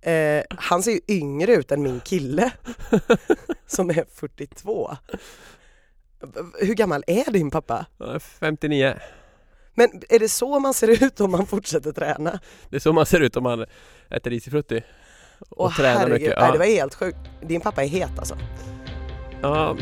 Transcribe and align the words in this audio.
Eh, 0.00 0.42
han 0.48 0.82
ser 0.82 0.92
ju 0.92 1.00
yngre 1.08 1.52
ut 1.52 1.72
än 1.72 1.82
min 1.82 2.00
kille 2.00 2.50
som 3.66 3.90
är 3.90 4.04
42. 4.14 4.96
Hur 6.60 6.74
gammal 6.74 7.04
är 7.06 7.32
din 7.32 7.50
pappa? 7.50 7.86
Ja, 7.98 8.20
59. 8.20 8.94
Men 9.74 9.90
är 10.08 10.18
det 10.18 10.28
så 10.28 10.58
man 10.58 10.74
ser 10.74 11.04
ut 11.04 11.20
om 11.20 11.30
man 11.30 11.46
fortsätter 11.46 11.92
träna? 11.92 12.40
Det 12.70 12.76
är 12.76 12.80
så 12.80 12.92
man 12.92 13.06
ser 13.06 13.20
ut 13.20 13.36
om 13.36 13.42
man 13.42 13.66
äter 14.10 14.30
risifrutti 14.30 14.82
och 15.48 15.64
Åh, 15.64 15.76
tränar 15.76 15.98
herregud. 15.98 16.20
mycket. 16.20 16.38
Nej, 16.38 16.46
Ja. 16.46 16.52
det 16.52 16.58
var 16.58 16.66
helt 16.66 16.94
sjukt. 16.94 17.18
Din 17.42 17.60
pappa 17.60 17.82
är 17.84 17.88
het 17.88 18.18
alltså. 18.18 18.38
Ja, 19.42 19.76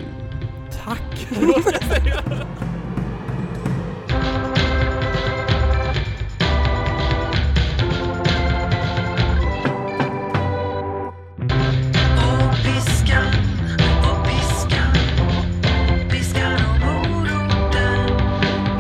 tack! 0.84 1.26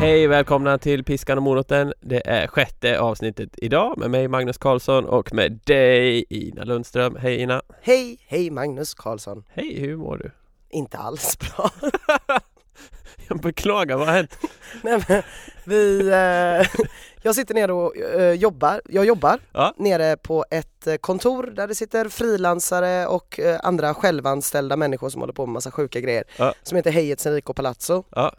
Hej, 0.06 0.26
välkomna 0.26 0.78
till 0.78 1.04
Piskan 1.04 1.36
och 1.38 1.42
moroten. 1.42 1.92
Det 2.00 2.26
är 2.28 2.46
sjätte 2.46 3.00
avsnittet 3.00 3.50
idag 3.56 3.98
med 3.98 4.10
mig 4.10 4.28
Magnus 4.28 4.58
Karlsson 4.58 5.04
och 5.04 5.34
med 5.34 5.60
dig 5.64 6.24
Ina 6.30 6.64
Lundström. 6.64 7.16
Hej 7.16 7.36
Ina! 7.40 7.62
Hej, 7.82 8.18
hej 8.26 8.50
Magnus 8.50 8.94
Karlsson. 8.94 9.44
Hej, 9.48 9.80
hur 9.80 9.96
mår 9.96 10.16
du? 10.16 10.30
Inte 10.70 10.98
alls 10.98 11.38
bra. 11.38 11.70
Jag 13.28 13.40
beklagar, 13.40 13.96
vad 13.96 14.06
har 14.06 14.14
hänt? 14.14 14.38
Nej, 14.82 15.02
men, 15.08 15.22
vi, 15.64 16.08
eh, 16.08 16.82
jag 17.22 17.34
sitter 17.34 17.54
nere 17.54 17.72
och 17.72 17.96
eh, 17.96 18.32
jobbar, 18.32 18.80
jag 18.88 19.04
jobbar 19.04 19.38
Ja. 19.52 19.74
nere 19.76 20.16
på 20.16 20.44
ett 20.50 20.86
eh, 20.86 20.96
kontor 20.96 21.42
där 21.56 21.66
det 21.68 21.74
sitter 21.74 22.08
frilansare 22.08 23.06
och 23.06 23.40
eh, 23.40 23.60
andra 23.62 23.94
självanställda 23.94 24.76
människor 24.76 25.08
som 25.08 25.20
håller 25.20 25.32
på 25.34 25.46
med 25.46 25.52
massa 25.52 25.70
sjuka 25.70 26.00
grejer 26.00 26.24
Ja. 26.38 26.54
som 26.62 26.76
heter 26.76 26.90
Hej 26.90 27.16
Enrico 27.26 27.54
Palazzo. 27.54 28.04
Ja. 28.10 28.32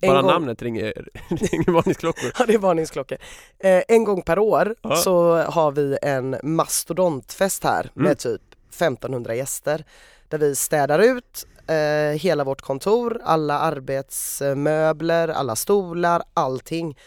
En 0.00 0.08
Bara 0.10 0.22
gång- 0.22 0.30
namnet 0.30 0.62
ringer, 0.62 0.92
ringer 1.28 1.72
varningsklockor. 1.72 2.32
Ja 2.38 2.46
det 2.46 2.54
är 2.54 2.58
varningsklockor. 2.58 3.18
Eh, 3.58 3.82
en 3.88 4.04
gång 4.04 4.22
per 4.22 4.38
år 4.38 4.74
Ja. 4.82 4.96
så 4.96 5.36
har 5.36 5.72
vi 5.72 5.98
en 6.02 6.36
mastodontfest 6.42 7.64
här 7.64 7.90
Mm. 7.96 8.08
med 8.08 8.18
typ 8.18 8.40
1500 8.70 9.34
gäster 9.34 9.84
där 10.28 10.38
vi 10.38 10.56
städar 10.56 10.98
ut 10.98 11.46
eh, 11.66 12.18
hela 12.20 12.44
vårt 12.44 12.60
kontor, 12.62 13.20
alla 13.24 13.58
arbetsmöbler, 13.58 15.28
alla 15.28 15.56
stolar, 15.56 16.22
allting 16.34 16.98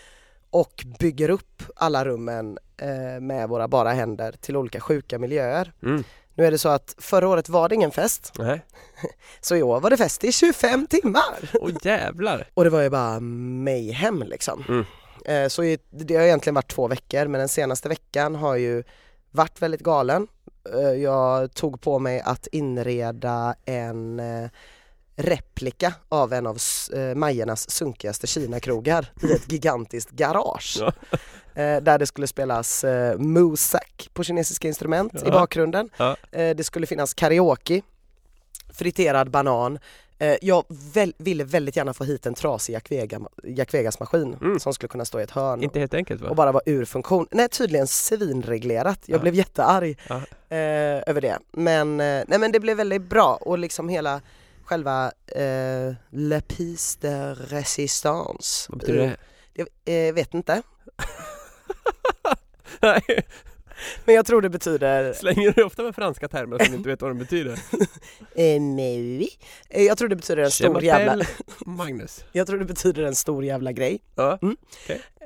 och 0.49 0.86
bygger 0.99 1.30
upp 1.30 1.64
alla 1.75 2.05
rummen 2.05 2.58
eh, 2.77 3.22
med 3.22 3.49
våra 3.49 3.67
bara 3.67 3.92
händer 3.92 4.31
till 4.31 4.58
olika 4.58 4.80
sjuka 4.80 5.20
miljöer. 5.20 5.73
Mm. 5.83 6.03
Nu 6.36 6.45
är 6.45 6.52
det 6.52 6.58
så 6.58 6.69
att 6.69 6.95
förra 6.97 7.28
året 7.28 7.50
var 7.50 7.69
det 7.69 7.75
ingen 7.75 7.91
fest, 7.91 8.33
Nej. 8.39 8.61
så 9.41 9.55
i 9.55 9.64
år 9.64 9.80
var 9.80 9.89
det 9.89 9.97
fest 9.97 10.23
i 10.23 10.31
25 10.31 10.88
timmar! 10.88 11.52
Åh 11.61 11.72
jävlar! 11.81 12.47
Och 12.53 12.64
det 12.64 12.69
var 12.69 12.81
ju 12.81 12.89
bara 12.89 13.19
mayhem 13.19 14.23
liksom. 14.27 14.64
Mm. 14.69 14.86
Eh, 15.25 15.47
Så 15.50 15.64
i- 15.64 15.80
det 15.89 16.16
har 16.16 16.23
egentligen 16.23 16.55
varit 16.55 16.72
två 16.72 16.88
veckor 16.88 17.27
men 17.27 17.39
den 17.39 17.50
senaste 17.50 17.89
veckan 17.89 18.36
har 18.36 18.55
ju 18.55 18.83
varit 19.31 19.61
väldigt 19.61 19.81
galen. 19.81 20.27
Eh, 20.73 20.80
Jag 20.89 21.53
tog 21.53 21.81
på 21.81 22.00
mig 22.00 22.19
att 22.22 22.47
inreda 22.47 23.55
en 23.66 24.20
eh, 24.20 24.49
replika 25.16 25.94
av 26.09 26.33
en 26.33 26.47
av 26.47 26.58
eh, 26.94 27.16
Majernas 27.16 27.70
sunkigaste 27.72 28.27
Kina-krogar 28.27 29.11
i 29.23 29.31
ett 29.31 29.52
gigantiskt 29.52 30.09
garage. 30.11 30.77
Ja. 30.80 30.92
Eh, 31.56 31.81
Där 31.81 31.98
det 32.00 32.06
skulle 32.06 32.28
spelas 32.28 32.84
eh, 32.84 33.17
musak 33.17 34.09
på 34.14 34.23
kinesiska 34.23 34.67
instrument 34.67 35.14
i 35.16 35.20
Ja. 35.25 35.31
bakgrunden. 35.31 35.89
Ja. 35.98 36.16
Eh, 36.31 36.56
Det 36.56 36.64
skulle 36.64 36.86
finnas 36.86 37.14
karaoke, 37.14 37.81
friterad 38.73 39.30
banan. 39.31 39.80
Jag 40.42 40.64
väl, 40.94 41.14
ville 41.17 41.44
väldigt 41.44 41.76
gärna 41.76 41.94
få 41.94 42.03
hit 42.03 42.26
en 42.26 42.33
trasig 42.33 42.73
Jack, 42.73 42.92
Vega, 42.92 43.20
Jack 43.44 43.73
Vegas-maskin 43.73 44.38
Mm. 44.42 44.60
som 44.60 44.73
skulle 44.73 44.88
kunna 44.88 45.05
stå 45.05 45.20
i 45.20 45.23
ett 45.23 45.32
hörn 45.32 45.64
Inte 45.64 45.80
helt 45.80 45.94
enkelt 45.94 46.21
va? 46.21 46.30
och 46.30 46.36
bara 46.36 46.52
vara 46.52 46.64
ur 46.65 46.86
funktion. 46.86 47.27
Nej 47.32 47.49
tydligen 47.49 47.88
svinreglerat. 47.88 48.99
Jag 49.05 49.17
Ja. 49.17 49.21
blev 49.21 49.36
jättearg 49.36 49.98
Ja. 50.10 50.15
eh, 50.49 51.04
över 51.08 51.21
det. 51.21 51.39
Men, 51.52 51.98
nej, 51.98 52.26
men 52.39 52.52
det 52.52 52.60
blev 52.60 52.77
väldigt 52.77 53.02
bra 53.02 53.36
och 53.42 53.58
liksom 53.60 53.89
hela 53.89 54.21
själva 54.65 55.11
eh, 55.27 55.94
Le 56.10 56.42
Piste 56.48 57.10
de 57.10 57.36
Resistance. 57.36 58.65
Vad 58.70 58.80
betyder 58.80 58.99
det? 59.02 59.17
Jag 59.86 60.08
eh, 60.08 60.14
vet 60.14 60.33
inte. 60.33 60.61
Nej. 62.81 63.01
Men 64.05 64.15
jag 64.15 64.25
tror 64.25 64.41
det 64.41 64.49
betyder 64.49 65.13
Slänger 65.13 65.51
du 65.51 65.63
ofta 65.63 65.83
med 65.83 65.95
franska 65.95 66.27
termer 66.27 66.57
som 66.59 66.71
du 66.71 66.77
inte 66.77 66.89
vet 66.89 67.01
vad 67.01 67.11
de 67.11 67.17
betyder? 67.17 67.51
eh, 68.35 68.61
nej. 68.61 69.29
Eh, 69.69 69.83
Jag 69.83 69.97
tror 69.97 70.07
det 70.09 70.15
betyder 70.15 70.43
en 70.43 70.51
stor 70.51 70.83
jävla 70.83 71.25
Magnus. 71.65 72.23
Jag 72.31 72.47
tror 72.47 72.59
det 72.59 72.65
betyder 72.65 73.03
en 73.03 73.15
stor 73.15 73.45
jävla 73.45 73.71
grej. 73.71 73.99
Ja. 74.15 74.39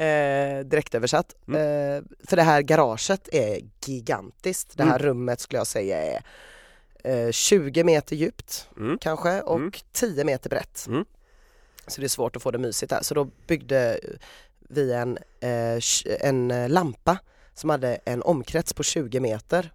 Eh, 0.06 0.60
direkt 0.66 0.96
översatt. 0.96 1.36
Eh, 1.48 2.04
för 2.28 2.36
det 2.36 2.44
här 2.44 2.62
garaget 2.62 3.30
är 3.32 3.60
gigantiskt. 3.86 4.78
Det 4.78 4.84
här 4.84 5.00
rummet 5.00 5.40
skulle 5.40 5.58
jag 5.60 5.68
säga 5.68 5.98
är 6.02 6.24
eh, 7.28 7.32
20 7.32 7.84
meter 7.84 8.16
djupt 8.16 8.70
Mm. 8.78 8.98
kanske 9.02 9.42
och 9.42 9.56
Mm. 9.58 9.72
10 9.92 10.24
meter 10.24 10.50
brett. 10.50 10.86
Mm. 10.88 11.06
Så 11.88 12.02
det 12.02 12.08
är 12.08 12.10
svårt 12.10 12.36
att 12.36 12.44
få 12.44 12.52
det 12.52 12.58
mysigt 12.58 12.92
här. 12.92 13.02
Så 13.04 13.14
då 13.14 13.24
byggde 13.48 14.00
vi 14.70 14.94
en, 14.94 15.18
eh, 15.42 15.80
en 16.28 16.52
eh, 16.52 16.70
lampa 16.70 17.18
som 17.54 17.70
hade 17.70 17.96
en 18.06 18.22
omkrets 18.22 18.74
på 18.74 18.84
20 18.84 19.20
meter. 19.20 19.72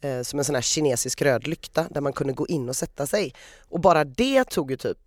Eh, 0.00 0.22
som 0.22 0.38
en 0.38 0.44
sån 0.44 0.54
här 0.54 0.62
kinesisk 0.62 1.22
röd 1.22 1.46
lykta 1.46 1.86
där 1.90 2.00
man 2.00 2.12
kunde 2.12 2.32
gå 2.32 2.46
in 2.46 2.68
och 2.68 2.76
sätta 2.76 3.06
sig. 3.06 3.34
Och 3.68 3.80
bara 3.80 4.04
det 4.04 4.44
tog 4.44 4.70
ju 4.70 4.76
typ 4.76 4.98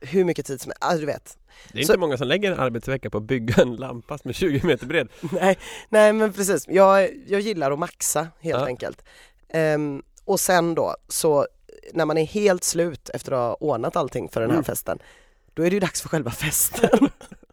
hur 0.00 0.24
mycket 0.24 0.46
tid 0.46 0.60
som 0.60 0.70
helst. 0.70 0.82
Alltså 0.84 1.00
du 1.00 1.06
vet. 1.06 1.38
Det 1.72 1.78
är 1.80 1.84
Så- 1.84 1.92
inte 1.92 2.00
många 2.00 2.16
som 2.18 2.28
lägger 2.28 2.52
en 2.52 2.58
arbetsvecka 2.58 3.10
på 3.10 3.18
att 3.18 3.24
bygga 3.24 3.62
en 3.62 3.76
lampa 3.76 4.18
som 4.18 4.28
är 4.28 4.32
20 4.32 4.66
meter 4.66 4.86
bred. 4.86 5.08
nej, 5.32 5.58
nej 5.88 6.12
men 6.12 6.32
precis. 6.32 6.64
Jag, 6.68 7.10
jag 7.26 7.40
gillar 7.40 7.70
att 7.72 7.78
maxa 7.78 8.28
helt 8.40 8.60
Ja. 8.60 8.66
enkelt. 8.66 9.02
Ehm, 9.48 10.02
och 10.24 10.40
sen 10.40 10.74
då 10.74 10.96
så 11.08 11.46
när 11.92 12.04
man 12.04 12.18
är 12.18 12.24
helt 12.24 12.64
slut 12.64 13.08
efter 13.08 13.32
att 13.32 13.38
ha 13.38 13.54
ordnat 13.54 13.96
allting 13.96 14.28
för 14.28 14.40
den 14.40 14.50
här 14.50 14.56
Mm. 14.56 14.64
festen 14.64 14.98
då 15.54 15.62
är 15.62 15.70
det 15.70 15.74
ju 15.74 15.80
dags 15.80 16.02
för 16.02 16.08
själva 16.08 16.30
festen. 16.30 17.08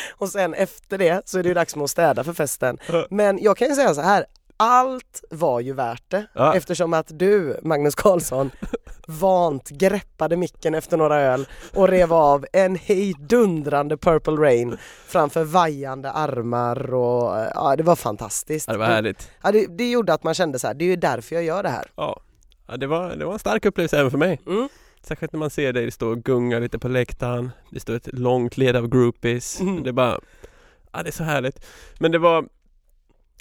och 0.18 0.28
sen 0.28 0.54
efter 0.54 0.98
det 0.98 1.28
så 1.28 1.38
är 1.38 1.42
det 1.42 1.48
ju 1.48 1.54
dags 1.54 1.76
att 1.76 1.90
städa 1.90 2.24
för 2.24 2.32
festen. 2.32 2.78
Men 3.10 3.38
jag 3.42 3.56
kan 3.56 3.68
ju 3.68 3.74
säga 3.74 3.94
så 3.94 4.00
här, 4.00 4.26
allt 4.56 5.24
var 5.30 5.60
ju 5.60 5.72
värt 5.72 6.02
det 6.08 6.26
Ja. 6.34 6.54
eftersom 6.56 6.94
att 6.94 7.06
du, 7.18 7.56
Magnus 7.62 7.94
Karlsson, 7.94 8.50
vant 9.06 9.68
greppade 9.70 10.36
micken 10.36 10.74
efter 10.74 10.96
några 10.96 11.20
öl 11.20 11.46
och 11.74 11.88
rev 11.88 12.12
av 12.12 12.46
en 12.52 12.76
hejdundrande 12.76 13.96
Purple 13.96 14.32
Rain 14.34 14.76
framför 15.06 15.44
vajande 15.44 16.10
armar 16.10 16.94
och 16.94 17.46
ja, 17.54 17.74
det 17.76 17.82
var 17.82 17.96
fantastiskt. 17.96 18.66
Ja, 18.66 18.72
det 18.72 18.78
var 18.78 18.86
härligt. 18.86 19.30
Ja, 19.42 19.52
det, 19.52 19.66
det 19.78 19.90
gjorde 19.90 20.14
att 20.14 20.22
man 20.24 20.34
kände 20.34 20.58
så 20.58 20.66
här, 20.66 20.74
det 20.74 20.84
är 20.84 20.88
ju 20.88 20.96
därför 20.96 21.34
jag 21.34 21.44
gör 21.44 21.62
det 21.62 21.68
här. 21.68 21.84
Ja, 21.96 22.20
ja 22.68 22.76
det, 22.76 22.86
var, 22.86 23.16
det 23.16 23.24
var 23.24 23.32
en 23.32 23.38
stark 23.38 23.64
upplevelse 23.64 23.98
även 23.98 24.10
för 24.10 24.18
mig. 24.18 24.40
Mm. 24.46 24.68
Särskilt 25.08 25.32
när 25.32 25.38
man 25.38 25.50
ser 25.50 25.72
dig 25.72 25.90
stå 25.90 26.08
och 26.08 26.24
gunga 26.24 26.58
lite 26.58 26.78
på 26.78 26.88
läktaren. 26.88 27.50
Det 27.70 27.80
står 27.80 27.94
ett 27.94 28.08
långt 28.12 28.56
led 28.56 28.76
av 28.76 28.88
groupies. 28.88 29.60
Mm. 29.60 29.82
Det 29.82 29.90
är 29.90 29.92
bara... 29.92 30.20
Ja, 30.92 31.02
det 31.02 31.08
är 31.08 31.12
så 31.12 31.24
härligt. 31.24 31.66
Men 31.98 32.12
det 32.12 32.18
var... 32.18 32.48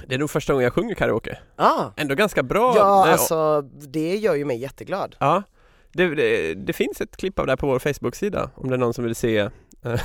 Det 0.07 0.15
är 0.15 0.19
nog 0.19 0.29
första 0.29 0.53
gången 0.53 0.63
jag 0.63 0.73
sjunger 0.73 0.95
karaoke. 0.95 1.37
Ah. 1.55 1.85
Ändå 1.95 2.15
ganska 2.15 2.43
bra. 2.43 2.73
Ja, 2.77 3.07
alltså 3.07 3.61
det 3.61 4.15
gör 4.15 4.35
ju 4.35 4.45
mig 4.45 4.57
jätteglad. 4.57 5.15
Ja. 5.19 5.43
Det, 5.91 6.15
det, 6.15 6.53
det 6.53 6.73
finns 6.73 7.01
ett 7.01 7.17
klipp 7.17 7.39
av 7.39 7.45
det 7.45 7.51
här 7.51 7.57
på 7.57 7.67
vår 7.67 7.79
Facebook-sida 7.79 8.49
om 8.55 8.69
det 8.69 8.75
är 8.75 8.79
någon 8.79 8.93
som 8.93 9.03
vill 9.03 9.15
se 9.15 9.37
eh, 9.37 9.51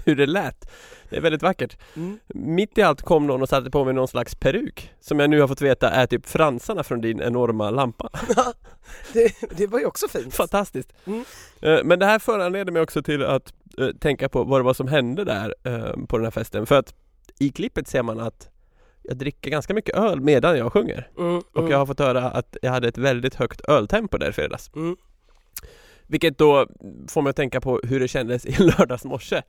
hur 0.06 0.16
det 0.16 0.26
lät. 0.26 0.70
Det 1.10 1.16
är 1.16 1.20
väldigt 1.20 1.42
vackert. 1.42 1.76
Mm. 1.96 2.18
Mitt 2.28 2.78
i 2.78 2.82
allt 2.82 3.02
kom 3.02 3.26
någon 3.26 3.42
och 3.42 3.48
satte 3.48 3.70
på 3.70 3.84
mig 3.84 3.94
någon 3.94 4.08
slags 4.08 4.34
peruk 4.34 4.92
som 5.00 5.20
jag 5.20 5.30
nu 5.30 5.40
har 5.40 5.48
fått 5.48 5.60
veta 5.62 5.90
är 5.90 6.06
typ 6.06 6.26
fransarna 6.26 6.82
från 6.84 7.00
din 7.00 7.20
enorma 7.20 7.70
lampa. 7.70 8.10
Det, 9.12 9.34
det 9.56 9.66
var 9.66 9.78
ju 9.78 9.84
också 9.86 10.08
fint. 10.08 10.34
Fantastiskt! 10.34 10.92
Mm. 11.04 11.24
Eh, 11.62 11.78
Men 11.84 11.98
det 11.98 12.06
här 12.06 12.18
föranleder 12.18 12.72
mig 12.72 12.82
också 12.82 13.02
till 13.02 13.24
att 13.24 13.52
eh, 13.78 13.88
tänka 13.88 14.28
på 14.28 14.44
vad 14.44 14.60
det 14.60 14.64
var 14.64 14.74
som 14.74 14.88
hände 14.88 15.24
där 15.24 15.54
eh, 15.64 16.06
på 16.06 16.16
den 16.18 16.24
här 16.26 16.30
festen. 16.30 16.66
För 16.66 16.78
att 16.78 16.94
i 17.38 17.48
klippet 17.50 17.88
ser 17.88 18.02
man 18.02 18.20
att 18.20 18.48
jag 19.02 19.16
dricker 19.16 19.50
ganska 19.50 19.74
mycket 19.74 19.94
öl 19.96 20.20
medan 20.20 20.58
jag 20.58 20.72
sjunger. 20.72 21.08
Mm, 21.18 21.36
Och 21.38 21.58
mm, 21.58 21.70
jag 21.70 21.78
har 21.78 21.86
fått 21.86 21.98
höra 21.98 22.30
att 22.30 22.56
jag 22.62 22.70
hade 22.70 22.88
ett 22.88 22.98
väldigt 22.98 23.34
högt 23.34 23.60
öltempo 23.60 24.18
där 24.18 24.30
i 24.30 24.32
fredags. 24.32 24.70
mm. 24.76 24.96
Vilket 26.06 26.38
då 26.38 26.66
får 27.08 27.22
mig 27.22 27.30
att 27.30 27.36
tänka 27.36 27.60
på 27.60 27.80
hur 27.84 28.00
det 28.00 28.08
kändes 28.08 28.46
i 28.46 28.52
lördags 28.62 29.04
morse. 29.04 29.42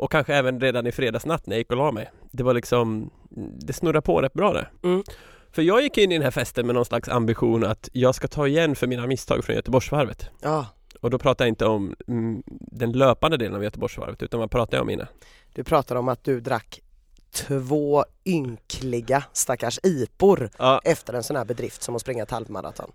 Och 0.00 0.10
kanske 0.12 0.34
även 0.34 0.60
redan 0.60 0.86
i 0.86 0.92
fredags 0.92 1.26
natt 1.26 1.46
när 1.46 1.54
jag 1.54 1.58
gick 1.58 1.70
och 1.70 1.76
la 1.76 1.92
mig. 1.92 2.10
Det 2.30 2.42
var 2.42 2.54
liksom, 2.54 3.10
det 3.60 3.72
snurrade 3.72 4.00
på 4.02 4.20
rätt 4.20 4.32
bra 4.32 4.52
där. 4.52 4.70
Mm. 4.82 5.02
För 5.52 5.62
jag 5.62 5.82
gick 5.82 5.98
in 5.98 6.12
i 6.12 6.14
den 6.14 6.22
här 6.22 6.30
festen 6.30 6.66
med 6.66 6.74
någon 6.74 6.84
slags 6.84 7.08
ambition 7.08 7.64
att 7.64 7.88
jag 7.92 8.14
ska 8.14 8.28
ta 8.28 8.46
igen 8.46 8.74
för 8.76 8.86
mina 8.86 9.06
misstag 9.06 9.44
från 9.44 9.56
Göteborgsvarvet. 9.56 10.30
Ja, 10.40 10.66
Och 11.00 11.10
då 11.10 11.18
pratar 11.18 11.44
jag 11.44 11.48
inte 11.48 11.66
om 11.66 11.94
mm, 12.08 12.42
den 12.46 12.92
löpande 12.92 13.36
delen 13.36 13.54
av 13.56 13.64
Göteborgsvarvet 13.64 14.22
utan 14.22 14.40
vad 14.40 14.50
pratar 14.50 14.76
jag 14.78 14.82
om 14.82 14.90
innan? 14.90 15.06
du 15.54 15.64
pratar 15.64 15.96
om 15.96 16.08
att 16.08 16.24
du 16.24 16.40
drack 16.40 16.80
två 17.32 18.04
ynkliga 18.24 19.24
stackars 19.32 19.78
ipor 19.82 20.50
Ja, 20.58 20.80
efter 20.84 21.14
en 21.14 21.22
sån 21.22 21.36
här 21.36 21.44
bedrift 21.44 21.82
som 21.82 21.94
att 21.94 22.00
springa 22.00 22.22
ett 22.22 22.30
halvmaraton. 22.30 22.92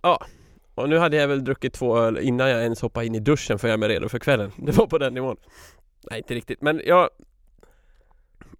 och 0.75 0.89
nu 0.89 0.97
hade 0.97 1.17
jag 1.17 1.27
väl 1.27 1.43
druckit 1.43 1.73
två 1.73 1.97
öl 1.97 2.17
innan 2.17 2.49
jag 2.49 2.61
ens 2.61 2.81
hoppade 2.81 3.05
in 3.05 3.15
i 3.15 3.19
duschen 3.19 3.59
för 3.59 3.67
göra 3.67 3.77
mig 3.77 3.89
redo 3.89 4.09
för 4.09 4.19
kvällen. 4.19 4.51
Det 4.57 4.71
var 4.71 4.87
på 4.87 4.97
den 4.97 5.13
nivån. 5.13 5.37
Nej, 6.09 6.17
inte 6.19 6.33
riktigt, 6.35 6.61
men 6.61 6.81
jag 6.85 7.09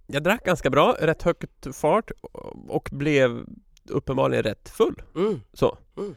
Jag 0.08 0.24
drack 0.24 0.46
ganska 0.46 0.70
bra, 0.70 0.96
rätt 1.00 1.24
högt 1.24 1.76
fart 1.76 2.12
och 2.68 2.90
blev 2.92 3.46
uppenbarligen 3.90 4.44
rätt 4.44 4.70
full. 4.70 5.02
Mm. 5.16 5.42
Så. 5.54 5.78
Mm. 5.98 6.16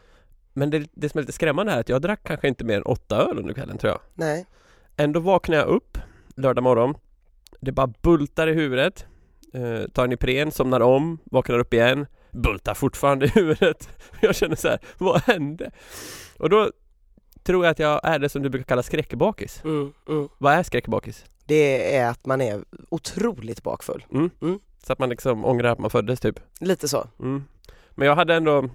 Men 0.52 0.70
det, 0.70 0.88
det 0.92 1.08
som 1.08 1.18
är 1.18 1.22
lite 1.22 1.32
skrämmande 1.32 1.72
är 1.72 1.80
att 1.80 1.88
jag 1.88 2.02
drack 2.02 2.20
kanske 2.22 2.48
inte 2.48 2.64
mer 2.64 2.76
än 2.76 2.82
åtta 2.82 3.16
öl 3.16 3.38
under 3.38 3.54
kvällen 3.54 3.78
tror 3.78 3.90
jag. 3.92 4.00
Nej. 4.14 4.46
Ändå 4.96 5.20
vaknade 5.20 5.62
jag 5.62 5.68
upp 5.68 5.98
lördag 6.36 6.62
morgon. 6.64 6.94
Det 7.60 7.72
bara 7.72 7.92
bultar 8.02 8.46
i 8.46 8.52
huvudet. 8.52 9.06
Eh, 9.52 9.88
tar 9.92 10.04
en 10.04 10.12
Ipren, 10.12 10.52
somnar 10.52 10.80
om, 10.80 11.18
vaknar 11.24 11.58
upp 11.58 11.74
igen. 11.74 12.06
Bultar 12.30 12.74
fortfarande 12.74 13.26
i 13.26 13.28
huvudet. 13.28 13.88
Jag 14.20 14.36
känner 14.36 14.56
så 14.56 14.68
här, 14.68 14.78
vad 14.98 15.20
hände? 15.22 15.70
Och 16.38 16.50
då 16.50 16.70
tror 17.48 17.64
jag 17.64 17.70
att 17.70 17.78
jag 17.78 18.00
är 18.04 18.18
det 18.18 18.28
som 18.28 18.42
du 18.42 18.48
brukar 18.48 18.64
kalla 18.64 18.82
skräckbakis. 18.82 19.64
Mm. 19.64 19.92
Mm. 20.08 20.28
Vad 20.38 20.52
är 20.52 20.62
skräckbakis? 20.62 21.24
Det 21.46 21.96
är 21.96 22.08
att 22.10 22.26
man 22.26 22.40
är 22.40 22.64
otroligt 22.88 23.62
bakfull. 23.62 24.04
Så 24.86 24.92
att 24.92 24.98
man 24.98 25.08
liksom 25.08 25.44
ångrar 25.44 25.68
att 25.72 25.78
man 25.78 25.90
föddes 25.90 26.20
typ. 26.20 26.40
Lite 26.60 26.88
så. 26.88 27.08
Mm. 27.20 27.44
Men 27.90 28.08
jag 28.08 28.16
hade 28.16 28.34
ändå 28.34 28.68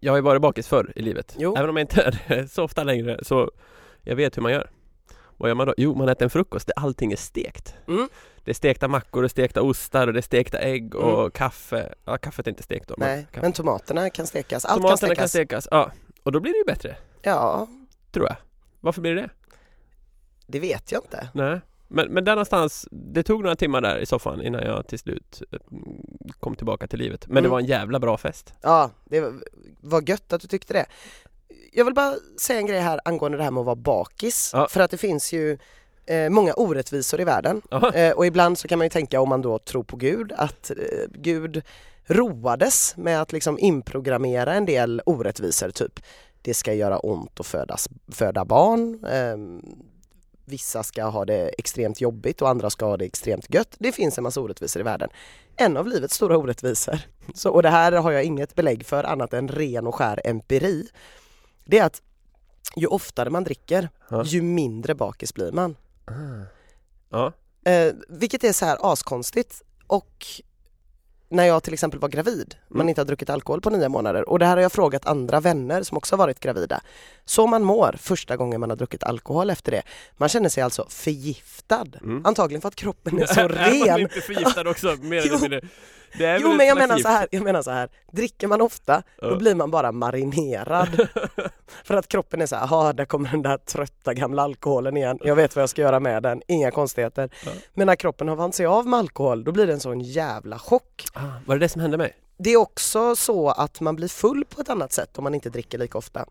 Jag 0.00 0.12
har 0.12 0.16
ju 0.16 0.22
varit 0.22 0.42
bakis 0.42 0.68
förr 0.68 0.92
i 0.96 1.02
livet. 1.02 1.34
Jo. 1.38 1.56
Även 1.56 1.70
om 1.70 1.76
jag 1.76 1.82
inte 1.84 2.02
är 2.02 2.24
det 2.28 2.48
så 2.48 2.64
ofta 2.64 2.84
längre 2.84 3.18
så 3.22 3.50
jag 4.02 4.16
vet 4.16 4.36
hur 4.36 4.42
man 4.42 4.52
gör. 4.52 4.70
Vad 5.36 5.50
gör 5.50 5.54
man 5.54 5.66
då? 5.66 5.74
Jo, 5.76 5.94
man 5.94 6.08
äter 6.08 6.24
en 6.24 6.30
frukost 6.30 6.66
där 6.66 6.74
allting 6.78 7.12
är 7.12 7.16
stekt. 7.16 7.74
Mm. 7.88 8.08
Det 8.44 8.50
är 8.50 8.54
stekta 8.54 8.88
mackor, 8.88 9.22
och 9.24 9.30
stekta 9.30 9.62
ostar 9.62 10.06
och 10.06 10.12
det 10.12 10.20
är 10.20 10.22
stekta 10.22 10.58
ägg 10.58 10.94
och 10.94 11.18
Mm. 11.20 11.30
kaffe. 11.30 11.94
Ja, 12.04 12.18
kaffet 12.18 12.46
är 12.46 12.50
inte 12.50 12.62
stekt 12.62 12.88
då. 12.88 12.94
Nej, 12.98 13.26
kaffe. 13.32 13.40
men 13.42 13.52
tomaterna 13.52 14.10
kan 14.10 14.26
stekas. 14.26 14.64
Allt 14.64 14.82
Tomaterna 14.82 15.14
kan 15.14 15.28
stekas. 15.28 15.48
kan 15.48 15.62
stekas. 15.62 15.68
Ja, 15.70 15.90
och 16.22 16.32
då 16.32 16.40
blir 16.40 16.52
det 16.52 16.58
ju 16.58 16.64
bättre, 16.64 16.96
Ja, 17.22 17.66
tror 18.12 18.26
jag. 18.26 18.36
Varför 18.80 19.00
blir 19.00 19.14
det 19.14 19.20
det? 19.20 19.30
det 20.46 20.60
vet 20.60 20.92
jag 20.92 21.02
inte. 21.04 21.28
Nej. 21.32 21.60
Men, 21.88 22.08
men 22.12 22.24
där 22.24 22.32
någonstans, 22.32 22.88
det 22.90 23.22
tog 23.22 23.42
några 23.42 23.56
timmar 23.56 23.80
där 23.80 23.98
i 23.98 24.06
soffan 24.06 24.42
innan 24.42 24.62
jag 24.62 24.86
till 24.86 24.98
slut 24.98 25.42
eh, 25.52 25.58
kom 26.40 26.56
tillbaka 26.56 26.86
till 26.86 26.98
livet. 26.98 27.26
Men 27.26 27.34
det 27.34 27.38
Mm. 27.40 27.50
var 27.50 27.60
en 27.60 27.66
jävla 27.66 27.98
bra 28.00 28.16
fest. 28.18 28.54
Ja, 28.62 28.90
det 29.04 29.20
var- 29.80 30.08
gött 30.08 30.32
att 30.32 30.40
du 30.40 30.48
tyckte 30.48 30.72
det. 30.72 30.86
Jag 31.72 31.84
vill 31.84 31.94
bara 31.94 32.14
säga 32.40 32.58
en 32.58 32.66
grej 32.66 32.80
här 32.80 33.00
angående 33.04 33.38
det 33.38 33.44
här 33.44 33.50
med 33.50 33.60
att 33.60 33.66
vara 33.66 33.76
bakis. 33.76 34.50
Ja. 34.54 34.68
För 34.70 34.80
att 34.80 34.90
det 34.90 34.96
finns 34.98 35.32
ju 35.32 35.58
eh, 36.06 36.28
många 36.30 36.52
orättvisor 36.52 37.20
i 37.20 37.24
världen. 37.24 37.62
Eh, 37.94 38.12
och 38.12 38.26
ibland 38.26 38.58
så 38.58 38.68
kan 38.68 38.78
man 38.78 38.86
ju 38.86 38.90
tänka 38.90 39.20
om 39.20 39.28
man 39.28 39.42
då 39.42 39.58
tror 39.58 39.82
på 39.84 39.96
Gud 39.96 40.32
att 40.36 40.70
eh, 40.70 40.76
Gud 41.14 41.62
roades 42.06 42.96
med 42.96 43.22
att 43.22 43.32
liksom 43.32 43.58
inprogrammera 43.58 44.54
en 44.54 44.66
del 44.66 45.02
orättvisor 45.06 45.70
typ 45.70 46.00
det 46.42 46.54
ska 46.54 46.74
göra 46.74 46.98
ont 46.98 47.40
att 47.40 47.46
födas, 47.46 47.88
föda 48.08 48.44
barn 48.44 49.04
ehm, 49.04 49.62
vissa 50.44 50.82
ska 50.82 51.04
ha 51.04 51.24
det 51.24 51.48
extremt 51.58 52.00
jobbigt 52.00 52.42
och 52.42 52.48
andra 52.48 52.70
ska 52.70 52.86
ha 52.86 52.96
det 52.96 53.04
extremt 53.04 53.54
gött. 53.54 53.74
Det 53.78 53.92
finns 53.92 54.18
en 54.18 54.24
massa 54.24 54.40
orättvisor 54.40 54.80
i 54.80 54.82
världen. 54.82 55.08
En 55.56 55.76
av 55.76 55.86
livets 55.86 56.14
stora 56.14 56.36
orättvisor, 56.36 56.98
så, 57.34 57.50
och 57.50 57.62
det 57.62 57.68
här 57.70 57.92
har 57.92 58.12
jag 58.12 58.24
inget 58.24 58.54
belägg 58.54 58.86
för 58.86 59.04
annat 59.04 59.32
än 59.32 59.48
ren 59.48 59.86
och 59.86 59.94
skär 59.94 60.20
empiri, 60.24 60.86
det 61.64 61.78
är 61.78 61.84
att 61.84 62.02
ju 62.76 62.86
oftare 62.86 63.30
man 63.30 63.44
dricker, 63.44 63.88
Ja. 64.10 64.24
ju 64.24 64.42
mindre 64.42 64.94
bakis 64.94 65.34
blir 65.34 65.52
man. 65.52 65.76
Ja. 67.10 67.32
Eh, 67.70 67.92
vilket 68.08 68.44
är 68.44 68.52
så 68.52 68.64
här 68.66 68.92
askonstigt 68.92 69.62
och 69.86 70.26
när 71.32 71.44
jag 71.44 71.62
till 71.62 71.72
exempel 71.72 72.00
var 72.00 72.08
gravid, 72.08 72.54
man 72.68 72.76
Mm. 72.80 72.88
inte 72.88 73.00
har 73.00 73.06
druckit 73.06 73.30
alkohol 73.30 73.60
på 73.60 73.70
nio 73.70 73.88
månader 73.88 74.28
och 74.28 74.38
det 74.38 74.46
här 74.46 74.56
har 74.56 74.62
jag 74.62 74.72
frågat 74.72 75.06
andra 75.06 75.40
vänner 75.40 75.82
som 75.82 75.96
också 75.96 76.12
har 76.14 76.18
varit 76.18 76.40
gravida. 76.40 76.80
Så 77.24 77.46
man 77.46 77.62
mår 77.64 77.96
första 77.98 78.36
gången 78.36 78.60
man 78.60 78.70
har 78.70 78.76
druckit 78.76 79.02
alkohol 79.04 79.50
efter 79.50 79.72
det. 79.72 79.82
Man 80.16 80.28
känner 80.28 80.48
sig 80.48 80.62
alltså 80.62 80.86
förgiftad. 80.88 81.86
Mm. 82.02 82.26
Antagligen 82.26 82.60
för 82.60 82.68
att 82.68 82.74
kroppen 82.74 83.22
är 83.22 83.26
så 83.26 83.40
Är 83.40 83.48
man 83.48 83.86
ren. 83.88 84.00
inte 84.00 84.20
förgiftad 84.20 84.68
också? 84.70 84.96
Mer 85.00 85.18
eller 85.26 85.38
mindre. 85.40 85.60
Jo 86.18 86.52
men 86.52 86.66
jag 86.66 86.78
menar 86.78 86.96
gift. 86.96 87.06
så 87.06 87.12
här, 87.12 87.28
jag 87.30 87.42
menar 87.42 87.62
så 87.62 87.70
här, 87.70 87.88
dricker 88.12 88.46
man 88.48 88.60
ofta 88.60 89.02
då 89.20 89.36
blir 89.36 89.54
man 89.54 89.70
bara 89.70 89.92
marinerad. 89.92 91.08
för 91.84 91.94
att 91.94 92.08
kroppen 92.08 92.40
är 92.40 92.46
så 92.46 92.56
här, 92.56 92.62
"Aha, 92.62 92.92
där 92.92 93.04
kommer 93.04 93.30
den 93.30 93.42
där 93.42 93.56
trötta 93.56 94.14
gamla 94.14 94.42
alkoholen 94.42 94.96
igen. 94.96 95.18
Jag 95.20 95.36
vet 95.36 95.56
vad 95.56 95.62
jag 95.62 95.68
ska 95.70 95.82
göra 95.82 96.00
med 96.00 96.22
den, 96.22 96.42
inga 96.48 96.70
konstigheter. 96.70 97.30
Men 97.74 97.86
när 97.86 97.96
kroppen 97.96 98.28
har 98.28 98.36
vant 98.36 98.54
sig 98.54 98.66
av 98.66 98.86
med 98.86 98.98
alkohol 98.98 99.44
då 99.44 99.52
blir 99.52 99.66
det 99.66 99.72
en 99.72 99.80
sån 99.80 100.00
jävla 100.00 100.58
chock. 100.58 101.04
Ah, 101.14 101.20
var 101.46 101.54
det 101.56 101.64
det 101.64 101.68
som 101.68 101.80
hände 101.80 101.96
mig? 101.98 102.16
Det 102.38 102.50
är 102.50 102.56
också 102.56 103.16
så 103.16 103.48
att 103.50 103.80
man 103.80 103.96
blir 103.96 104.08
full 104.08 104.44
på 104.44 104.60
ett 104.60 104.68
annat 104.68 104.92
sätt 104.92 105.18
om 105.18 105.24
man 105.24 105.34
inte 105.34 105.50
dricker 105.50 105.78
lika 105.78 105.98
ofta. 105.98 106.26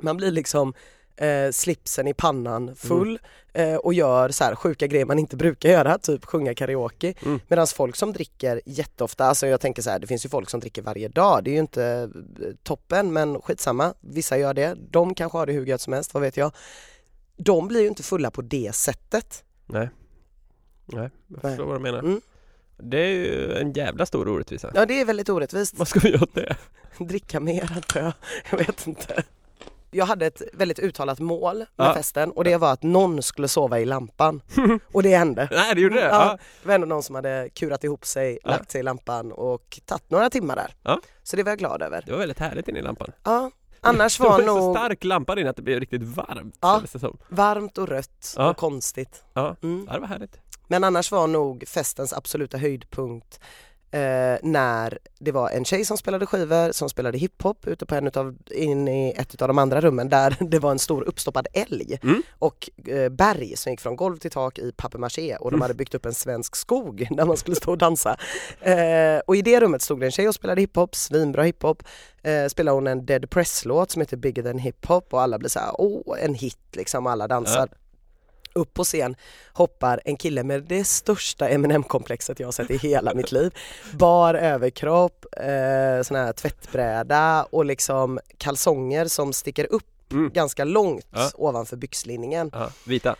Man 0.00 0.16
blir 0.16 0.30
liksom 0.30 0.74
eh, 1.16 1.50
slipsen 1.50 2.08
i 2.08 2.14
pannan 2.14 2.76
full 2.76 3.18
eh, 3.52 3.74
och 3.74 3.94
gör 3.94 4.28
så 4.28 4.44
här 4.44 4.54
sjuka 4.54 4.86
grejer 4.86 5.04
man 5.04 5.18
inte 5.18 5.36
brukar 5.36 5.68
göra, 5.68 5.98
typ 5.98 6.24
sjunga 6.24 6.54
karaoke. 6.54 7.14
Mm. 7.24 7.40
Medan 7.48 7.66
folk 7.66 7.96
som 7.96 8.12
dricker 8.12 8.60
jätteofta, 8.66 9.24
alltså 9.24 9.46
jag 9.46 9.60
tänker 9.60 9.82
så 9.82 9.90
här, 9.90 9.98
det 9.98 10.06
finns 10.06 10.24
ju 10.24 10.28
folk 10.28 10.50
som 10.50 10.60
dricker 10.60 10.82
varje 10.82 11.08
dag, 11.08 11.44
det 11.44 11.50
är 11.50 11.52
ju 11.52 11.60
inte 11.60 12.10
eh, 12.40 12.48
toppen 12.62 13.12
men 13.12 13.40
skitsamma, 13.40 13.94
vissa 14.00 14.38
gör 14.38 14.54
det, 14.54 14.76
de 14.90 15.14
kanske 15.14 15.38
har 15.38 15.46
det 15.46 15.52
hur 15.52 15.66
gött 15.66 15.80
som 15.80 15.92
helst, 15.92 16.14
vad 16.14 16.22
vet 16.22 16.36
jag. 16.36 16.52
De 17.36 17.68
blir 17.68 17.80
ju 17.80 17.88
inte 17.88 18.02
fulla 18.02 18.30
på 18.30 18.42
det 18.42 18.74
sättet. 18.74 19.44
Nej. 19.66 19.88
Nej, 20.86 21.02
jag 21.02 21.10
Nej. 21.26 21.40
förstår 21.40 21.64
vad 21.64 21.76
du 21.76 21.82
menar. 21.82 21.98
Mm. 21.98 22.20
Det 22.76 22.98
är 22.98 23.08
ju 23.08 23.52
en 23.52 23.72
jävla 23.72 24.06
stor 24.06 24.28
orättvisa. 24.28 24.72
Ja 24.74 24.86
det 24.86 25.00
är 25.00 25.04
väldigt 25.04 25.28
orättvist. 25.28 25.78
Vad 25.78 25.88
ska 25.88 26.00
vi 26.00 26.10
göra 26.10 26.22
åt 26.22 26.34
det? 26.34 26.56
dricka 26.98 27.40
mer 27.40 27.72
antar 27.76 28.00
jag. 28.00 28.12
Jag 28.50 28.58
vet 28.58 28.86
inte. 28.86 29.24
Jag 29.94 30.06
hade 30.06 30.26
ett 30.26 30.42
väldigt 30.52 30.78
uttalat 30.78 31.18
mål 31.20 31.58
med 31.58 31.66
Ja. 31.76 31.94
festen 31.94 32.30
och 32.30 32.44
det 32.44 32.56
var 32.56 32.72
att 32.72 32.82
någon 32.82 33.22
skulle 33.22 33.48
sova 33.48 33.80
i 33.80 33.84
lampan. 33.84 34.42
Och 34.92 35.02
det 35.02 35.16
hände. 35.16 35.48
Nej, 35.50 35.74
det 35.74 35.80
gjorde 35.80 35.94
det? 35.94 36.06
Ja. 36.06 36.38
Det 36.62 36.68
var 36.68 36.74
ändå 36.74 36.86
någon 36.86 37.02
som 37.02 37.14
hade 37.14 37.48
kurat 37.54 37.84
ihop 37.84 38.04
sig, 38.06 38.38
Ja. 38.44 38.50
lagt 38.50 38.70
sig 38.70 38.78
i 38.80 38.82
lampan 38.82 39.32
och 39.32 39.80
tagit 39.86 40.10
några 40.10 40.30
timmar 40.30 40.56
där. 40.56 40.74
Ja. 40.82 41.00
Så 41.22 41.36
det 41.36 41.42
var 41.42 41.50
jag 41.50 41.58
glad 41.58 41.82
över. 41.82 42.02
Det 42.06 42.12
var 42.12 42.18
väldigt 42.18 42.38
härligt 42.38 42.68
inne 42.68 42.78
i 42.78 42.82
lampan. 42.82 43.12
Ja. 43.24 43.50
Annars 43.80 44.18
det 44.18 44.22
var 44.24 44.30
var 44.30 44.40
ju 44.40 44.46
så 44.46 44.54
nog 44.54 44.76
stark 44.76 45.04
lampa 45.04 45.40
inne 45.40 45.50
att 45.50 45.56
det 45.56 45.62
blev 45.62 45.80
riktigt 45.80 46.02
varmt 46.02 46.58
Ja. 46.60 46.80
det 46.92 46.98
som. 46.98 47.16
varmt 47.28 47.78
och 47.78 47.88
rött 47.88 48.34
och 48.38 48.56
konstigt. 48.56 49.24
Ja. 49.34 49.56
Mm. 49.62 49.84
ja, 49.88 49.94
det 49.94 50.00
var 50.00 50.08
härligt. 50.08 50.38
Men 50.68 50.84
annars 50.84 51.12
var 51.12 51.26
nog 51.26 51.64
festens 51.68 52.12
absoluta 52.12 52.58
höjdpunkt 52.58 53.40
eh, 53.94 54.38
när 54.42 54.98
det 55.18 55.32
var 55.32 55.50
en 55.50 55.64
tjej 55.64 55.84
som 55.84 55.96
spelade 55.98 56.26
skivor, 56.26 56.72
som 56.72 56.88
spelade 56.88 57.18
hiphop 57.18 57.66
ute 57.66 57.86
på 57.86 57.94
en 57.94 58.06
utav, 58.06 58.36
in 58.50 58.88
i 58.88 59.14
ett 59.16 59.42
av 59.42 59.48
de 59.48 59.58
andra 59.58 59.80
rummen 59.80 60.08
där 60.08 60.36
det 60.50 60.58
var 60.58 60.70
en 60.70 60.78
stor 60.78 61.02
uppstoppad 61.02 61.46
älg 61.52 61.98
Mm. 62.02 62.22
och 62.38 62.70
eh, 62.88 63.08
berg 63.08 63.56
som 63.56 63.70
gick 63.72 63.80
från 63.80 63.96
golv 63.96 64.16
till 64.18 64.30
tak 64.30 64.58
i 64.58 64.72
papier-maché 64.72 65.36
och 65.36 65.50
de 65.50 65.54
Mm. 65.54 65.62
hade 65.62 65.74
byggt 65.74 65.94
upp 65.94 66.06
en 66.06 66.14
svensk 66.14 66.56
skog 66.56 67.06
där 67.16 67.24
man 67.26 67.36
skulle 67.36 67.56
stå 67.56 67.70
och 67.70 67.78
dansa. 67.78 68.16
Eh, 68.60 69.18
och 69.26 69.36
i 69.36 69.42
det 69.42 69.60
rummet 69.60 69.82
stod 69.82 70.00
det 70.00 70.06
en 70.06 70.12
tjej 70.12 70.28
och 70.28 70.34
spelade 70.34 70.60
hiphop, 70.60 70.94
svinbra 70.94 71.42
hiphop. 71.42 71.82
Eh, 72.22 72.46
spelade 72.48 72.74
hon 72.74 72.86
en 72.86 73.06
Dead 73.06 73.30
Press-låt 73.30 73.90
som 73.90 74.00
heter 74.00 74.16
Bigger 74.16 74.42
than 74.42 74.58
hiphop 74.58 75.14
och 75.14 75.22
alla 75.22 75.38
blir 75.38 75.48
så 75.50 75.58
här, 75.58 75.70
åh 75.78 76.16
en 76.24 76.34
hit 76.34 76.58
liksom, 76.72 77.06
alla 77.06 77.28
dansar. 77.28 77.68
Upp 78.54 78.74
på 78.74 78.84
scen 78.84 79.16
hoppar 79.52 80.00
en 80.04 80.16
kille 80.16 80.42
med 80.42 80.62
det 80.62 80.84
största 80.84 81.48
Eminem-komplexet 81.48 82.40
jag 82.40 82.46
har 82.46 82.52
sett 82.52 82.70
i 82.70 82.76
hela 82.76 83.14
mitt 83.14 83.32
liv. 83.32 83.54
Bar 83.92 84.34
överkropp, 84.34 85.24
eh, 85.36 86.02
sån 86.02 86.16
här 86.16 86.32
tvättbräda 86.32 87.46
och 87.50 87.64
liksom 87.64 88.20
kalsonger 88.38 89.04
som 89.06 89.32
sticker 89.32 89.72
upp 89.72 89.84
Mm. 90.12 90.30
ganska 90.34 90.64
långt 90.64 91.06
Ja. 91.10 91.30
ovanför 91.34 91.76
byxlinningen. 91.76 92.50
Ja, 92.52 92.70
vita. 92.86 93.16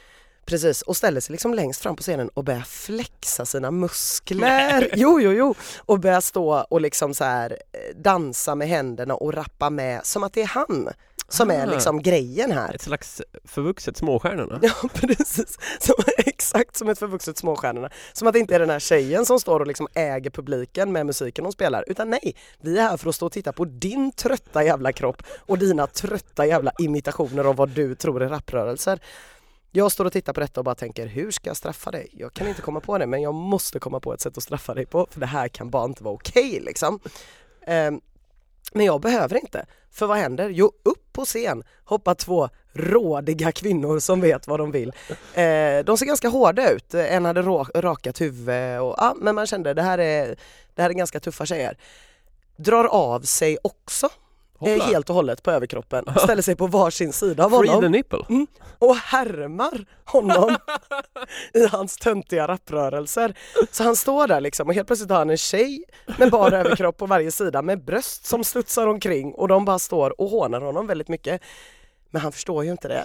Precis, 0.47 0.83
och 0.83 0.97
ställer 0.97 1.21
sig 1.21 1.33
liksom 1.33 1.55
längst 1.55 1.81
fram 1.83 1.97
på 1.97 2.03
scenen 2.03 2.29
och 2.29 2.45
börjar 2.45 2.61
flexa 2.61 3.47
sina 3.47 3.71
muskler. 3.71 4.91
Jo, 4.97 5.21
jo, 5.21 5.33
jo. 5.33 5.55
Och 5.79 6.01
börjar 6.01 6.21
stå 6.21 6.55
och 6.71 6.81
liksom 6.81 7.15
så 7.15 7.25
här 7.25 7.51
eh, 7.73 7.97
dansa 7.97 8.55
med 8.55 8.69
händerna 8.69 9.15
och 9.15 9.35
rappa 9.35 9.71
med 9.71 10.07
som 10.07 10.23
att 10.23 10.33
det 10.33 10.43
är 10.43 10.47
han 10.47 10.89
som 11.29 11.51
är 11.51 11.67
Ah. 11.67 11.71
liksom 11.71 12.03
grejen 12.03 12.53
här. 12.53 12.75
Ett 12.75 12.83
slags 12.83 13.23
förvuxet 13.45 13.97
Småstjärnorna. 13.97 14.59
Ja 14.63 14.89
precis, 14.95 15.59
som, 15.81 15.95
exakt 16.19 16.77
som 16.77 16.89
ett 16.89 16.99
förvuxet 16.99 17.39
Småstjärnorna. 17.39 17.91
Som 18.13 18.29
att 18.29 18.33
det 18.35 18.39
inte 18.41 18.55
är 18.55 18.59
den 18.59 18.71
här 18.71 18.79
tjejen 18.79 19.27
som 19.27 19.41
står 19.41 19.61
och 19.61 19.67
liksom 19.67 19.89
äger 19.95 20.31
publiken 20.31 20.93
med 20.93 21.07
musiken 21.07 21.45
hon 21.45 21.53
spelar. 21.53 21.85
Utan 21.87 22.11
nej, 22.11 22.37
vi 22.61 22.79
är 22.79 22.83
här 22.83 22.97
för 22.97 23.09
att 23.09 23.15
stå 23.15 23.27
och 23.27 23.33
titta 23.33 23.53
på 23.53 23.65
din 23.65 24.13
trötta 24.13 24.65
jävla 24.65 24.93
kropp 24.93 25.23
och 25.39 25.59
dina 25.59 25.87
trötta 25.87 26.47
jävla 26.47 26.73
imitationer 26.79 27.45
av 27.45 27.57
vad 27.57 27.69
du 27.69 27.95
tror 27.95 28.23
är 28.23 28.29
rapprörelser. 28.29 29.01
Jag 29.77 29.93
står 29.93 30.05
och 30.05 30.13
tittar 30.13 30.33
på 30.33 30.41
detta 30.41 30.61
och 30.61 30.65
bara 30.65 30.75
tänker, 30.75 31.07
hur 31.07 31.31
ska 31.31 31.51
jag 31.51 31.57
straffa 31.57 31.91
dig? 31.91 32.09
Jag 32.13 32.33
kan 32.33 32.49
inte 32.49 32.63
komma 32.63 32.81
på 32.81 32.99
det, 32.99 33.07
men 33.07 33.23
jag 33.23 33.35
måste 33.35 33.79
komma 33.79 34.01
på 34.01 34.15
ett 34.15 34.21
sätt 34.21 34.37
att 34.37 34.43
straffa 34.43 34.75
dig 34.75 34.87
på, 34.87 35.07
för 35.11 35.21
det 35.21 35.27
här 35.27 35.49
kan 35.49 35.71
bara 35.71 35.85
inte 35.85 36.05
vara 36.05 36.15
okej 36.15 36.61
liksom. 36.61 37.01
Ehm, 37.67 38.01
men 38.73 38.87
jag 38.87 39.01
behöver 39.01 39.37
inte, 39.37 39.67
för 39.91 40.07
vad 40.07 40.17
händer? 40.17 40.49
Jo, 40.49 40.73
upp 40.83 41.04
på 41.15 41.25
scen 41.25 41.63
hoppar 41.85 42.15
två 42.15 42.49
rådiga 42.73 43.53
kvinnor 43.53 43.99
som 43.99 44.21
vet 44.21 44.47
vad 44.47 44.61
de 44.61 44.71
vill. 44.71 44.93
Eh, 45.35 45.85
de 45.85 45.99
ser 45.99 46.07
ganska 46.07 46.29
hårda 46.29 46.71
ut, 46.71 46.95
en 46.95 47.25
hade 47.25 47.43
ra 47.43 47.67
rakat 47.75 48.21
huvud 48.21 48.81
och 48.81 48.95
ja, 48.99 49.15
men 49.21 49.35
man 49.35 49.47
kände 49.47 49.75
det 49.75 49.83
här 49.83 49.99
är, 49.99 50.37
det 50.75 50.83
här 50.83 50.91
är 50.91 50.95
ganska 50.95 51.21
tuffa 51.21 51.47
tjejer. 51.47 51.77
Drar 52.57 52.85
av 52.85 53.21
sig 53.21 53.59
också 53.63 54.09
Hoppla. 54.71 54.85
helt 54.85 55.09
och 55.11 55.15
hållet 55.17 55.43
på 55.43 55.51
överkroppen, 55.51 56.05
ställer 56.19 56.43
sig 56.43 56.57
på 56.57 56.67
varsin 56.67 57.13
sida 57.13 57.45
av 57.45 57.51
Free 57.51 57.69
honom 57.69 57.83
the 57.83 57.89
nipple. 57.89 58.47
och 58.79 58.97
härmar 58.97 59.85
honom 60.05 60.57
i 61.55 61.67
hans 61.67 61.97
töntiga 61.97 62.49
rapprörelser. 62.49 63.35
Så 63.71 63.85
han 63.85 63.97
står 63.97 64.27
där 64.29 64.41
liksom 64.41 64.69
och 64.69 64.75
helt 64.75 64.87
plötsligt 64.87 65.11
har 65.11 65.19
han 65.19 65.31
en 65.31 65.37
tjej 65.37 65.85
med 66.19 66.31
bara 66.31 66.59
överkropp 66.61 66.97
på 66.97 67.07
varje 67.07 67.31
sida 67.33 67.63
med 67.63 67.85
bröst 67.85 68.27
som 68.27 68.45
studsar 68.45 68.87
omkring 68.87 69.35
och 69.35 69.49
de 69.49 69.65
bara 69.65 69.79
står 69.79 70.21
och 70.21 70.29
hånar 70.29 70.61
honom 70.61 70.87
väldigt 70.87 71.09
mycket. 71.09 71.41
Men 72.11 72.23
han 72.23 72.33
förstår 72.33 72.65
ju 72.65 72.71
inte 72.71 72.89
det. 72.89 73.05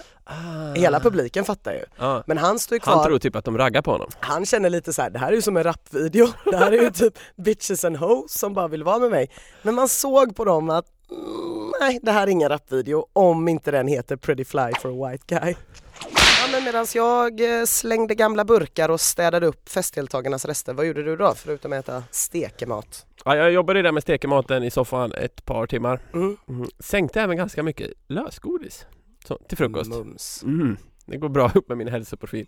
Hela 0.80 1.00
publiken 1.00 1.44
fattar 1.44 1.72
ju. 1.72 1.84
Ja. 1.98 2.22
Men 2.26 2.38
han 2.38 2.58
står 2.58 2.76
ju 2.76 2.80
kvar. 2.80 2.94
Han 2.94 3.04
tror 3.04 3.18
typ 3.18 3.36
att 3.36 3.44
de 3.44 3.58
raggar 3.58 3.82
på 3.82 3.90
honom. 3.90 4.08
Han 4.20 4.46
känner 4.46 4.70
lite 4.70 4.92
så 4.92 5.02
här, 5.02 5.10
det 5.10 5.18
här 5.18 5.28
är 5.28 5.32
ju 5.32 5.42
som 5.42 5.56
en 5.56 5.64
rapvideo. 5.64 6.28
Det 6.44 6.56
här 6.56 6.72
är 6.72 6.82
ju 6.82 6.90
typ 6.90 7.18
bitches 7.36 7.84
and 7.84 7.96
hoes 7.96 8.38
som 8.38 8.54
bara 8.54 8.68
vill 8.68 8.82
vara 8.84 8.98
med 8.98 9.10
mig. 9.10 9.30
Men 9.62 9.74
man 9.74 9.88
såg 9.88 10.36
på 10.36 10.44
dem 10.44 10.70
att 10.70 10.86
mm, 11.10 11.72
nej, 11.80 11.98
det 12.02 12.12
här 12.12 12.26
är 12.26 12.30
ingen 12.30 12.48
rapvideo 12.48 13.06
om 13.12 13.48
inte 13.48 13.70
den 13.70 13.88
heter 13.88 14.16
Pretty 14.16 14.44
Fly 14.44 14.72
for 14.80 14.88
a 14.88 15.10
White 15.10 15.24
Guy. 15.26 15.54
Ja, 16.02 16.48
men 16.52 16.64
medan 16.64 16.86
jag 16.94 17.60
eh, 17.60 17.64
slängde 17.64 18.14
gamla 18.14 18.44
burkar 18.44 18.88
och 18.88 19.00
städade 19.00 19.46
upp 19.46 19.68
festdeltagarnas 19.68 20.44
rester, 20.44 20.74
vad 20.74 20.86
gjorde 20.86 21.02
du 21.02 21.16
då 21.16 21.34
förutom 21.34 21.72
att 21.72 21.78
äta 21.78 22.04
stekemat? 22.10 23.06
Ja, 23.24 23.36
jag 23.36 23.52
jobbade 23.52 23.82
där 23.82 23.92
med 23.92 24.02
stekematen 24.02 24.64
i 24.64 24.70
soffan 24.70 25.12
ett 25.12 25.44
par 25.44 25.66
timmar. 25.66 26.00
Mm. 26.12 26.36
Mm. 26.48 26.68
Sänkte 26.78 27.20
även 27.20 27.36
ganska 27.36 27.62
mycket 27.62 27.90
lösgodis 28.06 28.86
så, 29.24 29.38
till 29.48 29.58
frukost. 29.58 29.90
Mums. 29.90 30.42
Mm. 30.42 30.76
Det 31.06 31.16
går 31.16 31.28
bra 31.28 31.50
ihop 31.54 31.68
med 31.68 31.78
min 31.78 31.88
hälsoprofil. 31.88 32.46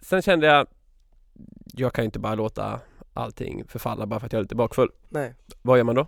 Sen 0.00 0.22
kände 0.22 0.46
jag, 0.46 0.66
jag 1.64 1.92
kan 1.92 2.04
ju 2.04 2.06
inte 2.06 2.18
bara 2.18 2.34
låta 2.34 2.80
allting 3.14 3.64
förfalla 3.68 4.06
bara 4.06 4.20
för 4.20 4.26
att 4.26 4.32
jag 4.32 4.38
är 4.38 4.42
lite 4.42 4.54
bakfull. 4.54 4.90
Nej. 5.08 5.34
Vad 5.62 5.78
gör 5.78 5.84
man 5.84 5.94
då? 5.94 6.06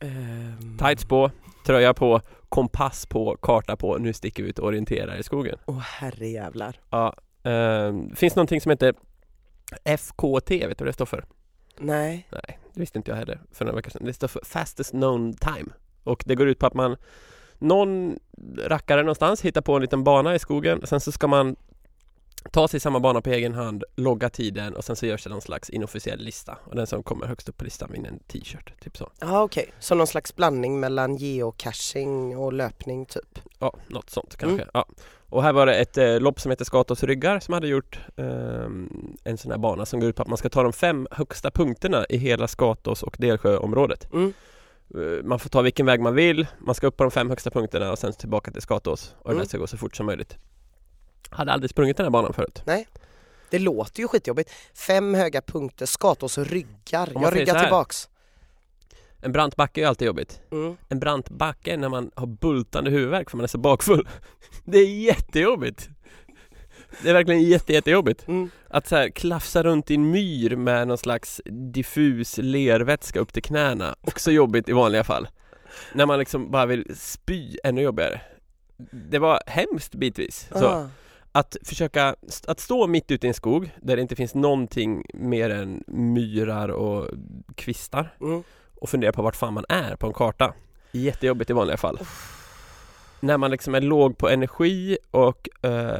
Ehm, 0.00 0.78
Tights 0.78 1.04
på, 1.04 1.30
tröja 1.66 1.94
på, 1.94 2.20
kompass 2.48 3.06
på, 3.06 3.36
karta 3.42 3.76
på, 3.76 3.98
nu 3.98 4.12
sticker 4.12 4.42
vi 4.42 4.48
ut 4.48 4.58
och 4.58 4.66
orienterar 4.66 5.16
i 5.16 5.22
skogen. 5.22 5.58
Åh 5.66 5.78
herrejävlar. 5.78 6.80
Ja, 6.90 7.14
ehm, 7.42 8.16
finns 8.16 8.36
någonting 8.36 8.60
som 8.60 8.70
heter 8.70 8.94
FKT, 9.84 10.50
vet 10.50 10.78
du 10.78 10.84
vad 10.84 10.88
det 10.88 10.92
står 10.92 11.06
för? 11.06 11.24
Nej. 11.78 12.28
Nej, 12.30 12.58
det 12.74 12.80
visste 12.80 12.98
inte 12.98 13.10
jag 13.10 13.16
heller 13.16 13.40
för 13.52 13.64
några 13.64 13.76
veckor 13.76 13.90
sedan. 13.90 14.04
Det 14.04 14.12
står 14.12 14.28
för 14.28 14.40
Fastest 14.44 14.90
Known 14.90 15.34
Time. 15.34 15.70
Och 16.04 16.22
det 16.26 16.34
går 16.34 16.48
ut 16.48 16.58
på 16.58 16.66
att 16.66 16.74
man 16.74 16.96
någon 17.58 18.18
rackare 18.58 19.02
någonstans 19.02 19.40
hittar 19.40 19.60
på 19.60 19.76
en 19.76 19.82
liten 19.82 20.04
bana 20.04 20.34
i 20.34 20.38
skogen. 20.38 20.86
Sen 20.86 21.00
så 21.00 21.12
ska 21.12 21.26
man 21.26 21.56
ta 22.52 22.68
sig 22.68 22.80
samma 22.80 23.00
bana 23.00 23.20
på 23.20 23.30
egen 23.30 23.54
hand, 23.54 23.84
logga 23.96 24.30
tiden 24.30 24.76
och 24.76 24.84
sen 24.84 24.96
så 24.96 25.06
görs 25.06 25.24
det 25.24 25.30
någon 25.30 25.40
slags 25.40 25.70
inofficiell 25.70 26.18
lista. 26.20 26.58
Och 26.64 26.76
den 26.76 26.86
som 26.86 27.02
kommer 27.02 27.26
högst 27.26 27.48
upp 27.48 27.56
på 27.56 27.64
listan 27.64 27.90
vinner 27.92 28.08
en 28.08 28.18
t-shirt. 28.18 28.80
Typ 28.80 28.96
så. 28.96 29.10
Ja 29.20 29.42
okej, 29.42 29.72
så 29.78 29.94
någon 29.94 30.06
slags 30.06 30.36
blandning 30.36 30.80
mellan 30.80 31.16
geocaching 31.16 32.36
och 32.36 32.52
löpning 32.52 33.06
typ? 33.06 33.38
Ja, 33.58 33.74
något 33.88 34.10
sånt 34.10 34.36
kanske. 34.36 34.66
Ja. 34.74 34.86
Och 35.28 35.42
här 35.42 35.52
var 35.52 35.66
det 35.66 35.74
ett 35.74 35.98
eh, 35.98 36.20
lopp 36.20 36.40
som 36.40 36.50
heter 36.50 36.64
Skatås 36.64 37.02
ryggar 37.04 37.40
som 37.40 37.54
hade 37.54 37.68
gjort 37.68 38.00
ehm, 38.16 39.16
en 39.24 39.38
sån 39.38 39.50
här 39.50 39.58
bana 39.58 39.86
som 39.86 40.00
går 40.00 40.08
ut 40.08 40.16
på 40.16 40.22
att 40.22 40.28
man 40.28 40.38
ska 40.38 40.48
ta 40.48 40.62
de 40.62 40.72
fem 40.72 41.08
högsta 41.10 41.50
punkterna 41.50 42.06
i 42.08 42.16
hela 42.16 42.48
Skatås 42.48 43.02
och 43.02 43.16
Delsjöområdet. 43.18 44.12
Mm. 44.12 44.32
Eh, 44.94 45.24
Man 45.24 45.38
får 45.38 45.48
ta 45.50 45.62
vilken 45.62 45.86
väg 45.86 46.00
man 46.00 46.14
vill, 46.14 46.46
man 46.58 46.74
ska 46.74 46.86
upp 46.86 46.96
på 46.96 47.04
de 47.04 47.10
fem 47.10 47.28
högsta 47.28 47.50
punkterna 47.50 47.90
och 47.92 47.98
sen 47.98 48.12
tillbaka 48.12 48.50
till 48.50 48.62
Skatås 48.62 49.14
och 49.18 49.24
det 49.24 49.30
Mm. 49.32 49.38
där 49.42 49.48
ska 49.48 49.58
gå 49.58 49.66
så 49.66 49.76
fort 49.76 49.96
som 49.96 50.06
möjligt. 50.06 50.36
Hade 51.30 51.52
aldrig 51.52 51.70
sprungit 51.70 51.96
den 51.96 52.06
här 52.06 52.10
banan 52.10 52.32
förut. 52.32 52.62
Det 53.50 53.58
låter 53.58 54.00
ju 54.00 54.08
skitjobbigt. 54.08 54.50
Fem 54.74 55.14
höga 55.14 55.42
punkter, 55.42 55.86
Skatås 55.86 56.38
ryggar. 56.38 57.08
Om 57.14 57.14
man 57.14 57.22
Jag 57.22 57.36
ryggar 57.36 57.60
tillbaks. 57.60 58.08
En 59.20 59.32
brant 59.32 59.56
backe 59.56 59.80
är 59.80 59.82
ju 59.82 59.88
alltid 59.88 60.06
jobbigt. 60.06 60.40
Mm. 60.52 60.76
En 60.88 61.00
brant 61.00 61.30
backe 61.30 61.76
när 61.76 61.88
man 61.88 62.10
har 62.14 62.26
bultande 62.26 62.90
huvudvärk 62.90 63.30
för 63.30 63.36
man 63.36 63.44
är 63.44 63.48
så 63.48 63.58
bakfull. 63.58 64.08
Det 64.64 64.78
är 64.78 64.86
jättejobbigt! 64.86 65.88
Det 67.02 67.08
är 67.08 67.14
verkligen 67.14 67.42
jätte, 67.42 67.72
jättejobbigt. 67.72 68.28
Mm. 68.28 68.50
Att 68.68 68.88
så 68.88 68.96
här 68.96 69.08
klafsa 69.08 69.62
runt 69.62 69.90
i 69.90 69.94
en 69.94 70.10
myr 70.10 70.56
med 70.56 70.88
någon 70.88 70.98
slags 70.98 71.40
diffus 71.72 72.38
lervätska 72.38 73.20
upp 73.20 73.32
till 73.32 73.42
knäna, 73.42 73.96
också 74.00 74.30
jobbigt 74.30 74.68
i 74.68 74.72
vanliga 74.72 75.04
fall. 75.04 75.28
När 75.94 76.06
man 76.06 76.18
liksom 76.18 76.50
bara 76.50 76.66
vill 76.66 76.96
spy, 76.96 77.56
ännu 77.64 77.82
jobbigare. 77.82 78.20
Det 78.92 79.18
var 79.18 79.42
hemskt 79.46 79.94
bitvis. 79.94 80.48
Så. 80.52 80.66
Ah. 80.66 80.88
Att 81.32 81.56
försöka, 81.64 82.16
att 82.46 82.60
stå 82.60 82.86
mitt 82.86 83.10
ute 83.10 83.26
i 83.26 83.28
en 83.28 83.34
skog 83.34 83.70
där 83.82 83.96
det 83.96 84.02
inte 84.02 84.16
finns 84.16 84.34
någonting 84.34 85.04
mer 85.14 85.50
än 85.50 85.84
myrar 85.86 86.68
och 86.68 87.08
kvistar 87.54 88.14
Mm. 88.20 88.42
och 88.80 88.88
fundera 88.88 89.12
på 89.12 89.22
vart 89.22 89.36
fan 89.36 89.54
man 89.54 89.64
är 89.68 89.96
på 89.96 90.06
en 90.06 90.12
karta. 90.12 90.54
Jättejobbigt 90.92 91.50
i 91.50 91.52
vanliga 91.52 91.76
fall. 91.76 91.98
När 93.20 93.36
man 93.38 93.50
liksom 93.50 93.74
är 93.74 93.80
låg 93.80 94.18
på 94.18 94.28
energi 94.28 94.98
och 95.10 95.48
uh, 95.66 95.92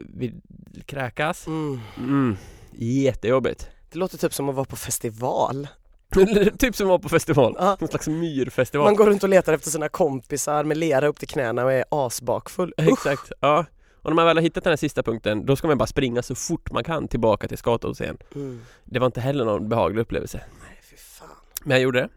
vill 0.00 0.40
kräkas. 0.86 1.46
Mm. 1.46 1.80
Mm, 1.98 2.36
jättejobbigt. 2.72 3.68
Det 3.92 3.98
låter 3.98 4.18
typ 4.18 4.34
som 4.34 4.48
att 4.48 4.54
vara 4.54 4.64
på 4.64 4.76
festival. 4.76 5.68
typ 6.58 6.76
som 6.76 6.86
att 6.86 6.88
vara 6.88 6.98
på 6.98 7.08
festival. 7.08 7.56
Ja. 7.58 7.76
Någon 7.80 7.88
slags 7.88 8.08
myrfestival. 8.08 8.84
Man 8.84 8.96
går 8.96 9.06
runt 9.06 9.22
och 9.22 9.28
letar 9.28 9.52
efter 9.52 9.70
sina 9.70 9.88
kompisar 9.88 10.64
med 10.64 10.76
lera 10.76 11.06
upp 11.06 11.18
till 11.18 11.28
knäna 11.28 11.64
och 11.64 11.72
är 11.72 11.84
asbakfull. 11.90 12.74
Exakt, 12.76 13.32
ja. 13.40 13.64
Och 14.02 14.10
när 14.10 14.14
man 14.14 14.26
väl 14.26 14.36
har 14.36 14.42
hittat 14.42 14.64
den 14.64 14.70
här 14.70 14.76
sista 14.76 15.02
punkten, 15.02 15.46
då 15.46 15.56
ska 15.56 15.68
man 15.68 15.78
bara 15.78 15.86
springa 15.86 16.22
så 16.22 16.34
fort 16.34 16.72
man 16.72 16.84
kan 16.84 17.08
tillbaka 17.08 17.48
till 17.48 17.58
Skatås 17.58 18.00
igen. 18.00 18.16
Mm. 18.34 18.60
Det 18.84 18.98
var 18.98 19.06
inte 19.06 19.20
heller 19.20 19.44
någon 19.44 19.68
behaglig 19.68 20.00
upplevelse. 20.00 20.40
Nej 20.62 20.78
fy 20.90 20.96
fan. 20.96 21.28
Men 21.62 21.70
jag 21.70 21.82
gjorde 21.82 22.00
det. 22.00 22.08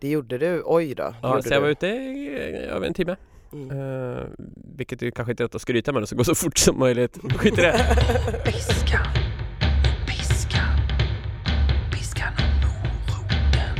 Det 0.00 0.08
gjorde 0.08 0.38
du, 0.38 0.62
oj 0.64 0.94
då. 0.94 1.02
Det 1.02 1.16
Ja, 1.22 1.42
så 1.42 1.54
jag 1.54 1.60
var 1.60 1.68
ute 1.68 1.86
i 1.86 2.28
över 2.70 2.86
en 2.86 2.94
timme. 2.94 3.16
Mm. 3.52 3.78
Uh, 3.78 4.26
vilket 4.76 5.02
ju 5.02 5.10
kanske 5.10 5.32
inte 5.32 5.42
är 5.42 5.44
något 5.44 5.54
att 5.54 5.62
skryta 5.62 5.92
med, 5.92 6.08
så 6.08 6.16
gå 6.16 6.24
så 6.24 6.34
fort 6.34 6.58
som 6.58 6.78
möjligt. 6.78 7.18
Skit 7.36 7.58
i 7.58 7.62
det. 7.62 7.74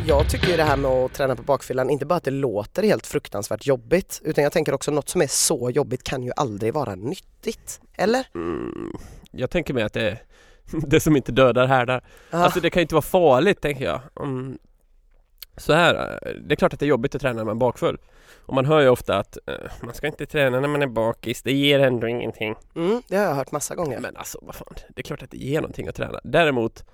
Jag 0.06 0.30
tycker 0.30 0.46
ju 0.49 0.56
det 0.56 0.64
här 0.64 0.76
med 0.76 0.90
att 0.90 1.12
träna 1.12 1.37
på 1.37 1.42
bakfyllan, 1.42 1.90
inte 1.90 2.06
bara 2.06 2.14
att 2.14 2.25
det 2.25 2.30
låter 2.30 2.82
helt 2.82 3.06
fruktansvärt 3.06 3.66
jobbigt 3.66 4.20
utan 4.25 4.44
jag 4.44 4.52
tänker 4.52 4.75
också 4.75 4.90
något 4.90 5.08
som 5.08 5.23
är 5.23 5.26
så 5.26 5.70
jobbigt 5.70 6.02
kan 6.02 6.23
ju 6.23 6.32
aldrig 6.37 6.75
vara 6.75 6.94
nyttigt. 6.94 7.80
Eller? 7.96 8.26
Mm, 8.34 8.92
jag 9.30 9.50
tänker 9.50 9.75
mig 9.75 9.82
att 9.82 9.92
det 9.92 10.11
är 10.11 10.23
det 10.87 11.00
som 11.00 11.16
inte 11.16 11.32
dödar 11.32 11.66
härdar. 11.66 12.04
Ah, 12.30 12.38
Alltså 12.38 12.61
det 12.61 12.70
kan 12.70 12.80
ju 12.80 12.82
inte 12.82 12.94
vara 12.94 13.02
farligt 13.02 13.61
tänker 13.61 13.84
jag. 13.84 14.00
Mm. 14.20 14.58
Så 15.56 15.73
här, 15.73 16.18
eh, 16.23 16.32
det 16.40 16.54
är 16.54 16.56
klart 16.56 16.73
att 16.75 16.80
det 16.80 16.87
är 16.87 16.88
jobbigt 16.88 17.14
att 17.14 17.20
träna 17.20 17.37
när 17.37 17.44
man 17.44 17.56
är 17.56 17.61
bakfull. 17.61 17.99
Och 18.46 18.54
man 18.54 18.66
hör 18.66 18.80
ju 18.80 18.88
ofta 18.88 19.18
att 19.18 19.38
eh, 19.46 19.54
man 19.82 19.94
ska 19.94 20.06
inte 20.06 20.26
träna 20.26 20.61
när 20.61 20.68
man 20.68 20.82
är 20.82 20.87
bakis, 20.87 21.42
det 21.42 21.52
ger 21.52 21.78
ändå 21.80 22.08
ingenting. 22.08 22.54
mm, 22.76 23.02
det 23.08 23.16
har 23.16 23.25
jag 23.25 23.34
hört 23.34 23.52
massa 23.52 23.75
gånger. 23.75 24.00
Men 24.00 24.16
alltså 24.16 24.38
vad 24.42 24.54
fan, 24.54 24.75
det 24.88 25.00
är 25.00 25.02
klart 25.02 25.23
att 25.23 25.30
det 25.30 25.37
ger 25.37 25.61
någonting 25.61 25.88
att 25.88 25.94
träna. 25.94 26.20
Däremot, 26.25 26.84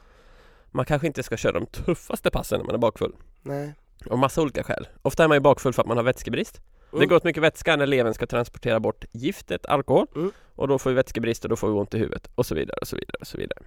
man 0.71 0.85
kanske 0.85 1.07
inte 1.07 1.23
ska 1.23 1.37
köra 1.37 1.53
de 1.53 1.67
tuffaste 1.67 2.31
passen 2.31 2.59
när 2.59 2.67
man 2.67 2.75
är 2.75 2.79
bakfull. 2.79 3.13
Nej. 3.43 3.75
Av 4.11 4.19
massa 4.19 4.43
olika 4.43 4.63
skäl. 4.63 4.89
Ofta 5.03 5.25
är 5.25 5.29
man 5.29 5.37
ju 5.37 5.41
bakfull 5.41 5.73
för 5.73 5.83
att 5.83 5.89
man 5.89 5.97
har 5.97 6.05
vätskebrist. 6.05 6.61
Det 6.91 6.97
Mm. 6.97 7.09
går 7.09 7.17
åt 7.17 7.25
mycket 7.25 7.43
vätska 7.43 7.77
när 7.77 7.87
levern 7.87 8.15
ska 8.15 8.27
transportera 8.27 8.81
bort 8.81 9.05
giftet 9.13 9.67
alkohol 9.67 10.07
Mm. 10.17 10.33
och 10.55 10.69
då 10.69 10.79
får 10.79 10.91
vi 10.91 10.97
vätskebrist 10.97 11.45
och 11.45 11.51
då 11.51 11.57
får 11.57 11.69
vi 11.69 11.75
ont 11.75 11.95
i 11.95 11.99
huvudet 11.99 12.31
och 12.35 12.47
så 12.47 12.55
vidare 12.55 12.79
och 12.81 12.89
så 12.89 12.97
vidare 12.97 13.17
och 13.21 13.27
så 13.27 13.39
vidare. 13.39 13.59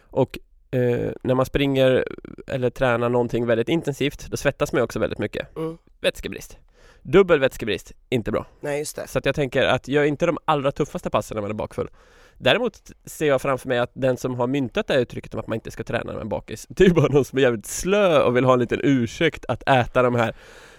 Och 0.00 0.38
eh, 0.70 1.12
när 1.22 1.34
man 1.34 1.46
springer 1.46 2.04
eller 2.46 2.70
tränar 2.70 3.08
någonting 3.08 3.46
väldigt 3.46 3.68
intensivt 3.68 4.26
då 4.30 4.36
svettas 4.36 4.72
man 4.72 4.78
ju 4.80 4.84
också 4.84 4.98
väldigt 4.98 5.18
mycket. 5.18 5.56
Mm. 5.56 5.78
Vätskebrist. 6.00 6.58
Dubbel 7.02 7.40
vätskebrist, 7.40 7.92
inte 8.08 8.32
bra. 8.32 8.46
Nej 8.60 8.78
just 8.78 8.96
det. 8.96 9.08
Så 9.08 9.18
att 9.18 9.26
jag 9.26 9.34
tänker 9.34 9.64
att 9.66 9.88
gör 9.88 10.04
inte 10.04 10.26
de 10.26 10.38
allra 10.44 10.72
tuffaste 10.72 11.10
passen 11.10 11.34
när 11.34 11.42
man 11.42 11.50
är 11.50 11.54
bakfull. 11.54 11.88
Däremot 12.38 12.90
ser 13.04 13.26
jag 13.26 13.42
framför 13.42 13.68
mig 13.68 13.78
att 13.78 13.90
den 13.94 14.16
som 14.16 14.34
har 14.34 14.46
myntat 14.46 14.86
det 14.86 14.94
här 14.94 15.00
uttrycket 15.00 15.34
om 15.34 15.40
att 15.40 15.46
man 15.46 15.54
inte 15.54 15.70
ska 15.70 15.84
träna 15.84 16.12
man 16.12 16.20
är 16.20 16.24
bakis 16.24 16.66
Det 16.68 16.84
är 16.84 16.90
bara 16.90 17.08
någon 17.12 17.24
som 17.24 17.38
är 17.38 17.42
jävligt 17.42 17.66
slö 17.66 18.22
och 18.22 18.36
vill 18.36 18.44
ha 18.44 18.52
en 18.52 18.58
liten 18.60 18.80
ursäkt 18.82 19.44
att 19.48 19.68
äta 19.68 20.02
de 20.02 20.14
här 20.14 20.34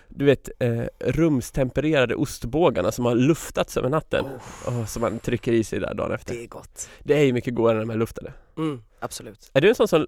Du 0.08 0.26
vet 0.26 0.50
eh, 0.60 0.84
rumstempererade 1.00 2.16
ostbågarna 2.16 2.92
som 2.92 3.06
har 3.06 3.16
luftats 3.16 3.78
över 3.78 3.90
natten 3.90 4.26
oh, 4.68 4.86
Som 4.86 5.02
man 5.02 5.20
trycker 5.20 5.52
i 5.52 5.64
sig 5.64 5.80
där 5.80 5.94
dagen 5.94 6.12
efter 6.12 6.34
Det 6.36 6.44
är 6.44 6.48
gott. 6.48 6.90
Det 7.04 7.14
är 7.14 7.24
ju 7.24 7.34
mycket 7.34 7.56
godare 7.56 7.74
när 7.74 7.82
de 7.86 7.90
är 7.90 7.96
luftade 7.98 8.34
Mm, 8.58 8.82
absolut. 9.00 9.50
Är 9.54 9.62
du 9.62 9.70
en 9.70 9.76
sån 9.76 9.88
som 9.88 10.08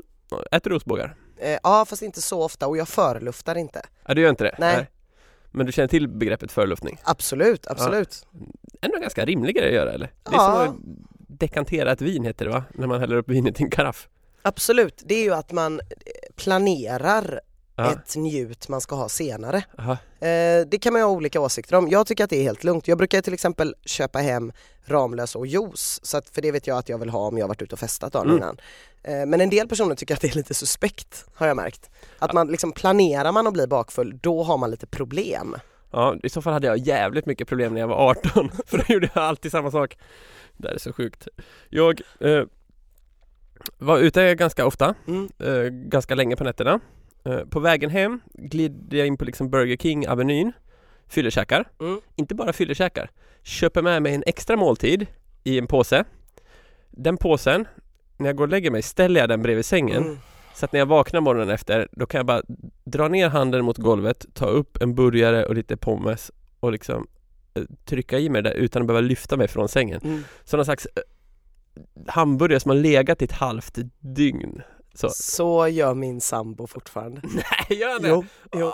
äter 0.51 0.74
ostbågar? 0.74 1.16
Eh, 1.38 1.58
ja 1.63 1.86
fast 1.86 2.01
inte 2.01 2.22
så 2.22 2.44
ofta 2.44 2.68
och 2.68 2.77
jag 2.77 2.88
förluftar 2.88 3.56
inte. 3.56 3.82
Ja 4.06 4.13
du 4.13 4.22
gör 4.22 4.30
inte 4.30 4.44
det? 4.44 4.56
Nej. 4.60 4.88
Men 5.51 5.66
du 5.66 5.72
känner 5.72 5.88
till 5.88 6.08
begreppet 6.08 6.51
förluftning? 6.51 7.00
Absolut, 7.04 7.68
absolut. 7.68 8.27
Ändå 8.82 9.00
ganska 9.00 9.25
rimlig 9.25 9.56
grej 9.56 9.68
att 9.68 9.74
göra 9.74 9.92
eller? 9.94 10.12
Det 10.24 10.30
är 10.30 10.34
Ja. 10.36 10.66
som 10.66 10.74
att 10.74 10.75
dekantera 11.39 11.91
ett 11.91 12.01
vin 12.01 12.24
heter 12.25 12.46
det 12.46 12.51
va? 12.51 12.63
När 12.74 12.88
man 12.88 13.00
häller 13.00 13.15
upp 13.15 13.29
vinet 13.29 13.60
i 13.60 13.63
en 13.63 13.70
karaff 13.70 14.08
Absolut. 14.41 15.03
Det 15.06 15.15
är 15.15 15.24
ju 15.24 15.34
att 15.34 15.51
man 15.51 15.79
eh, 15.79 15.86
planerar 16.36 17.41
Ja. 17.79 17.91
ett 17.91 18.15
njut 18.15 18.67
man 18.70 18.82
ska 18.82 18.96
ha 18.96 19.10
senare. 19.10 19.63
Aha. 19.79 19.91
Eh, 20.27 20.65
det 20.67 20.79
kan 20.82 20.94
man 20.94 21.00
ju 21.01 21.06
ha 21.06 21.12
olika 21.12 21.41
åsikter 21.41 21.75
om. 21.75 21.89
Jag 21.89 22.08
tycker 22.08 22.24
att 22.24 22.29
det 22.29 22.38
är 22.38 22.44
helt 22.44 22.63
lugnt. 22.63 22.88
Jag 22.88 22.98
brukar 22.98 23.22
till 23.22 23.34
exempel 23.34 23.75
köpa 23.86 24.20
hem 24.20 24.51
Ramlös 24.86 25.36
och 25.36 25.48
juice, 25.48 26.00
så 26.03 26.17
att, 26.17 26.29
för 26.29 26.41
det 26.41 26.51
vet 26.51 26.67
jag 26.67 26.77
att 26.77 26.89
jag 26.89 26.98
vill 26.98 27.10
ha 27.10 27.20
om 27.20 27.38
jag 27.38 27.48
varit 27.48 27.62
ute 27.62 27.75
och 27.75 27.79
festat 27.79 28.13
dagen 28.13 28.25
Mm. 28.29 28.38
innan. 28.38 28.58
Eh, 29.03 29.25
men 29.25 29.41
en 29.41 29.50
del 29.50 29.67
personer 29.67 29.96
tycker 29.96 30.13
att 30.15 30.22
det 30.22 30.27
är 30.27 30.36
lite 30.36 30.53
suspekt, 30.53 31.25
har 31.34 31.48
jag 31.48 31.56
märkt. 31.56 31.89
Att 32.20 32.34
man 32.34 32.48
liksom 32.48 32.72
planerar 32.72 33.32
man 33.32 33.48
att 33.48 33.53
bli 33.53 33.67
bakfull, 33.67 34.20
då 34.22 34.44
har 34.44 34.58
man 34.58 34.72
lite 34.72 34.88
problem. 34.88 35.56
Ja, 35.91 36.15
i 36.24 36.29
så 36.29 36.41
fall 36.41 36.53
hade 36.53 36.67
jag 36.67 36.77
jävligt 36.77 37.25
mycket 37.25 37.48
problem 37.48 37.74
när 37.74 37.82
jag 37.82 37.88
var 37.88 38.10
18 38.10 38.50
För 38.65 38.77
då 38.77 38.84
gjorde 38.94 39.10
jag 39.15 39.24
alltid 39.24 39.51
samma 39.51 39.72
sak 39.72 39.98
Det 40.58 40.67
här 40.67 40.75
är 40.75 40.79
så 40.79 40.94
sjukt 40.94 41.27
Jag 41.70 42.01
eh, 42.20 42.44
var 43.77 44.00
ute 44.00 44.36
ganska 44.36 44.65
ofta, 44.65 44.96
Mm. 45.08 45.29
eh, 45.39 45.63
ganska 45.70 46.15
länge 46.15 46.36
på 46.36 46.44
nätterna 46.44 46.79
eh, 47.25 47.39
På 47.39 47.60
vägen 47.60 47.89
hem 47.89 48.20
glider 48.34 48.98
jag 48.98 49.08
in 49.08 49.17
på 49.17 49.25
liksom 49.25 49.50
Burger 49.50 49.77
King 49.77 50.08
Avenyn 50.08 50.51
Fyllekäkar, 51.08 51.65
Mm. 51.79 52.01
inte 52.15 52.36
bara 52.36 52.53
fyllekäkar 52.53 53.10
Köper 53.44 53.82
med 53.82 54.01
mig 54.01 54.15
en 54.15 54.24
extra 54.27 54.56
måltid 54.58 55.08
i 55.44 55.58
en 55.58 55.67
påse 55.67 56.03
Den 56.89 57.17
påsen, 57.17 57.67
när 58.17 58.27
jag 58.27 58.36
går 58.36 58.44
och 58.44 58.50
lägger 58.51 58.72
mig 58.72 58.82
ställer 58.82 59.20
jag 59.20 59.29
den 59.29 59.41
bredvid 59.41 59.65
sängen 59.65 60.03
Mm. 60.03 60.17
Så 60.58 60.66
att 60.66 60.72
när 60.72 60.80
jag 60.80 60.86
vaknar 60.86 61.22
morgonen 61.22 61.50
efter, 61.50 61.88
då 61.92 62.06
kan 62.06 62.20
jag 62.20 62.26
bara 62.26 62.42
dra 62.84 63.08
ner 63.08 63.30
handen 63.30 63.66
mot 63.66 63.78
golvet, 63.78 64.26
ta 64.34 64.46
upp 64.46 64.78
en 64.82 64.96
burgare 64.96 65.46
och 65.46 65.56
lite 65.56 65.78
pommes 65.78 66.32
och 66.60 66.72
liksom 66.72 67.08
eh, 67.54 67.64
trycka 67.86 68.20
i 68.20 68.30
mig 68.30 68.42
det 68.42 68.54
utan 68.54 68.82
att 68.82 68.88
behöva 68.88 69.08
lyfta 69.08 69.38
mig 69.38 69.48
från 69.48 69.70
sängen. 69.70 70.02
Mm. 70.04 70.24
Sådana 70.44 70.66
slags 70.66 70.86
eh, 70.86 71.02
hamburgare 72.08 72.60
som 72.60 72.70
har 72.70 72.76
legat 72.76 73.22
i 73.22 73.26
ett 73.26 73.32
halvt 73.32 73.78
dygn. 74.00 74.62
Så. 74.94 75.10
Så 75.10 75.68
gör 75.68 75.94
min 75.94 76.22
sambo 76.22 76.68
fortfarande. 76.68 77.22
Nej, 77.34 77.80
gör 77.80 78.00
det? 78.00 78.08
Jo, 78.08 78.26
jo. 78.52 78.72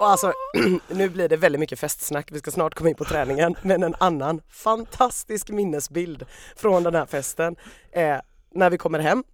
Och 0.00 0.08
alltså, 0.08 0.32
nu 0.88 1.08
blir 1.08 1.28
det 1.28 1.36
väldigt 1.36 1.60
mycket 1.60 1.78
festsnack, 1.78 2.28
vi 2.32 2.38
ska 2.38 2.50
snart 2.50 2.74
komma 2.74 2.90
in 2.90 2.96
på 2.96 3.04
träningen, 3.04 3.54
men 3.62 3.82
en 3.82 3.94
annan 4.00 4.40
fantastisk 4.48 5.50
minnesbild 5.50 6.24
från 6.56 6.82
den 6.82 6.94
här 6.94 7.06
festen 7.06 7.56
är 7.92 8.22
när 8.54 8.70
vi 8.70 8.78
kommer 8.78 8.98
hem 8.98 9.24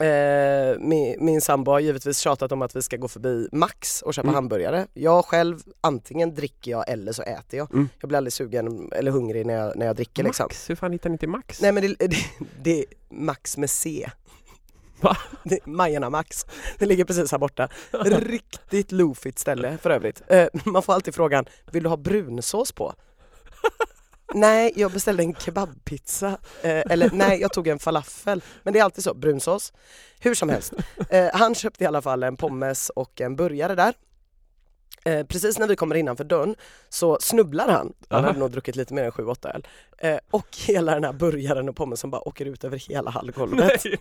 Eh, 0.00 0.78
min, 0.78 1.24
min 1.24 1.40
sambo 1.40 1.70
har 1.70 1.80
givetvis 1.80 2.18
tjatat 2.18 2.52
om 2.52 2.62
att 2.62 2.76
vi 2.76 2.82
ska 2.82 2.96
gå 2.96 3.08
förbi 3.08 3.48
Max 3.52 4.02
och 4.02 4.14
köpa 4.14 4.28
Mm. 4.28 4.34
hamburgare. 4.34 4.86
Jag 4.94 5.24
själv, 5.24 5.58
antingen 5.80 6.34
dricker 6.34 6.70
jag 6.70 6.88
eller 6.88 7.12
så 7.12 7.22
äter 7.22 7.58
jag. 7.58 7.72
Mm. 7.74 7.88
Jag 8.00 8.08
blir 8.08 8.16
aldrig 8.16 8.32
sugen 8.32 8.92
eller 8.92 9.10
hungrig 9.10 9.46
när 9.46 9.54
jag, 9.54 9.76
när 9.76 9.86
jag 9.86 9.96
dricker 9.96 10.22
liksom. 10.24 10.44
Max, 10.44 10.70
hur 10.70 10.74
fan 10.74 10.92
hittar 10.92 11.10
ni 11.10 11.18
till 11.18 11.28
Max? 11.28 11.62
Nej 11.62 11.72
men 11.72 11.82
det, 11.82 11.94
det, 11.98 12.16
det 12.62 12.78
är 12.78 12.84
Max 13.10 13.56
med 13.56 13.70
C. 13.70 14.10
Va? 15.00 15.16
Majerna 15.64 16.10
Max. 16.10 16.46
Det 16.78 16.86
ligger 16.86 17.04
precis 17.04 17.32
här 17.32 17.38
borta. 17.38 17.68
Riktigt 18.04 18.92
loofigt 18.92 19.38
ställe 19.38 19.78
för 19.82 19.90
övrigt. 19.90 20.22
Eh, 20.26 20.46
man 20.64 20.82
får 20.82 20.92
alltid 20.92 21.14
frågan, 21.14 21.44
vill 21.72 21.82
du 21.82 21.88
ha 21.88 21.96
brunsås 21.96 22.72
på? 22.72 22.94
Nej, 24.34 24.72
jag 24.76 24.92
beställde 24.92 25.22
en 25.22 25.34
kebabpizza. 25.34 26.38
Eh, 26.62 26.82
eller 26.90 27.10
nej, 27.12 27.40
jag 27.40 27.52
tog 27.52 27.68
en 27.68 27.78
falafel. 27.78 28.42
Men 28.62 28.72
det 28.72 28.78
är 28.78 28.84
alltid 28.84 29.04
så, 29.04 29.14
brunsås. 29.14 29.72
Hur 30.20 30.34
som 30.34 30.48
helst. 30.48 30.72
Eh, 31.10 31.28
han 31.32 31.54
köpte 31.54 31.84
i 31.84 31.86
alla 31.86 32.02
fall 32.02 32.22
en 32.22 32.36
pommes 32.36 32.90
och 32.90 33.20
en 33.20 33.36
burgare 33.36 33.74
där. 33.74 33.94
Eh, 35.04 35.26
precis 35.26 35.58
när 35.58 35.68
vi 35.68 35.76
kommer 35.76 35.94
innanför 35.94 36.24
dörren 36.24 36.54
så 36.88 37.18
snubblar 37.20 37.68
han, 37.68 37.92
han 38.08 38.24
hade 38.24 38.38
nog 38.38 38.50
druckit 38.50 38.76
lite 38.76 38.94
mer 38.94 39.04
än 39.04 39.10
7-8 39.10 39.54
öl, 39.54 39.66
eh, 39.98 40.18
och 40.30 40.46
hela 40.66 40.94
den 40.94 41.04
här 41.04 41.12
burgaren 41.12 41.68
och 41.68 41.76
pommesen 41.76 42.10
bara 42.10 42.28
åker 42.28 42.46
ut 42.46 42.64
över 42.64 42.76
hela 42.76 43.10
hallgolvet. 43.10 43.84
Nej. 43.84 43.98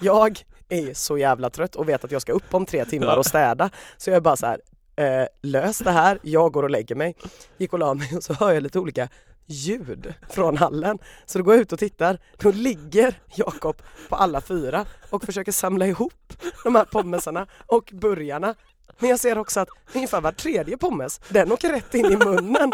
Jag 0.00 0.44
är 0.68 0.94
så 0.94 1.18
jävla 1.18 1.50
trött 1.50 1.76
och 1.76 1.88
vet 1.88 2.04
att 2.04 2.10
jag 2.10 2.22
ska 2.22 2.32
upp 2.32 2.54
om 2.54 2.66
tre 2.66 2.84
timmar 2.84 3.16
och 3.16 3.26
städa. 3.26 3.70
Så 3.96 4.10
jag 4.10 4.16
är 4.16 4.20
bara 4.20 4.36
så 4.36 4.46
här, 4.46 4.60
eh, 4.96 5.26
lös 5.42 5.78
det 5.78 5.90
här, 5.90 6.18
jag 6.22 6.52
går 6.52 6.62
och 6.62 6.70
lägger 6.70 6.94
mig. 6.94 7.16
Gick 7.58 7.72
och 7.72 7.78
la 7.78 7.94
mig 7.94 8.10
och 8.16 8.24
så 8.24 8.32
hör 8.32 8.52
jag 8.52 8.62
lite 8.62 8.78
olika 8.78 9.08
ljud 9.46 10.14
från 10.30 10.56
hallen. 10.56 10.98
Så 11.26 11.38
då 11.38 11.44
går 11.44 11.54
jag 11.54 11.60
ut 11.60 11.72
och 11.72 11.78
tittar, 11.78 12.18
då 12.38 12.50
ligger 12.50 13.14
Jakob 13.36 13.82
på 14.08 14.16
alla 14.16 14.40
fyra 14.40 14.86
och 15.10 15.24
försöker 15.24 15.52
samla 15.52 15.86
ihop 15.86 16.32
de 16.64 16.74
här 16.74 16.84
pommesarna 16.84 17.46
och 17.66 17.90
burgarna. 17.92 18.54
Men 18.98 19.10
jag 19.10 19.20
ser 19.20 19.38
också 19.38 19.60
att 19.60 19.68
ungefär 19.94 20.20
var 20.20 20.32
tredje 20.32 20.76
pommes, 20.76 21.20
den 21.28 21.52
åker 21.52 21.68
rätt 21.68 21.94
in 21.94 22.06
i 22.06 22.16
munnen. 22.16 22.72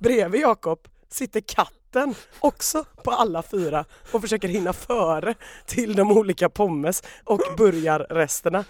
Bredvid 0.00 0.40
Jakob 0.40 0.78
sitter 1.10 1.40
katten 1.40 2.14
också 2.40 2.84
på 3.04 3.10
alla 3.10 3.42
fyra 3.42 3.84
och 4.12 4.20
försöker 4.20 4.48
hinna 4.48 4.72
före 4.72 5.34
till 5.66 5.96
de 5.96 6.10
olika 6.12 6.48
pommes 6.48 7.02
och 7.24 7.40
burgarresterna. 7.56 8.64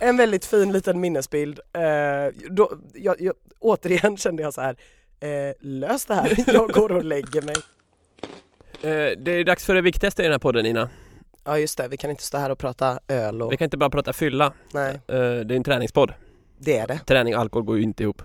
En 0.00 0.16
väldigt 0.16 0.44
fin 0.44 0.72
liten 0.72 1.00
minnesbild. 1.00 1.60
Eh, 1.72 1.82
då, 2.50 2.72
jag, 2.94 3.20
jag, 3.20 3.34
återigen 3.58 4.16
kände 4.24 4.42
jag 4.42 4.54
så 4.54 4.60
här, 4.60 4.76
eh, 5.20 5.54
lös 5.60 6.06
det 6.06 6.14
här, 6.14 6.44
jag 6.54 6.70
går 6.70 6.92
och 6.92 7.04
lägger 7.04 7.42
mig. 7.42 7.54
Eh, 8.82 9.18
det 9.18 9.30
är 9.30 9.44
dags 9.44 9.64
för 9.66 9.74
det 9.74 9.80
viktigaste 9.80 10.22
i 10.22 10.24
den 10.24 10.32
här 10.32 10.38
podden 10.38 10.64
Nina. 10.64 10.88
Ja 11.44 11.58
just 11.58 11.78
det, 11.78 11.88
vi 11.88 11.96
kan 11.96 12.10
inte 12.10 12.22
stå 12.22 12.38
här 12.38 12.50
och 12.50 12.58
prata 12.58 13.00
öl 13.08 13.42
och... 13.42 13.52
Vi 13.52 13.56
kan 13.56 13.64
inte 13.64 13.76
bara 13.76 13.90
prata 13.90 14.12
fylla. 14.12 14.52
Nej, 14.74 14.94
Eh, 14.94 15.18
det 15.18 15.54
är 15.54 15.56
en 15.56 15.64
träningspodd. 15.64 16.12
det 16.58 16.76
är 16.78 16.86
det. 16.86 16.98
Träning 17.06 17.34
och 17.34 17.40
alkohol 17.40 17.64
går 17.64 17.76
ju 17.76 17.82
inte 17.82 18.02
ihop. 18.02 18.22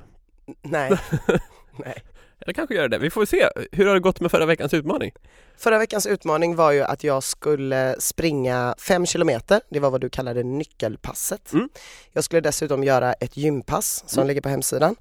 Nej. 0.61 0.99
Nej. 1.77 2.03
Eller 2.45 2.53
kanske 2.53 2.75
gör 2.75 2.87
det. 2.87 2.97
Vi 2.97 3.09
får 3.09 3.25
se. 3.25 3.49
Hur 3.71 3.85
har 3.85 3.93
det 3.93 3.99
gått 3.99 4.19
med 4.19 4.31
förra 4.31 4.45
veckans 4.45 4.73
utmaning? 4.73 5.11
Förra 5.57 5.77
veckans 5.77 6.05
utmaning 6.05 6.55
var 6.55 6.71
ju 6.71 6.81
att 6.83 7.03
jag 7.03 7.23
skulle 7.23 7.95
springa 7.99 8.75
fem 8.77 9.05
kilometer, 9.05 9.61
det 9.69 9.79
var 9.79 9.89
vad 9.89 10.01
du 10.01 10.09
kallade 10.09 10.43
nyckelpasset. 10.43 11.53
Mm. 11.53 11.69
Jag 12.11 12.23
skulle 12.23 12.41
dessutom 12.41 12.83
göra 12.83 13.13
ett 13.13 13.37
gympass 13.37 14.03
som 14.07 14.19
Mm. 14.19 14.27
ligger 14.27 14.41
på 14.41 14.49
hemsidan. 14.49 14.95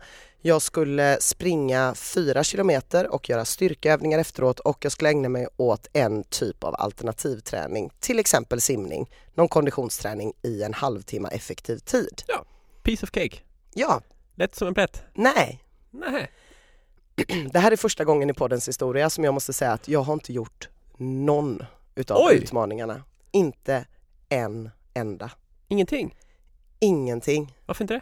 Jag 0.47 0.63
skulle 0.63 1.17
springa 1.21 1.95
fyra 1.95 2.45
kilometer 2.45 3.13
och 3.15 3.29
göra 3.29 3.45
styrkeövningar 3.45 4.19
efteråt 4.19 4.61
och 4.61 4.85
jag 4.85 4.93
skulle 4.93 5.11
ägna 5.11 5.29
mig 5.29 5.47
åt 5.57 5.87
en 5.93 6.25
typ 6.25 6.65
av 6.65 6.75
alternativträning, 6.79 7.91
till 8.01 8.19
exempel 8.19 8.61
simning, 8.61 9.11
någon 9.35 9.49
konditionsträning 9.49 10.33
i 10.43 10.63
en 10.63 10.75
halvtimme 10.75 11.29
effektiv 11.33 11.79
tid. 11.79 12.23
Piece 12.83 13.07
of 13.07 13.11
cake. 13.11 13.37
Ja, 13.75 14.01
Lätt 14.35 14.55
som 14.55 14.69
en 14.69 14.75
plätt. 14.75 15.03
nej, 15.15 15.61
Nej. 15.91 16.31
det 17.53 17.59
här 17.59 17.71
är 17.73 17.77
första 17.77 18.05
gången 18.05 18.31
i 18.31 18.35
poddens 18.35 18.69
historia 18.69 19.11
som 19.11 19.25
jag 19.25 19.35
måste 19.35 19.53
säga 19.53 19.73
att 19.73 19.89
jag 19.89 20.03
har 20.03 20.13
inte 20.15 20.33
gjort 20.33 20.69
någon 20.97 21.63
utav 21.95 22.17
Oj! 22.21 22.35
utmaningarna. 22.37 23.03
Inte 23.31 23.87
en 24.29 24.71
enda. 24.95 25.31
Ingenting. 25.69 26.17
Ingenting. 26.79 27.57
Varför 27.67 27.85
inte 27.85 27.95
det? 27.95 28.01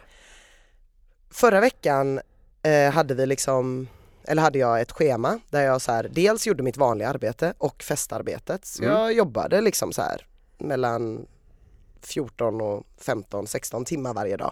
Förra 1.29 1.59
veckan 1.59 2.19
eh, 2.63 2.91
hade 2.91 3.13
vi 3.13 3.25
liksom 3.25 3.87
eller 4.25 4.41
hade 4.41 4.59
jag 4.59 4.81
ett 4.81 4.91
schema 4.91 5.39
där 5.49 5.61
jag 5.61 5.81
så 5.81 5.91
här, 5.91 6.09
dels 6.11 6.47
gjorde 6.47 6.63
mitt 6.63 6.77
vanliga 6.77 7.09
arbete 7.09 7.53
och 7.57 7.83
festarbetet. 7.83 8.65
Så 8.65 8.83
Mm. 8.83 8.95
jag 8.95 9.13
jobbade 9.13 9.61
liksom 9.61 9.93
så 9.93 10.01
här 10.01 10.27
mellan 10.57 11.25
14 12.01 12.61
och 12.61 12.83
15, 12.97 13.47
16 13.47 13.85
timmar 13.85 14.13
varje 14.13 14.37
dag. 14.37 14.51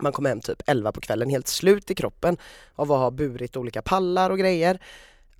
Man 0.00 0.12
kom 0.12 0.26
hem 0.26 0.40
typ 0.40 0.62
11 0.66 0.92
på 0.92 1.00
kvällen 1.00 1.30
helt 1.30 1.48
slut 1.48 1.90
i 1.90 1.94
kroppen 1.94 2.36
av 2.74 2.92
att 2.92 2.98
ha 2.98 3.10
burit 3.10 3.56
olika 3.56 3.82
pallar 3.82 4.30
och 4.30 4.38
grejer. 4.38 4.80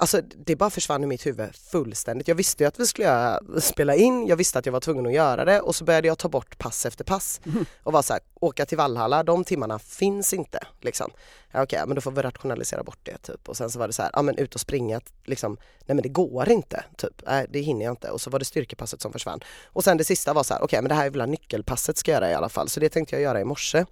Alltså 0.01 0.20
det 0.20 0.57
bara 0.57 0.70
försvann 0.70 1.05
i 1.05 1.07
mitt 1.07 1.27
huvud 1.27 1.57
fullständigt. 1.57 2.29
Jag 2.29 2.35
visste 2.35 2.64
ju 2.64 2.68
att 2.68 2.81
vi 2.81 2.87
skulle 2.87 3.07
göra, 3.07 3.40
spela 3.61 3.94
in, 3.94 4.27
jag 4.27 4.37
visste 4.37 4.59
att 4.59 4.66
jag 4.66 4.73
var 4.73 4.81
tvungen 4.81 5.07
att 5.07 5.12
göra 5.12 5.44
det 5.44 5.61
och 5.61 5.75
så 5.75 5.85
började 5.85 6.09
jag 6.09 6.18
ta 6.18 6.29
bort 6.29 6.59
pass 6.59 6.87
efter 6.87 7.05
pass 7.05 7.40
och 7.83 7.92
var 7.92 8.03
så 8.03 8.12
här, 8.12 8.23
åka 8.35 8.66
till 8.66 8.79
Valhalla, 8.79 9.23
de 9.23 9.44
timmarna 9.44 9.79
finns 9.79 10.35
inte 10.35 10.59
liksom. 10.81 11.11
Ja, 11.51 11.62
Okej, 11.62 11.83
men 11.87 11.94
då 11.94 12.01
får 12.01 12.11
vi 12.11 12.23
rationalisera 12.23 12.83
bort 12.83 12.99
det 13.03 13.18
typ 13.18 13.49
och 13.49 13.57
sen 13.57 13.70
så 13.70 13.79
var 13.79 13.87
det 13.87 13.92
så 13.92 14.03
här, 14.03 14.11
ja 14.14 14.23
men 14.23 14.37
ut 14.37 14.55
och 14.55 14.61
springa 14.61 15.01
liksom, 15.25 15.57
nej 15.87 15.94
men 15.94 16.03
det 16.03 16.09
går 16.09 16.51
inte 16.51 16.85
typ, 16.96 17.23
nej 17.27 17.46
det 17.51 17.61
hinner 17.61 17.85
jag 17.85 17.92
inte 17.92 18.11
och 18.11 18.20
så 18.20 18.31
var 18.31 18.38
det 18.38 18.44
styrkepasset 18.44 19.01
som 19.01 19.12
försvann. 19.12 19.40
Och 19.66 19.85
sen 19.85 19.96
det 19.96 20.05
sista 20.05 20.33
var 20.33 20.42
så 20.42 20.55
här, 20.55 20.62
okej 20.62 20.83
men 20.83 20.88
det 20.88 20.94
här 20.94 21.07
är 21.07 21.11
väl 21.11 21.29
nyckelpasset 21.29 21.96
ska 21.96 22.11
jag 22.11 22.23
göra 22.23 22.31
i 22.31 22.35
alla 22.35 22.49
fall 22.49 22.68
så 22.68 22.81
det 22.81 22.88
tänkte 22.88 23.14
jag 23.14 23.23
göra 23.23 23.40
i 23.40 23.44
morse. 23.44 23.85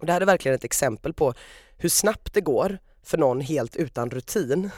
Och 0.00 0.06
det 0.06 0.12
här 0.12 0.20
är 0.20 0.26
verkligen 0.26 0.54
ett 0.54 0.64
exempel 0.64 1.12
på 1.12 1.34
hur 1.76 1.88
snabbt 1.88 2.34
det 2.34 2.40
går 2.40 2.78
för 3.02 3.18
någon 3.18 3.40
helt 3.40 3.76
utan 3.76 4.10
rutin 4.10 4.70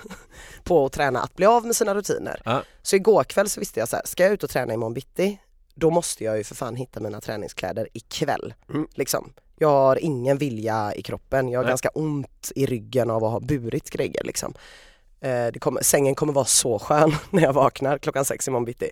på 0.65 0.87
att 0.87 0.93
träna 0.93 1.21
att 1.23 1.37
bli 1.37 1.47
av 1.47 1.67
med 1.67 1.77
sina 1.77 1.95
rutiner. 1.95 2.43
Ja. 2.45 2.63
Så 2.83 2.97
igår 2.97 3.25
kväll 3.25 3.49
så 3.49 3.61
visste 3.61 3.81
jag 3.81 3.89
så 3.89 3.97
här, 3.97 4.03
ska 4.07 4.23
jag 4.23 4.33
ut 4.33 4.45
och 4.45 4.51
träna 4.51 4.75
imorgon 4.75 4.95
bitti, 4.95 5.39
då 5.75 5.91
måste 5.91 6.25
jag 6.25 6.39
ju 6.39 6.45
för 6.45 6.55
fan 6.55 6.77
hitta 6.77 7.01
mina 7.01 7.21
träningskläder 7.21 7.89
ikväll. 7.93 8.55
Mm. 8.69 8.87
Liksom. 8.95 9.33
Jag 9.59 9.69
har 9.69 9.97
ingen 9.97 10.39
vilja 10.39 10.95
i 10.95 11.03
kroppen, 11.03 11.49
jag 11.49 11.59
har 11.59 11.65
Nej. 11.65 11.71
ganska 11.71 11.89
ont 11.89 12.53
i 12.55 12.67
ryggen 12.67 13.11
av 13.11 13.25
att 13.25 13.33
ha 13.33 13.41
burit 13.41 13.91
grejer 13.91 14.25
liksom. 14.25 14.55
Eh, 15.21 15.51
kommer, 15.53 15.83
sängen 15.83 16.15
kommer 16.15 16.33
vara 16.33 16.45
så 16.45 16.79
skön 16.79 17.15
när 17.31 17.43
jag 17.43 17.53
vaknar 17.53 17.99
klockan 17.99 18.25
sex 18.25 18.49
imorgon 18.49 18.65
bitti. 18.65 18.91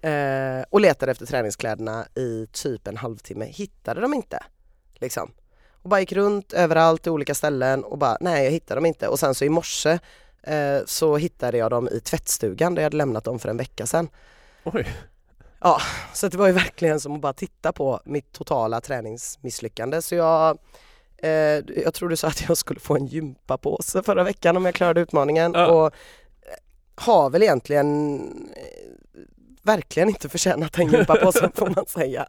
Eh, 0.00 0.64
och 0.70 0.80
letade 0.80 1.12
efter 1.12 1.26
träningskläderna 1.26 2.06
i 2.14 2.46
typ 2.52 2.88
en 2.88 2.96
halvtimme, 2.96 3.44
hittade 3.44 4.00
dem 4.00 4.14
inte. 4.14 4.38
Liksom. 4.94 5.30
Och 5.82 5.90
bara 5.90 6.00
gick 6.00 6.12
runt 6.12 6.52
överallt 6.52 7.06
i 7.06 7.10
olika 7.10 7.34
ställen 7.34 7.84
och 7.84 7.98
bara 7.98 8.16
nej 8.20 8.44
jag 8.44 8.50
hittade 8.50 8.78
dem 8.78 8.86
inte. 8.86 9.08
Och 9.08 9.18
sen 9.18 9.34
så 9.34 9.44
i 9.44 9.48
morse 9.48 9.98
eh, 10.42 10.78
så 10.86 11.16
hittade 11.16 11.58
jag 11.58 11.70
dem 11.70 11.88
i 11.88 12.00
tvättstugan 12.00 12.74
där 12.74 12.82
jag 12.82 12.86
hade 12.86 12.96
lämnat 12.96 13.24
dem 13.24 13.38
för 13.38 13.48
en 13.48 13.56
vecka 13.56 13.86
sedan. 13.86 14.08
Oj. 14.64 14.86
Så 16.12 16.26
att 16.26 16.32
det 16.32 16.38
var 16.38 16.46
ju 16.46 16.52
verkligen 16.52 17.00
som 17.00 17.14
att 17.14 17.20
bara 17.20 17.32
titta 17.32 17.72
på 17.72 18.00
mitt 18.04 18.32
totala 18.32 18.80
träningsmisslyckande. 18.80 20.02
Så 20.02 20.14
jag, 20.14 20.58
eh, 21.16 21.30
jag 21.84 21.94
tror 21.94 22.08
du 22.08 22.16
sa 22.16 22.28
att 22.28 22.48
jag 22.48 22.56
skulle 22.56 22.80
få 22.80 22.96
en 22.96 23.06
gympapåse 23.06 24.02
förra 24.02 24.24
veckan 24.24 24.56
om 24.56 24.64
jag 24.64 24.74
klarade 24.74 25.00
utmaningen. 25.00 25.52
Ja. 25.54 25.66
Och 25.66 25.86
eh, 25.86 25.92
har 26.94 27.30
väl 27.30 27.42
egentligen 27.42 28.18
eh, 28.56 29.20
verkligen 29.62 30.08
inte 30.08 30.28
förtjänat 30.28 30.78
en 30.78 30.92
gympapåse 30.92 31.50
får 31.54 31.70
man 31.70 31.86
säga. 31.86 32.26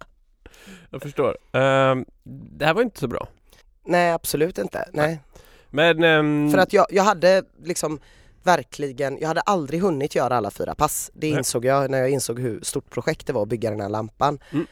Jag 0.89 1.01
förstår. 1.01 1.37
Ehm, 1.51 2.05
det 2.23 2.65
här 2.65 2.73
var 2.73 2.81
inte 2.81 2.99
så 2.99 3.07
bra. 3.07 3.27
Nej 3.85 4.11
absolut 4.11 4.57
inte. 4.57 4.89
Nej. 4.93 5.19
Men... 5.69 6.03
ehm, 6.03 6.51
För 6.51 6.57
att 6.57 6.73
jag, 6.73 6.85
jag 6.89 7.03
hade 7.03 7.43
liksom 7.63 7.99
verkligen, 8.43 9.17
jag 9.21 9.27
hade 9.27 9.41
aldrig 9.41 9.81
hunnit 9.81 10.15
göra 10.15 10.37
alla 10.37 10.51
fyra 10.51 10.75
pass. 10.75 11.11
Det 11.13 11.27
Nej. 11.29 11.37
insåg 11.37 11.65
jag 11.65 11.91
när 11.91 11.97
jag 11.97 12.09
insåg 12.09 12.39
hur 12.39 12.61
stort 12.61 12.89
projekt 12.89 13.27
det 13.27 13.33
var 13.33 13.41
att 13.41 13.47
bygga 13.47 13.69
den 13.69 13.79
här 13.81 13.89
lampan. 13.89 14.39
Mm. 14.51 14.65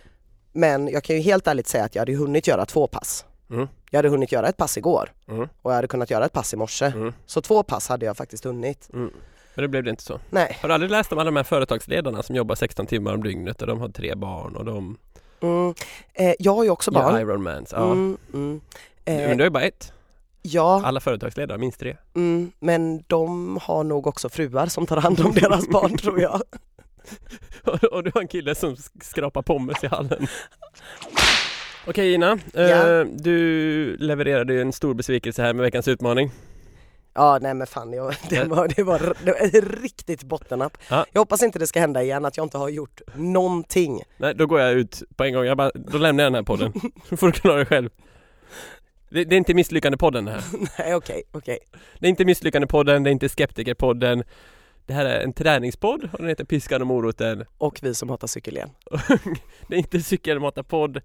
Men 0.51 0.87
jag 0.87 1.03
kan 1.03 1.15
ju 1.15 1.21
helt 1.21 1.47
ärligt 1.47 1.67
säga 1.67 1.83
att 1.83 1.95
jag 1.95 2.01
hade 2.01 2.15
hunnit 2.15 2.47
göra 2.47 2.65
två 2.65 2.87
pass. 2.87 3.25
Mm. 3.49 3.67
Jag 3.89 3.97
hade 3.97 4.09
hunnit 4.09 4.31
göra 4.31 4.47
ett 4.47 4.57
pass 4.57 4.77
igår 4.77 5.09
Mm. 5.27 5.47
och 5.61 5.71
jag 5.71 5.75
hade 5.75 5.87
kunnat 5.87 6.09
göra 6.11 6.25
ett 6.25 6.33
pass 6.33 6.53
i 6.53 6.57
morse. 6.57 6.85
Mm. 6.85 7.13
Så 7.25 7.41
två 7.41 7.63
pass 7.63 7.87
hade 7.89 8.05
jag 8.05 8.17
faktiskt 8.17 8.43
hunnit. 8.45 8.89
Mm. 8.93 9.11
Men 9.55 9.61
det 9.63 9.67
blev 9.67 9.83
det 9.83 9.89
inte 9.89 10.03
så. 10.03 10.19
Nej. 10.29 10.57
Har 10.61 10.67
du 10.69 10.73
aldrig 10.73 10.91
läst 10.91 11.11
om 11.11 11.17
alla 11.19 11.25
de 11.31 11.35
här 11.35 11.43
företagsledarna 11.43 12.23
som 12.23 12.35
jobbar 12.35 12.55
16 12.55 12.85
timmar 12.85 13.13
om 13.13 13.23
dygnet 13.23 13.61
och 13.61 13.67
de 13.67 13.79
har 13.79 13.89
tre 13.89 14.15
barn 14.15 14.55
och 14.55 14.65
de 14.65 14.97
Mm. 15.43 15.73
Eh, 16.13 16.33
jag 16.39 16.55
har 16.55 16.63
ju 16.63 16.69
också 16.69 16.91
barn. 16.91 17.21
Ironmans? 17.21 17.71
Ja. 17.71 17.91
Mm, 17.91 18.17
mm. 18.33 18.61
Men 19.05 19.19
Eh, 19.19 19.29
du 19.29 19.35
har 19.35 19.43
ju 19.43 19.49
bara 19.49 19.63
ett. 19.63 19.93
ja, 20.41 20.81
Alla 20.85 20.99
företagsledare 20.99 21.53
har 21.55 21.59
minst 21.59 21.79
tre. 21.79 21.97
mm, 22.15 22.51
men 22.59 23.03
de 23.07 23.57
har 23.61 23.83
nog 23.83 24.07
också 24.07 24.29
fruar 24.29 24.67
som 24.67 24.85
tar 24.85 24.97
hand 24.97 25.19
om 25.19 25.31
deras 25.35 25.67
barn 25.69 25.97
tror 25.97 26.21
jag. 26.21 26.41
och 27.91 28.03
du 28.03 28.11
har 28.13 28.21
en 28.21 28.27
kille 28.27 28.55
som 28.55 28.75
sk- 28.75 29.03
skrapar 29.03 29.41
pommes 29.41 29.83
i 29.83 29.87
hallen. 29.87 30.27
Okej 31.87 32.13
Ina, 32.13 32.31
eh, 32.53 32.61
Ja. 32.63 33.03
du 33.03 33.97
levererade 33.97 34.53
ju 34.53 34.61
en 34.61 34.73
stor 34.73 34.93
besvikelse 34.93 35.41
här 35.41 35.53
med 35.53 35.63
veckans 35.63 35.87
utmaning. 35.87 36.31
Ja 37.15 37.39
nej 37.41 37.53
men 37.53 37.67
fan 37.67 37.93
jag, 37.93 38.15
det, 38.29 38.35
Ja. 38.35 38.45
var, 38.45 38.67
det, 38.75 38.83
var, 38.83 38.99
det 39.25 39.31
var 39.31 39.81
riktigt 39.81 40.23
bottennapp. 40.23 40.77
Ja. 40.89 41.05
Jag 41.11 41.21
hoppas 41.21 41.43
inte 41.43 41.59
det 41.59 41.67
ska 41.67 41.79
hända 41.79 42.03
igen 42.03 42.25
att 42.25 42.37
jag 42.37 42.45
inte 42.45 42.57
har 42.57 42.69
gjort 42.69 43.01
någonting. 43.15 44.01
Nej, 44.17 44.35
då 44.35 44.45
går 44.47 44.59
jag 44.59 44.73
ut 44.73 45.03
på 45.15 45.23
en 45.23 45.33
gång. 45.33 45.45
Jag 45.45 45.57
bara, 45.57 45.71
då 45.73 45.97
lämnar 45.97 46.23
jag 46.23 46.31
den 46.33 46.35
här 46.35 46.43
podden. 46.43 46.73
Så 47.09 47.17
får 47.17 47.27
du 47.27 47.33
klara 47.33 47.55
dig 47.57 47.65
själv. 47.65 47.89
Det, 49.09 49.23
det 49.23 49.35
är 49.35 49.37
inte 49.37 49.53
misslyckande 49.53 49.97
podden 49.97 50.25
det 50.25 50.31
här. 50.31 50.43
Nej 50.79 50.95
okej, 50.95 51.23
okej. 51.31 51.59
Det 51.99 52.07
är 52.07 52.09
inte 52.09 52.25
misslyckande 52.25 52.67
podden, 52.67 53.03
det 53.03 53.09
är 53.09 53.11
inte 53.11 53.29
skeptikerpodden. 53.29 54.23
Det 54.85 54.93
här 54.93 55.05
är 55.05 55.19
en 55.21 55.33
träningspodd 55.33 56.09
och 56.11 56.19
den 56.19 56.27
heter 56.27 56.45
Piskan 56.45 56.81
och 56.81 56.87
moroten. 56.87 57.45
Och 57.57 57.79
vi 57.81 57.95
som 57.95 58.09
hatar 58.09 58.27
cykel 58.27 58.55
igen. 58.55 58.69
Det 59.67 59.75
är 59.75 59.79
inte 59.79 60.01
cykelmatarpodd. 60.01 61.01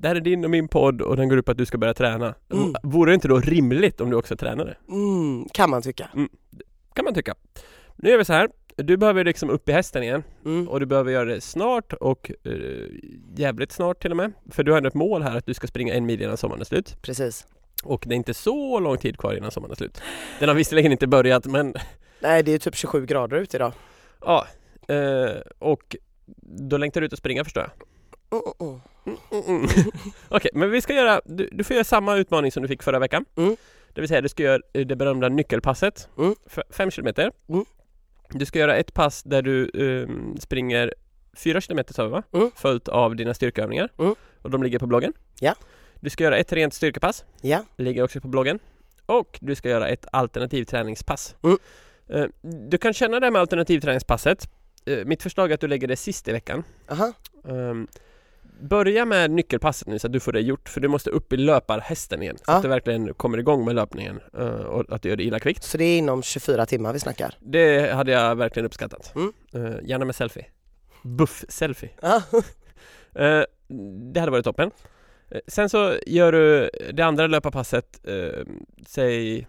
Det 0.00 0.08
här 0.08 0.14
är 0.14 0.20
din 0.20 0.44
och 0.44 0.50
min 0.50 0.68
podd 0.68 1.02
och 1.02 1.16
den 1.16 1.28
går 1.28 1.38
ut 1.38 1.44
på 1.44 1.52
att 1.52 1.58
du 1.58 1.66
ska 1.66 1.78
börja 1.78 1.94
träna. 1.94 2.34
Mm. 2.52 2.74
Vore 2.82 3.10
det 3.10 3.14
inte 3.14 3.28
då 3.28 3.38
rimligt 3.40 4.00
om 4.00 4.10
du 4.10 4.16
också 4.16 4.36
tränade? 4.36 4.76
Mm, 4.88 5.48
kan 5.52 5.70
man 5.70 5.82
tycka. 5.82 6.08
Kan 6.94 7.04
man 7.04 7.14
tycka. 7.14 7.34
Nu 7.96 8.10
gör 8.10 8.18
vi 8.18 8.24
så 8.24 8.32
här. 8.32 8.48
Du 8.76 8.96
behöver 8.96 9.24
liksom 9.24 9.50
upp 9.50 9.68
i 9.68 9.72
hästen 9.72 10.02
igen 10.02 10.22
Mm. 10.44 10.68
och 10.68 10.80
du 10.80 10.86
behöver 10.86 11.12
göra 11.12 11.24
det 11.24 11.40
snart 11.40 11.92
och 11.92 12.30
eh, 12.44 12.52
jävligt 13.36 13.72
snart 13.72 14.02
till 14.02 14.10
och 14.10 14.16
med. 14.16 14.32
För 14.50 14.62
du 14.62 14.70
har 14.72 14.76
ändå 14.78 14.88
ett 14.88 14.94
mål 14.94 15.22
här 15.22 15.36
att 15.36 15.46
du 15.46 15.54
ska 15.54 15.66
springa 15.66 15.94
en 15.94 16.06
mil 16.06 16.22
innan 16.22 16.36
sommaren 16.36 16.60
är 16.60 16.64
slut. 16.64 16.96
Precis. 17.02 17.46
Och 17.84 18.04
det 18.06 18.14
är 18.14 18.16
inte 18.16 18.34
så 18.34 18.80
lång 18.80 18.98
tid 18.98 19.18
kvar 19.18 19.34
innan 19.34 19.50
sommaren 19.50 19.72
är 19.72 19.76
slut. 19.76 20.00
Den 20.38 20.48
har 20.48 20.56
visserligen 20.56 20.92
inte 20.92 21.06
börjat 21.06 21.46
men 21.46 21.74
Nej 22.20 22.42
det 22.42 22.52
är 22.52 22.58
typ 22.58 22.74
27 22.76 23.06
grader 23.06 23.36
ute 23.36 23.56
idag. 23.56 23.72
ja. 24.20 24.46
Eh, 24.88 25.40
och 25.58 25.96
då 26.42 26.76
längtar 26.76 27.00
du 27.00 27.06
ut 27.06 27.12
att 27.12 27.18
springa 27.18 27.44
förstår 27.44 27.62
jag. 27.62 27.72
Mm, 28.40 28.52
mm. 28.70 28.80
Mm, 29.06 29.18
mm. 29.46 29.66
Okej, 30.28 30.50
men 30.54 30.70
vi 30.70 30.80
ska 30.80 30.94
göra, 30.94 31.20
du, 31.24 31.48
du 31.52 31.64
får 31.64 31.74
göra 31.74 31.84
samma 31.84 32.16
utmaning 32.16 32.52
som 32.52 32.62
du 32.62 32.68
fick 32.68 32.82
förra 32.82 32.98
veckan. 32.98 33.24
Mm. 33.36 33.56
Det 33.94 34.00
vill 34.00 34.08
säga 34.08 34.20
du 34.20 34.28
ska 34.28 34.42
göra 34.42 34.62
eh, 34.72 34.86
det 34.86 34.96
berömda 34.96 35.28
nyckelpasset, 35.28 36.08
Mm. 36.18 36.34
F- 36.46 36.58
fem 36.70 36.90
kilometer. 36.90 37.32
Mm. 37.48 37.64
Du 38.30 38.46
ska 38.46 38.58
göra 38.58 38.76
ett 38.76 38.94
pass 38.94 39.22
där 39.22 39.42
du 39.42 39.70
ehm, 39.74 40.36
springer 40.40 40.94
fyra 41.36 41.60
kilometer 41.60 41.94
sa 41.94 42.04
vi 42.04 42.10
va? 42.10 42.22
Mm. 42.32 42.50
Följt 42.56 42.88
av 42.88 43.16
dina 43.16 43.34
styrkeövningar. 43.34 43.88
Mm. 43.98 44.14
Och 44.42 44.50
de 44.50 44.62
ligger 44.62 44.78
på 44.78 44.86
bloggen. 44.86 45.12
Ja. 45.40 45.54
Du 46.00 46.10
ska 46.10 46.24
göra 46.24 46.36
ett 46.36 46.52
rent 46.52 46.74
styrkepass, 46.74 47.24
Ja. 47.42 47.64
ligger 47.76 48.02
också 48.02 48.20
på 48.20 48.28
bloggen. 48.28 48.58
Och 49.06 49.38
du 49.42 49.54
ska 49.54 49.68
göra 49.68 49.88
ett 49.88 50.06
alternativträningspass. 50.12 51.36
Mm. 51.42 51.58
Eh, 52.08 52.26
du 52.70 52.78
kan 52.78 52.92
känna 52.92 53.20
det 53.20 53.26
här 53.26 53.30
med 53.30 53.40
alternativträningspasset. 53.40 54.48
Eh, 54.84 55.04
mitt 55.04 55.22
förslag 55.22 55.50
är 55.50 55.54
att 55.54 55.60
du 55.60 55.68
lägger 55.68 55.88
det 55.88 55.96
sist 55.96 56.28
i 56.28 56.32
veckan. 56.32 56.64
Aha. 56.90 57.12
Börja 58.60 59.04
med 59.04 59.30
nyckelpasset 59.30 59.88
nu 59.88 59.98
så 59.98 60.06
att 60.06 60.12
du 60.12 60.20
får 60.20 60.32
det 60.32 60.40
gjort 60.40 60.68
för 60.68 60.80
du 60.80 60.88
måste 60.88 61.10
upp 61.10 61.32
i 61.32 61.36
löparhästen 61.36 62.22
igen 62.22 62.38
så 62.38 62.44
Ja. 62.46 62.54
att 62.56 62.62
du 62.62 62.68
verkligen 62.68 63.14
kommer 63.14 63.38
igång 63.38 63.64
med 63.64 63.74
löpningen 63.74 64.20
eh, 64.38 64.44
och 64.46 64.84
att 64.92 65.02
du 65.02 65.08
gör 65.08 65.16
det 65.16 65.22
illa 65.24 65.38
kvickt. 65.40 65.64
Så 65.64 65.78
det 65.78 65.84
är 65.84 65.98
inom 65.98 66.22
24 66.22 66.66
timmar 66.66 66.92
vi 66.92 66.98
snackar? 67.00 67.34
Det 67.40 67.92
hade 67.94 68.12
jag 68.12 68.36
verkligen 68.36 68.66
uppskattat. 68.66 69.12
Mm. 69.14 69.32
Eh, 69.54 69.76
gärna 69.84 70.04
med 70.04 70.14
selfie. 70.14 70.46
Buff-selfie. 71.02 71.90
Ja. 72.02 72.22
Eh, 73.14 73.42
det 74.12 74.20
hade 74.20 74.32
varit 74.32 74.44
toppen. 74.44 74.70
Sen 75.46 75.68
så 75.68 75.94
gör 76.06 76.32
du 76.32 76.70
det 76.92 77.02
andra 77.02 77.26
löparpasset, 77.26 78.00
säg 78.86 79.46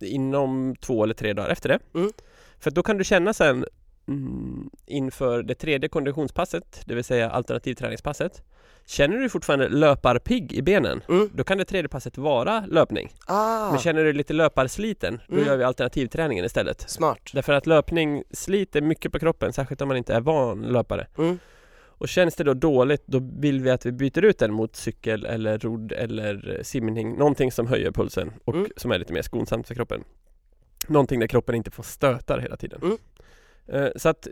inom 0.00 0.76
två 0.80 1.04
eller 1.04 1.14
tre 1.14 1.32
dagar 1.32 1.48
efter 1.50 1.68
det. 1.68 1.78
Mm. 1.94 2.12
För 2.58 2.70
då 2.70 2.82
kan 2.82 2.98
du 2.98 3.04
känna 3.04 3.32
sen 3.32 3.64
mm, 4.08 4.70
inför 4.86 5.42
det 5.42 5.54
tredje 5.54 5.88
konditionspasset, 5.88 6.82
det 6.86 6.94
vill 6.94 7.04
säga 7.04 7.30
alternativträningspasset. 7.30 8.42
Känner 8.86 9.16
du 9.18 9.28
fortfarande 9.28 9.68
löparpigg 9.68 10.52
i 10.52 10.62
benen, 10.62 11.02
Mm. 11.08 11.30
då 11.34 11.44
kan 11.44 11.58
det 11.58 11.64
tredje 11.64 11.88
passet 11.88 12.18
vara 12.18 12.64
löpning. 12.68 13.12
Ah, 13.26 13.70
Men 13.70 13.78
känner 13.78 14.04
du 14.04 14.12
lite 14.12 14.32
löparsliten, 14.32 15.20
då 15.28 15.34
Mm. 15.34 15.46
gör 15.46 15.56
vi 15.56 15.64
alternativträningen 15.64 16.44
istället. 16.44 16.90
smart. 16.90 17.30
Därför 17.32 17.52
att 17.52 17.66
löpning 17.66 18.22
sliter 18.30 18.80
mycket 18.82 19.12
på 19.12 19.18
kroppen, 19.18 19.52
särskilt 19.52 19.80
om 19.80 19.88
man 19.88 19.96
inte 19.96 20.14
är 20.14 20.20
van 20.20 20.62
löpare. 20.62 21.06
Mm. 21.18 21.38
Och 21.96 22.08
känns 22.08 22.34
det 22.36 22.44
då 22.44 22.54
dåligt, 22.54 23.02
då 23.06 23.30
vill 23.38 23.60
vi 23.60 23.70
att 23.70 23.86
vi 23.86 23.92
byter 23.92 24.24
ut 24.24 24.38
den 24.38 24.52
mot 24.52 24.76
cykel 24.76 25.24
eller 25.26 25.58
rodd 25.58 25.92
eller 25.92 26.60
simning. 26.62 27.16
Någonting 27.16 27.52
som 27.52 27.66
höjer 27.66 27.90
pulsen 27.90 28.32
och 28.44 28.54
Mm. 28.54 28.68
som 28.76 28.90
är 28.92 28.98
lite 28.98 29.12
mer 29.12 29.22
skonsamt 29.22 29.68
för 29.68 29.74
kroppen. 29.74 30.04
Någonting 30.88 31.20
där 31.20 31.26
kroppen 31.26 31.54
inte 31.54 31.70
får 31.70 31.82
stötar 31.82 32.38
hela 32.38 32.56
tiden. 32.56 32.80
Eh, 33.68 33.88
Så 33.96 34.08
att 34.08 34.28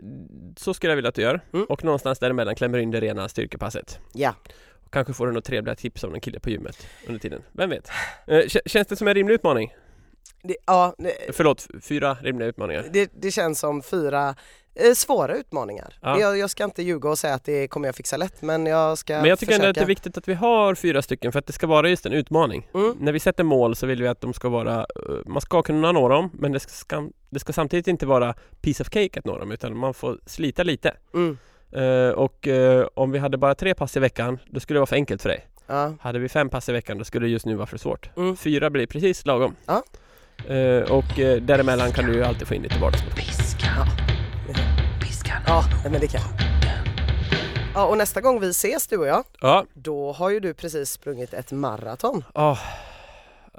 så 0.57 0.73
skulle 0.73 0.91
jag 0.91 0.95
vilja 0.95 1.09
att 1.09 1.15
du 1.15 1.21
gör. 1.21 1.39
Mm. 1.53 1.65
Och 1.69 1.83
någonstans 1.83 2.19
däremellan 2.19 2.55
klämmer 2.55 2.77
in 2.77 2.91
det 2.91 2.99
rena 3.01 3.29
styrkepasset. 3.29 3.99
Ja. 4.13 4.35
Och 4.85 4.93
kanske 4.93 5.13
får 5.13 5.25
du 5.25 5.31
några 5.31 5.41
trevliga 5.41 5.75
tips 5.75 6.03
av 6.03 6.13
en 6.13 6.21
kille 6.21 6.39
på 6.39 6.49
gymmet 6.49 6.87
under 7.07 7.19
tiden. 7.19 7.41
Vem 7.51 7.69
vet? 7.69 7.89
Eh, 8.27 8.37
kä- 8.37 8.61
Känns 8.65 8.87
det 8.87 8.95
som 8.95 9.07
en 9.07 9.13
rimlig 9.13 9.33
utmaning? 9.35 9.73
Det, 10.43 10.55
ja, 10.65 10.95
det, 10.97 11.35
Förlåt, 11.35 11.67
fyra 11.81 12.17
rimliga 12.21 12.47
utmaningar. 12.47 12.85
det, 12.93 13.11
det 13.21 13.31
känns 13.31 13.59
som 13.59 13.81
fyra 13.83 14.35
svåra 14.95 15.35
utmaningar. 15.35 15.93
Ja. 16.01 16.19
Jag, 16.19 16.37
jag 16.37 16.49
ska 16.49 16.63
inte 16.63 16.83
ljuga 16.83 17.09
och 17.09 17.19
säga 17.19 17.33
att 17.33 17.43
det 17.43 17.67
kommer 17.67 17.87
jag 17.87 17.95
fixa 17.95 18.17
lätt 18.17 18.41
men 18.41 18.65
jag 18.65 18.97
ska 18.97 19.13
Men 19.13 19.25
jag 19.25 19.39
tycker 19.39 19.53
ändå 19.53 19.61
försöka. 19.61 19.69
att 19.69 19.75
det 19.75 19.81
är 19.81 19.85
viktigt 19.85 20.17
att 20.17 20.27
vi 20.27 20.33
har 20.33 20.75
fyra 20.75 21.01
stycken 21.01 21.31
för 21.31 21.39
att 21.39 21.47
det 21.47 21.53
ska 21.53 21.67
vara 21.67 21.89
just 21.89 22.05
en 22.05 22.13
utmaning. 22.13 22.67
Mm. 22.73 22.95
När 22.99 23.11
vi 23.11 23.19
sätter 23.19 23.43
mål 23.43 23.75
så 23.75 23.85
vill 23.85 24.01
vi 24.01 24.07
att 24.07 24.21
de 24.21 24.33
ska 24.33 24.49
vara, 24.49 24.79
eh, 24.79 24.85
man 25.25 25.41
ska 25.41 25.61
kunna 25.61 25.91
nå 25.91 26.09
dem 26.09 26.29
men 26.33 26.51
det 26.51 26.59
ska, 26.59 27.09
det 27.29 27.39
ska 27.39 27.53
samtidigt 27.53 27.87
inte 27.87 28.05
vara 28.05 28.33
piece 28.61 28.83
of 28.83 28.89
cake 28.89 29.19
att 29.19 29.25
nå 29.25 29.37
dem 29.37 29.51
utan 29.51 29.77
man 29.77 29.93
får 29.93 30.19
slita 30.25 30.63
lite. 30.63 30.93
Mm. 31.13 31.37
Eh, 31.71 32.09
och 32.13 32.47
eh, 32.47 32.87
om 32.93 33.11
vi 33.11 33.19
hade 33.19 33.37
bara 33.37 33.55
tre 33.55 33.73
pass 33.73 33.97
i 33.97 33.99
veckan 33.99 34.39
då 34.45 34.59
skulle 34.59 34.75
det 34.75 34.79
vara 34.81 34.87
för 34.87 34.95
enkelt 34.95 35.21
för 35.21 35.29
dig. 35.29 35.47
Ja. 35.67 35.93
Hade 36.01 36.19
vi 36.19 36.29
fem 36.29 36.49
pass 36.49 36.69
i 36.69 36.71
veckan 36.71 36.97
då 36.97 37.03
skulle 37.03 37.25
det 37.25 37.31
just 37.31 37.45
nu 37.45 37.55
vara 37.55 37.67
för 37.67 37.77
svårt. 37.77 38.09
Mm. 38.17 38.37
Fyra 38.37 38.69
blir 38.69 38.87
precis 38.87 39.25
lagom. 39.25 39.55
Ja. 39.65 39.83
Eh, 40.53 40.91
och 40.91 41.19
eh, 41.19 41.41
däremellan 41.41 41.91
kan 41.91 42.05
du 42.05 42.13
ju 42.13 42.23
alltid 42.23 42.47
få 42.47 42.53
in 42.53 42.61
lite 42.61 42.79
vardagsmotion. 42.79 43.42
Ja, 45.47 45.63
men 45.83 46.01
det 46.01 46.07
kan. 46.07 46.21
Ja, 47.75 47.85
och 47.85 47.97
nästa 47.97 48.21
gång 48.21 48.39
vi 48.39 48.49
ses 48.49 48.87
du 48.87 48.97
och 48.97 49.07
jag, 49.07 49.23
Ja, 49.41 49.65
då 49.73 50.11
har 50.11 50.29
ju 50.29 50.39
du 50.39 50.53
precis 50.53 50.89
sprungit 50.91 51.33
ett 51.33 51.51
maraton. 51.51 52.23
ah, 52.33 52.57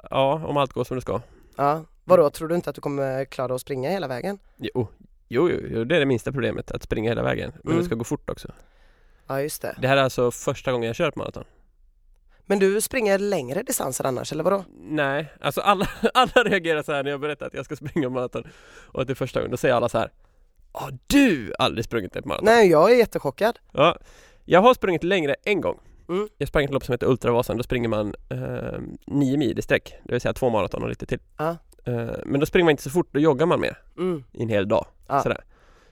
ja, 0.09 0.41
om 0.45 0.57
allt 0.57 0.73
går 0.73 0.83
som 0.83 0.95
det 0.97 1.01
ska. 1.01 1.21
Ja, 1.55 1.83
vadå, 2.03 2.29
tror 2.29 2.47
du 2.47 2.55
inte 2.55 2.69
att 2.69 2.75
du 2.75 2.81
kommer 2.81 3.25
klara 3.25 3.55
att 3.55 3.61
springa 3.61 3.89
hela 3.89 4.07
vägen? 4.07 4.39
Jo, 4.57 4.87
jo, 5.27 5.49
jo, 5.49 5.59
jo 5.69 5.83
det 5.83 5.95
är 5.95 5.99
det 5.99 6.05
minsta 6.05 6.31
problemet, 6.31 6.71
att 6.71 6.83
springa 6.83 7.09
hela 7.11 7.23
vägen. 7.23 7.51
Men 7.63 7.71
Mm. 7.71 7.79
det 7.79 7.85
ska 7.85 7.95
gå 7.95 8.03
fort 8.03 8.29
också. 8.29 8.47
Ja, 9.27 9.41
just 9.41 9.61
det. 9.61 9.75
Det 9.81 9.87
här 9.87 9.97
är 9.97 10.01
alltså 10.03 10.31
första 10.31 10.71
gången 10.71 10.87
jag 10.87 10.95
kör 10.95 11.09
ett 11.09 11.15
maraton. 11.15 11.43
Men 12.45 12.59
du 12.59 12.81
springer 12.81 13.19
längre 13.19 13.63
distanser 13.63 14.03
annars, 14.05 14.31
eller 14.31 14.43
vadå? 14.43 14.63
Nej, 14.79 15.33
alltså 15.41 15.61
alla, 15.61 15.87
alla 16.13 16.43
reagerar 16.43 16.83
så 16.83 16.91
här 16.93 17.03
när 17.03 17.11
jag 17.11 17.19
berättar 17.19 17.45
att 17.47 17.53
jag 17.53 17.65
ska 17.65 17.75
springa 17.75 18.09
maraton 18.09 18.43
och 18.87 19.01
att 19.01 19.07
det 19.07 19.13
är 19.13 19.15
första 19.15 19.39
gången. 19.39 19.51
Då 19.51 19.57
säger 19.57 19.75
alla 19.75 19.89
så 19.89 19.97
här 19.97 20.11
Har 20.77 20.97
du 21.07 21.53
aldrig 21.59 21.85
sprungit 21.85 22.15
ett 22.15 22.25
maraton? 22.25 22.45
Nej, 22.45 22.69
jag 22.69 22.91
är 22.91 22.95
jättechockad. 22.95 23.59
Ja, 23.71 23.97
jag 24.45 24.61
har 24.61 24.73
sprungit 24.73 25.03
längre 25.03 25.35
en 25.43 25.61
gång. 25.61 25.79
Mm. 26.09 26.27
Jag 26.37 26.47
sprang 26.47 26.65
ett 26.65 26.71
lopp 26.71 26.85
som 26.85 26.91
heter 26.93 27.07
Ultravasan. 27.07 27.57
Då 27.57 27.63
springer 27.63 27.89
man 27.89 28.15
eh, 28.29 28.79
nio 29.07 29.37
mil 29.37 29.59
i 29.59 29.61
sträck. 29.61 29.93
Det 30.03 30.11
vill 30.11 30.21
säga 30.21 30.33
två 30.33 30.49
maraton 30.49 30.83
och 30.83 30.89
lite 30.89 31.05
till. 31.05 31.19
Ja. 31.37 31.57
Eh, 31.85 32.09
men 32.25 32.39
då 32.39 32.45
springer 32.45 32.63
man 32.63 32.71
inte 32.71 32.83
så 32.83 32.89
fort, 32.89 33.07
då 33.11 33.19
joggar 33.19 33.45
man 33.45 33.59
mer 33.59 33.77
Mm. 33.97 34.23
i 34.33 34.43
en 34.43 34.49
hel 34.49 34.67
dag. 34.67 34.85
Ja. 35.07 35.21
Sådär. 35.21 35.43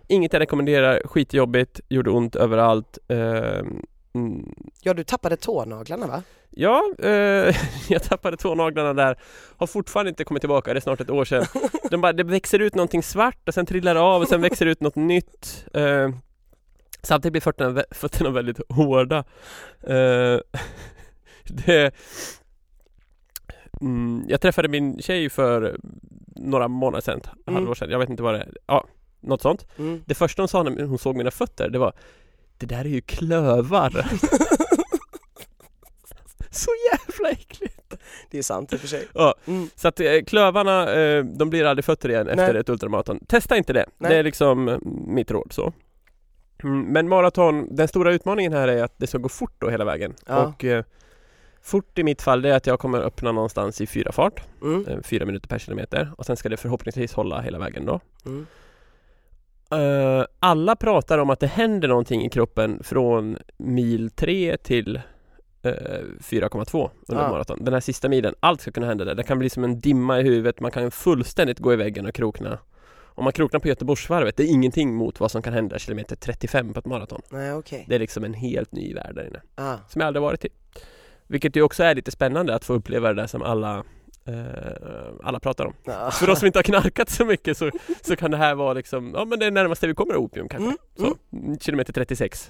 Inget 0.08 0.34
jag 0.34 0.40
rekommenderar, 0.40 1.02
skitjobbigt, 1.06 1.80
gjorde 1.90 2.10
ont 2.12 2.36
överallt. 2.36 2.98
Ehm, 3.08 3.86
mm, 4.14 4.56
Ja, 4.82 4.94
du 4.94 5.04
tappade 5.04 5.38
tånaglarna 5.38 6.08
va? 6.08 6.24
Ja, 6.50 6.94
eh, 7.00 7.56
jag 7.90 8.04
tappade 8.04 8.38
tånaglarna 8.38 8.94
där. 8.94 9.20
Har 9.58 9.68
fortfarande 9.68 10.10
inte 10.10 10.24
kommit 10.24 10.42
tillbaka, 10.42 10.74
det 10.74 10.78
är 10.80 10.82
snart 10.82 11.02
ett 11.02 11.10
år 11.10 11.26
sedan. 11.26 11.46
De 11.92 12.02
bara, 12.02 12.14
det 12.14 12.24
växer 12.24 12.60
ut 12.60 12.76
någonting 12.76 13.04
svart 13.04 13.48
och 13.48 13.54
sen 13.54 13.66
trillar 13.66 13.94
det 13.96 14.02
av 14.02 14.22
och 14.22 14.28
sen 14.28 14.42
växer 14.42 14.66
det 14.66 14.72
ut 14.72 14.82
något 14.82 14.96
nytt. 14.96 15.66
Eh, 15.74 16.10
samtidigt 17.02 17.32
blir 17.32 17.42
fötterna, 17.42 17.84
fötterna 17.92 18.30
väldigt 18.30 18.60
hårda. 18.70 19.18
Eh, 19.82 20.40
det, 21.44 21.92
mm, 23.82 24.26
jag 24.28 24.42
träffade 24.42 24.68
min 24.68 25.02
tjej 25.02 25.30
för 25.30 25.78
några 26.36 26.68
månader 26.68 27.02
sedan, 27.02 27.22
Mm. 27.48 27.56
halvår 27.56 27.76
sedan, 27.76 27.90
jag 27.90 28.00
vet 28.00 28.10
inte 28.10 28.24
vad 28.24 28.34
det 28.34 28.40
är. 28.40 28.58
Ja, 28.68 28.88
något 29.20 29.42
sånt. 29.42 29.68
Mm. 29.80 30.04
Det 30.06 30.16
första 30.16 30.42
hon 30.42 30.48
sa 30.48 30.64
när 30.64 30.84
hon 30.86 30.98
såg 31.00 31.16
mina 31.16 31.32
fötter, 31.32 31.70
det 31.70 31.80
var 31.80 31.94
Det 32.58 32.66
där 32.66 32.80
är 32.86 32.90
ju 32.90 33.02
klövar. 33.02 33.92
Så 36.52 36.70
jävla 36.92 37.30
äckligt! 37.32 37.94
Det 38.32 38.38
är 38.38 38.42
sant 38.44 38.74
i 38.74 38.76
och 38.76 38.80
för 38.80 38.88
sig. 38.88 39.08
Ja, 39.14 39.36
Mm. 39.46 39.70
så 39.76 39.88
att 39.88 40.00
eh, 40.00 40.12
klövarna, 40.28 40.94
eh, 40.94 41.24
de 41.24 41.50
blir 41.50 41.66
aldrig 41.66 41.86
fötter 41.86 42.10
igen 42.10 42.28
efter 42.30 42.54
Nej. 42.54 42.60
ett 42.62 42.70
ultramaraton. 42.70 43.20
Testa 43.28 43.58
inte 43.58 43.74
det. 43.74 43.86
Nej. 43.98 44.12
Det 44.12 44.18
är 44.18 44.24
liksom 44.24 44.68
eh, 44.70 44.78
mitt 45.08 45.32
råd 45.32 45.48
så. 45.54 45.74
Mm, 46.64 46.82
men 46.82 47.10
maraton, 47.10 47.76
den 47.76 47.88
stora 47.88 48.14
utmaningen 48.14 48.54
här 48.54 48.68
är 48.68 48.84
att 48.84 48.94
det 48.98 49.08
ska 49.08 49.18
gå 49.18 49.30
fort 49.30 49.54
då 49.60 49.70
hela 49.70 49.86
vägen. 49.86 50.14
Ja. 50.28 50.46
Och 50.48 50.64
eh, 50.66 50.84
fort 51.62 52.00
i 52.00 52.04
mitt 52.04 52.22
fall 52.22 52.42
det 52.42 52.50
är 52.50 52.56
att 52.56 52.68
jag 52.68 52.80
kommer 52.80 53.02
öppna 53.02 53.32
någonstans 53.32 53.82
i 53.82 53.88
fyra 53.88 54.12
fart, 54.12 54.42
Mm. 54.62 55.04
fyra 55.04 55.26
minuter 55.26 55.48
per 55.48 55.60
kilometer 55.60 56.12
och 56.18 56.26
sen 56.26 56.38
ska 56.38 56.50
det 56.50 56.58
förhoppningsvis 56.58 57.14
hålla 57.14 57.42
hela 57.42 57.60
vägen 57.60 57.86
då. 57.86 58.00
Mm. 58.26 58.48
Eh, 59.72 60.26
alla 60.40 60.76
pratar 60.76 61.18
om 61.18 61.30
att 61.30 61.40
det 61.40 61.48
händer 61.48 61.88
någonting 61.88 62.26
i 62.26 62.30
kroppen 62.30 62.84
från 62.84 63.38
mil 63.58 64.10
3 64.12 64.58
till 64.58 64.96
eh, 65.62 65.72
4,2 66.20 66.90
under 67.08 67.24
Ja. 67.24 67.30
maraton. 67.30 67.60
Den 67.66 67.74
här 67.74 67.82
sista 67.82 68.10
milen, 68.10 68.36
allt 68.40 68.62
ska 68.62 68.72
kunna 68.72 68.88
hända 68.88 69.06
där. 69.06 69.16
Det 69.16 69.24
kan 69.24 69.40
bli 69.40 69.50
som 69.50 69.64
en 69.64 69.80
dimma 69.80 70.20
i 70.20 70.24
huvudet, 70.24 70.60
man 70.60 70.72
kan 70.72 70.92
fullständigt 70.92 71.60
gå 71.60 71.74
i 71.74 71.76
väggen 71.76 72.06
och 72.06 72.14
krokna. 72.16 72.60
Om 73.16 73.24
man 73.24 73.34
kroknar 73.34 73.60
på 73.60 73.68
Göteborgsvarvet, 73.68 74.38
det 74.38 74.44
är 74.44 74.48
ingenting 74.48 74.94
mot 74.96 75.20
vad 75.20 75.32
som 75.32 75.42
kan 75.42 75.54
hända 75.54 75.80
kilometer 75.80 76.16
35 76.16 76.74
på 76.74 76.80
ett 76.80 76.86
maraton. 76.86 77.22
Nej, 77.32 77.54
okej. 77.54 77.86
Det 77.88 77.96
är 77.96 78.00
liksom 78.00 78.24
en 78.24 78.34
helt 78.34 78.72
ny 78.72 78.94
värld 78.94 79.16
där 79.16 79.28
inne, 79.28 79.42
Ah. 79.56 79.76
som 79.88 80.00
jag 80.02 80.08
aldrig 80.08 80.22
varit 80.22 80.46
i. 80.46 80.50
Vilket 81.28 81.56
ju 81.56 81.62
också 81.62 81.84
är 81.84 81.96
lite 81.96 82.12
spännande 82.12 82.56
att 82.56 82.66
få 82.66 82.74
uppleva 82.74 83.08
det 83.14 83.22
där 83.22 83.28
som 83.28 83.42
alla 83.42 83.84
alla 85.24 85.40
pratar 85.40 85.66
om. 85.66 85.74
Ja. 85.84 86.12
För 86.12 86.30
oss 86.30 86.40
som 86.40 86.46
inte 86.46 86.60
har 86.60 86.64
knarkat 86.64 87.10
så 87.10 87.26
mycket 87.26 87.58
så, 87.58 87.72
så 88.02 88.16
kan 88.16 88.32
det 88.32 88.38
här 88.38 88.56
vara 88.56 88.74
liksom, 88.74 89.12
ja 89.16 89.26
men 89.26 89.40
det 89.40 89.46
är 89.46 89.52
närmaste 89.52 89.88
vi 89.88 89.94
kommer 89.94 90.16
opium 90.16 90.50
kanske. 90.50 90.66
Mm, 90.68 90.78
Så, 90.98 91.18
mm, 91.38 91.60
kilometer 91.60 91.94
36. 91.94 92.50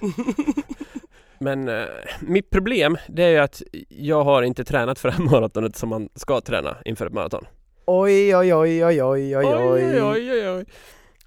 Men 1.38 1.68
eh, 1.68 1.84
mitt 2.20 2.50
problem 2.50 2.96
det 3.08 3.22
är 3.22 3.28
ju 3.30 3.38
att 3.38 3.62
jag 3.88 4.24
har 4.24 4.42
inte 4.42 4.64
tränat 4.64 4.98
för 4.98 5.08
det 5.08 5.14
här 5.14 5.24
maratonet 5.30 5.76
som 5.76 5.88
man 5.88 6.08
ska 6.14 6.40
träna 6.40 6.76
inför 6.84 7.06
ett 7.06 7.12
maraton. 7.12 7.46
Oj, 7.86 8.36
oj, 8.36 8.54
oj, 8.54 8.84
oj, 8.84 9.02
oj, 9.02 9.36
oj, 9.36 9.46
oj, 9.46 10.02
oj, 10.02 10.30
oj, 10.30 10.50
oj. 10.50 10.64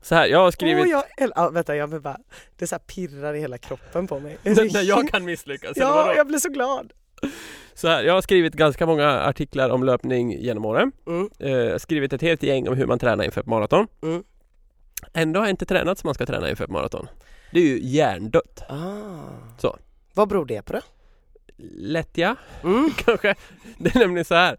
Så 0.01 0.15
här, 0.15 0.27
jag 0.27 0.39
har 0.39 0.51
skrivit 0.51 0.85
Åh, 0.85 0.89
jag, 0.91 1.03
äl- 1.27 1.31
ja, 1.35 1.49
vänta, 1.49 1.75
jag 1.75 1.87
vill 1.87 2.01
bara, 2.01 2.17
det 2.57 2.67
så 2.67 2.75
här 2.75 2.79
pirrar 2.79 3.33
i 3.33 3.39
hela 3.39 3.57
kroppen 3.57 4.07
på 4.07 4.19
mig. 4.19 4.37
När 4.43 4.81
jag 4.81 5.09
kan 5.09 5.25
misslyckas. 5.25 5.71
Ja, 5.75 6.13
jag 6.15 6.27
blir 6.27 6.37
så 6.39 6.49
glad. 6.49 6.93
Så 7.77 7.87
här, 7.87 8.03
jag 8.03 8.13
har 8.13 8.21
skrivit 8.21 8.53
ganska 8.53 8.85
många 8.85 9.09
artiklar 9.09 9.69
om 9.69 9.83
löpning 9.83 10.41
genom 10.41 10.65
åren. 10.65 10.91
Mm. 11.07 11.29
Eh, 11.39 11.77
skrivit 11.77 12.13
ett 12.13 12.21
helt 12.21 12.43
gäng 12.43 12.67
om 12.67 12.77
hur 12.77 12.85
man 12.85 12.99
tränar 12.99 13.23
inför 13.23 13.41
ett 13.41 13.47
maraton. 13.47 13.87
Mm. 14.03 14.23
Ändå 15.13 15.39
har 15.39 15.45
jag 15.45 15.53
inte 15.53 15.65
tränat 15.65 15.99
som 15.99 16.07
man 16.07 16.13
ska 16.13 16.25
träna 16.25 16.49
inför 16.49 16.63
ett 16.63 16.69
maraton. 16.69 17.07
Det 17.51 17.59
är 17.59 17.63
ju 17.63 17.79
hjärndött. 17.81 18.63
Ah. 18.69 19.57
Så. 19.57 19.77
Vad 20.13 20.27
beror 20.27 20.45
det 20.45 20.61
på 20.61 20.73
då? 20.73 20.79
Lättja 21.77 22.35
Mm. 22.63 22.91
kanske. 23.05 23.35
Det 23.77 23.95
är 23.95 23.99
nämligen 23.99 24.25
så 24.25 24.35
här. 24.35 24.57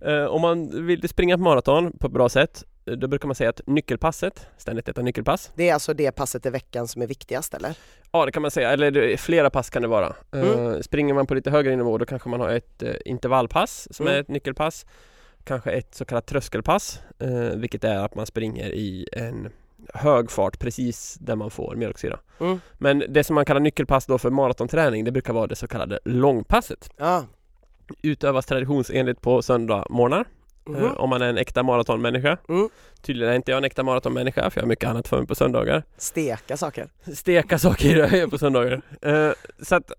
Eh, 0.00 0.24
om 0.24 0.40
man 0.40 0.86
vill 0.86 1.08
springa 1.08 1.34
ett 1.34 1.40
maraton 1.40 1.92
på 1.98 2.06
ett 2.06 2.12
bra 2.12 2.28
sätt 2.28 2.64
då 2.84 3.08
brukar 3.08 3.26
man 3.28 3.34
säga 3.34 3.50
att 3.50 3.60
nyckelpasset, 3.66 4.46
ständigt 4.56 4.86
detta 4.86 5.02
nyckelpass. 5.02 5.52
Det 5.54 5.68
är 5.68 5.74
alltså 5.74 5.94
det 5.94 6.12
passet 6.12 6.46
i 6.46 6.50
veckan 6.50 6.88
som 6.88 7.02
är 7.02 7.06
viktigast 7.06 7.54
eller? 7.54 7.74
Ja 8.12 8.26
det 8.26 8.32
kan 8.32 8.42
man 8.42 8.50
säga, 8.50 8.70
eller 8.70 9.16
flera 9.16 9.50
pass 9.50 9.70
kan 9.70 9.82
det 9.82 9.88
vara. 9.88 10.12
Mm. 10.32 10.82
Springer 10.82 11.14
man 11.14 11.26
på 11.26 11.34
lite 11.34 11.50
högre 11.50 11.76
nivå 11.76 11.98
då 11.98 12.06
kanske 12.06 12.28
man 12.28 12.40
har 12.40 12.48
ett 12.48 12.82
eh, 12.82 12.94
intervallpass 13.04 13.88
som 13.90 14.06
Mm. 14.06 14.16
är 14.16 14.20
ett 14.20 14.28
nyckelpass. 14.28 14.86
Kanske 15.44 15.70
ett 15.70 15.94
så 15.94 16.04
kallat 16.04 16.26
tröskelpass, 16.26 17.00
eh, 17.18 17.30
vilket 17.56 17.84
är 17.84 17.96
att 18.04 18.14
man 18.14 18.26
springer 18.26 18.68
i 18.68 19.08
en 19.12 19.48
hög 19.94 20.30
fart 20.30 20.58
precis 20.58 21.14
där 21.20 21.36
man 21.36 21.50
får 21.50 21.76
mjölksyra. 21.76 22.18
Mm. 22.40 22.60
Men 22.78 23.04
det 23.08 23.24
som 23.24 23.34
man 23.34 23.44
kallar 23.44 23.60
nyckelpass 23.60 24.06
då 24.06 24.18
för 24.18 24.30
maratonträning 24.30 25.04
det 25.04 25.12
brukar 25.12 25.32
vara 25.32 25.46
det 25.46 25.56
så 25.56 25.68
kallade 25.68 25.98
långpasset. 26.04 26.90
Ja. 26.96 27.24
Utövas 28.02 28.46
traditionsenligt 28.46 29.20
på 29.20 29.42
söndagmorgnar 29.42 30.24
Mhm. 30.70 30.84
eh, 30.84 30.92
om 30.92 31.10
man 31.10 31.22
är 31.22 31.28
en 31.28 31.38
äkta 31.38 31.62
maratonmänniska. 31.62 32.38
Mm. 32.48 32.68
Tydligen 33.02 33.32
är 33.32 33.36
inte 33.36 33.50
jag 33.50 33.58
en 33.58 33.64
äkta 33.64 33.82
maratonmänniska 33.82 34.50
för 34.50 34.60
jag 34.60 34.64
har 34.64 34.68
mycket 34.68 34.88
annat 34.90 35.08
för 35.08 35.18
mig 35.18 35.26
på 35.26 35.34
söndagar. 35.34 35.82
Steka 35.96 36.56
saker. 36.56 36.88
Steka 37.14 37.58
saker 37.58 37.88
gör 37.96 38.14
jag 38.16 38.30
på 38.30 38.38
söndagar. 38.38 38.82
Eh, 39.02 39.30
så 39.62 39.74
att 39.74 39.92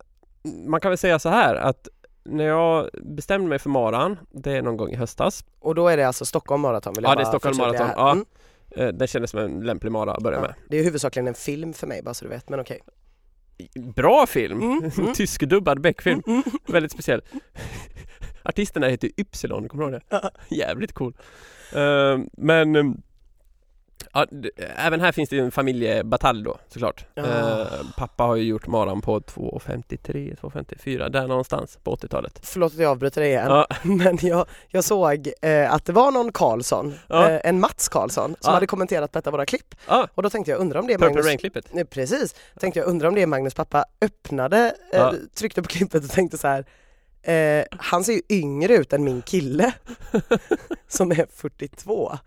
man 0.67 0.79
kan 0.81 0.91
väl 0.91 0.97
säga 0.97 1.19
så 1.19 1.29
här 1.29 1.55
att 1.55 1.87
när 2.23 2.43
jag 2.43 2.89
bestämde 3.03 3.47
mig 3.49 3.59
för 3.59 3.69
maran, 3.69 4.17
det 4.31 4.51
är 4.51 4.61
någon 4.61 4.77
gång 4.77 4.89
i 4.89 4.95
höstas. 4.95 5.45
Och 5.59 5.75
då 5.75 5.87
är 5.87 5.97
det 5.97 6.03
alltså 6.07 6.25
Stockholm 6.25 6.61
Marathon 6.61 6.93
vill 6.93 7.03
jag 7.03 7.11
Ja, 7.11 7.15
det 7.15 7.21
är 7.21 7.25
Stockholm 7.25 7.57
Marathon, 7.57 7.87
ja. 7.95 8.11
Mm. 8.11 8.25
Eh, 8.75 8.87
det 8.87 9.07
kändes 9.07 9.31
som 9.31 9.39
en 9.39 9.59
lämplig 9.59 9.91
mara 9.91 10.13
att 10.13 10.23
börja 10.23 10.37
Ja. 10.37 10.41
med. 10.41 10.53
Det 10.69 10.79
är 10.79 10.83
huvudsakligen 10.83 11.27
en 11.27 11.33
film 11.33 11.73
för 11.73 11.87
mig 11.87 12.01
bara 12.03 12.13
så 12.13 12.25
du 12.25 12.29
vet, 12.29 12.49
men 12.49 12.59
okej. 12.59 12.79
Bra 13.95 14.25
film! 14.27 14.61
Mm, 14.61 14.91
mm. 14.97 15.13
Tyskdubbad 15.15 15.81
Beck-film. 15.81 16.21
Mm. 16.27 16.43
Väldigt 16.67 16.91
speciell. 16.91 17.21
Artisten 18.43 18.81
där 18.81 18.89
heter 18.89 19.09
Ypsilon, 19.17 19.69
kommer 19.69 19.83
du 19.87 19.91
ihåg 19.91 20.01
det? 20.09 20.31
Jävligt 20.55 20.93
cool. 20.93 21.13
Eh, 21.75 22.19
men 22.37 22.73
d- 24.29 24.49
även 24.77 24.99
här 25.01 25.11
finns 25.11 25.29
det 25.29 25.35
ju 25.35 25.41
en 25.41 25.51
familjebatalj 25.51 26.43
då 26.43 26.57
såklart. 26.67 27.05
Eh, 27.15 27.65
pappa 27.97 28.23
har 28.23 28.35
ju 28.35 28.43
gjort 28.43 28.67
maran 28.67 29.01
på 29.01 29.19
2.53, 29.19 30.37
2.54, 30.41 31.09
där 31.09 31.27
någonstans 31.27 31.77
på 31.83 31.95
80-talet. 31.95 32.39
Förlåt 32.43 32.73
att 32.73 32.79
jag 32.79 32.91
avbryter 32.91 33.21
dig 33.21 33.29
igen, 33.29 33.65
men 33.83 34.17
jag, 34.21 34.45
jag 34.67 34.83
såg 34.83 35.29
att 35.69 35.85
det 35.85 35.93
var 35.93 36.11
någon 36.11 36.31
Karlsson, 36.31 36.93
en 37.43 37.59
Mats 37.59 37.89
Karlsson, 37.89 38.35
som 38.39 38.53
hade 38.53 38.67
kommenterat 38.67 39.11
på 39.11 39.19
ett 39.19 39.27
av 39.27 39.31
våra 39.33 39.45
klipp. 39.45 39.75
Och 40.13 40.23
då 40.23 40.29
tänkte 40.29 40.51
jag, 40.51 40.59
undra 40.59 40.79
om 40.79 40.87
det 40.87 40.93
är 40.93 40.97
Purple 40.97 41.09
Magnus 41.09 41.25
Rain-klippet. 41.25 41.65
Nej, 41.73 41.85
precis, 41.85 42.35
tänkte 42.59 42.79
jag 42.79 42.87
undra 42.87 43.07
om 43.07 43.15
det 43.15 43.21
är 43.21 43.27
Magnus 43.27 43.53
pappa 43.53 43.85
öppnade, 44.01 44.73
tryckte 45.35 45.61
på 45.61 45.67
klippet 45.67 46.03
och 46.03 46.09
tänkte 46.09 46.37
så 46.37 46.47
här. 46.47 46.65
Eh, 47.23 47.65
han 47.71 48.03
ser 48.03 48.13
ju 48.13 48.21
yngre 48.29 48.73
ut 48.75 48.93
än 48.93 49.03
min 49.03 49.21
kille 49.21 49.73
som 50.87 51.11
är 51.11 51.27
42. 51.35 52.17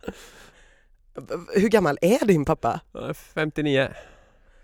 Hur 1.55 1.69
gammal 1.69 1.99
är 2.01 2.27
din 2.27 2.45
pappa? 2.45 2.81
Ja, 2.93 3.15
59. 3.15 3.89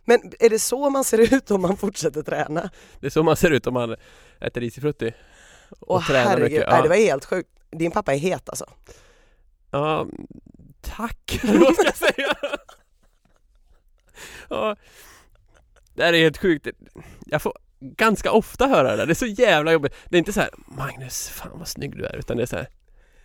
Men 0.05 0.33
är 0.41 0.51
det 0.51 0.59
så 0.59 0.91
man 0.91 1.05
ser 1.05 1.35
ut 1.35 1.51
om 1.51 1.63
man 1.63 1.77
fortsätter 1.77 2.23
träna? 2.23 2.71
Det 3.01 3.07
är 3.07 3.11
så 3.11 3.23
man 3.23 3.37
ser 3.37 3.51
ut 3.51 3.67
om 3.67 3.75
man 3.75 3.97
äter 4.41 4.61
risifrutti. 4.61 5.15
Och 5.81 5.97
Åh 5.97 6.07
tränar 6.07 6.25
herregud, 6.25 6.51
mycket. 6.53 6.69
nej, 6.69 6.77
Ja. 6.77 6.83
det 6.83 6.89
var 6.89 6.97
helt 6.97 7.25
sjukt. 7.25 7.49
Din 7.71 7.91
pappa 7.91 8.15
är 8.15 8.19
het 8.19 8.49
alltså? 8.49 8.67
Ja, 9.71 10.07
tack, 10.81 11.41
vad 11.45 11.75
ska 11.75 11.85
jag 11.85 11.97
säga? 11.97 12.35
ja, 14.49 14.77
det 15.95 16.03
här 16.05 16.13
är 16.13 16.19
helt 16.19 16.39
sjukt. 16.39 16.67
Jag 17.27 17.43
får 17.43 17.53
ganska 17.81 18.33
ofta 18.33 18.67
höra 18.67 18.91
det 18.91 18.97
där. 18.97 19.07
Det 19.07 19.13
är 19.13 19.15
så 19.15 19.27
jävla 19.27 19.73
jobbigt. 19.73 19.95
Det 20.09 20.17
är 20.17 20.19
inte 20.19 20.33
så 20.33 20.41
här 20.41 20.51
Magnus, 20.67 21.29
fan 21.29 21.59
vad 21.59 21.69
snygg 21.69 21.97
du 21.97 22.05
är, 22.05 22.17
utan 22.17 22.37
det 22.37 22.43
är 22.43 22.47
så 22.47 22.57
här 22.57 22.69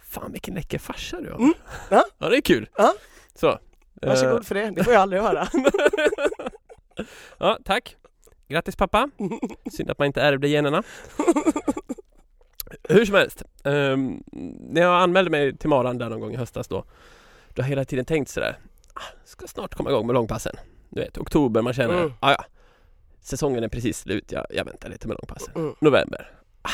Fan 0.10 0.32
vilken 0.32 0.54
läcker 0.54 0.80
farsa 0.80 1.22
du 1.22 1.30
har. 1.32 1.38
Mm, 1.38 1.54
ja. 1.90 2.06
ja, 2.18 2.30
det 2.30 2.38
är 2.38 2.42
kul. 2.42 2.70
Ja. 2.78 2.94
Så. 3.36 3.50
Eh, 3.50 3.58
Varsågod 4.02 4.46
för 4.48 4.56
det, 4.56 4.70
det 4.70 4.84
får 4.84 4.94
jag 4.94 5.02
aldrig 5.02 5.22
höra. 5.22 5.48
ja, 7.38 7.60
tack. 7.66 7.96
Grattis 8.48 8.76
pappa. 8.76 9.10
Synd 9.72 9.90
att 9.92 10.00
man 10.00 10.06
inte 10.06 10.22
ärvde 10.22 10.48
generna. 10.48 10.84
Hur 12.90 13.06
som 13.06 13.16
helst. 13.16 13.44
ehm, 13.64 14.24
när 14.60 14.82
jag 14.82 15.02
anmälde 15.02 15.32
mig 15.32 15.58
till 15.58 15.70
maran 15.70 15.98
där 15.98 16.10
någon 16.10 16.20
gång 16.20 16.34
i 16.34 16.38
höstas 16.38 16.68
då. 16.68 16.76
Då 17.54 17.62
har 17.62 17.64
jag 17.64 17.70
hela 17.70 17.86
tiden 17.86 18.06
tänkt 18.06 18.30
sådär. 18.30 18.58
Ah, 18.94 19.02
ska 19.26 19.48
snart 19.48 19.76
komma 19.76 19.90
igång 19.90 20.08
med 20.08 20.14
långpassen. 20.14 20.56
Du 20.90 21.02
vet, 21.02 21.18
oktober, 21.18 21.62
man 21.62 21.74
känner, 21.74 21.98
Mm. 21.98 22.14
ah, 22.20 22.32
ja. 22.32 22.46
Säsongen 23.26 23.64
är 23.64 23.68
precis 23.68 23.98
slut, 24.00 24.32
jag, 24.32 24.46
jag 24.50 24.66
väntar 24.66 24.90
lite 24.90 25.08
med 25.08 25.18
långpassen. 25.22 25.54
Mm. 25.56 25.76
November. 25.82 26.32
Ah. 26.62 26.70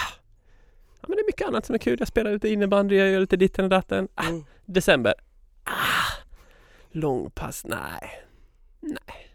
Ja, 1.02 1.06
men 1.08 1.16
det 1.18 1.22
är 1.22 1.26
mycket 1.26 1.48
annat 1.48 1.66
som 1.66 1.76
är 1.76 1.80
kul. 1.80 2.00
Jag 2.00 2.08
spelar 2.08 2.32
lite 2.32 2.50
innebandy, 2.50 2.96
jag 2.98 3.10
gör 3.10 3.20
lite 3.20 3.38
ditten 3.38 3.66
och 3.66 3.70
datten. 3.70 4.08
Ah, 4.16 4.28
Mm. 4.28 4.44
December. 4.66 5.14
Ah, 5.64 6.24
långpass, 6.92 7.66
nej. 7.66 8.24
Nej. 8.80 9.28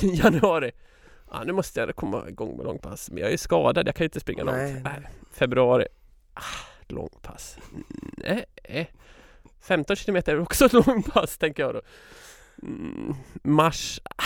Januari. 0.16 0.72
Ja, 1.30 1.44
nu 1.44 1.52
måste 1.52 1.80
jag 1.80 1.96
komma 1.96 2.28
igång 2.28 2.56
med 2.56 2.66
långpass. 2.66 3.10
Men 3.10 3.22
jag 3.22 3.32
är 3.32 3.36
skadad, 3.36 3.88
jag 3.88 3.94
kan 3.94 4.04
inte 4.04 4.20
springa 4.20 4.44
Nej, 4.44 4.72
långt. 4.72 4.84
nej. 4.84 4.92
Nej. 5.00 5.10
Februari. 5.32 5.86
Ah, 6.34 6.42
långpass. 6.88 7.56
Nej. 8.16 8.44
15 9.60 9.96
kilometer 9.96 10.32
är 10.32 10.40
också 10.40 10.64
ett 10.64 10.72
långpass, 10.86 11.38
tänker 11.38 11.62
jag 11.62 11.74
då. 11.74 11.80
mm, 12.62 13.14
mars, 13.42 14.00
ah, 14.04 14.22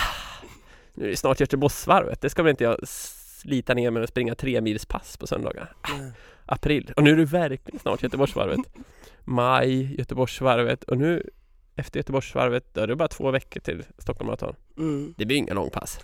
nu 0.96 1.04
är 1.06 1.11
det 1.11 1.16
snart 1.16 1.40
Göteborgsvarvet, 1.40 2.20
det 2.20 2.30
ska 2.30 2.42
väl 2.42 2.50
inte 2.50 2.64
jag 2.64 2.88
slita 2.88 3.74
ner 3.74 3.90
med 3.90 4.02
att 4.02 4.09
springa 4.09 4.35
tre 4.35 4.61
mils 4.61 4.87
pass 4.87 5.16
på 5.16 5.26
söndagar. 5.26 5.72
Mm. 5.94 6.12
April, 6.46 6.92
och 6.96 7.02
nu 7.02 7.12
är 7.12 7.16
det 7.16 7.24
verkligen 7.24 7.80
snart 7.80 8.02
Göteborgsvarvet. 8.02 8.61
Maj, 9.24 9.98
Göteborgsvarvet 9.98 10.85
och 10.85 10.98
nu 10.98 11.30
efter 11.76 11.98
Göteborgsvarvet, 12.00 12.74
då 12.74 12.80
är 12.80 12.87
det 12.87 12.96
bara 12.96 13.09
två 13.09 13.30
veckor 13.30 13.61
till 13.61 13.85
Stockholm 13.98 14.26
Marathon. 14.26 14.54
Mm. 14.76 15.14
Det 15.18 15.26
blir 15.26 15.37
inga 15.37 15.54
långpass. 15.54 16.00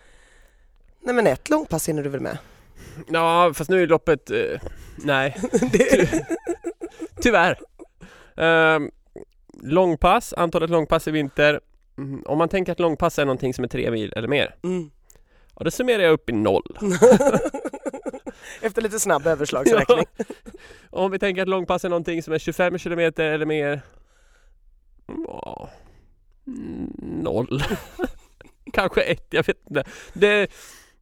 Nej 1.01 1.15
men 1.15 1.27
ett 1.27 1.51
långpass 1.51 1.89
hinner 1.89 2.03
du 2.03 2.09
väl 2.09 2.21
med? 2.21 2.39
Ja, 3.09 3.53
fast 3.55 3.71
nu 3.71 3.83
är 3.83 3.87
loppet... 3.87 4.31
Eh, 4.31 4.61
nej, 4.97 5.37
Det, 5.73 6.27
tyvärr. 7.23 7.59
Ehm, 8.37 8.91
långpass, 9.63 10.35
antalet 10.37 10.71
långpass 10.71 11.09
i 11.09 11.11
vinter. 11.11 11.61
Mm, 11.99 12.23
om 12.27 12.39
man 12.39 12.49
tänker 12.49 12.73
att 12.73 12.81
långpass 12.81 13.19
är 13.19 13.25
någonting 13.25 13.55
som 13.55 13.65
är 13.65 13.69
tre 13.69 13.91
mil 13.91 14.13
eller 14.17 14.29
mer. 14.29 14.55
mm. 14.63 14.91
Ja, 15.59 15.65
då 15.65 15.71
summerar 15.71 16.03
jag 16.03 16.13
upp 16.13 16.31
i 16.31 16.33
noll. 16.33 16.79
Efter 18.61 18.83
lite 18.83 19.01
snabb 19.01 19.27
överslagsräkning. 19.27 20.05
Ja. 20.19 20.25
Om 20.91 21.11
vi 21.11 21.19
tänker 21.19 21.43
att 21.43 21.49
långpass 21.49 21.85
är 21.85 21.89
någonting 21.89 22.23
som 22.23 22.33
är 22.35 22.39
25 22.39 22.79
kilometer 22.79 23.25
eller 23.25 23.47
mer. 23.47 23.81
Ja, 25.27 25.71
mm, 26.47 26.93
noll. 27.23 27.63
Kanske 28.73 29.03
ett, 29.03 29.27
jag 29.31 29.47
vet 29.47 29.59
inte. 29.71 29.85
Det, 30.13 30.51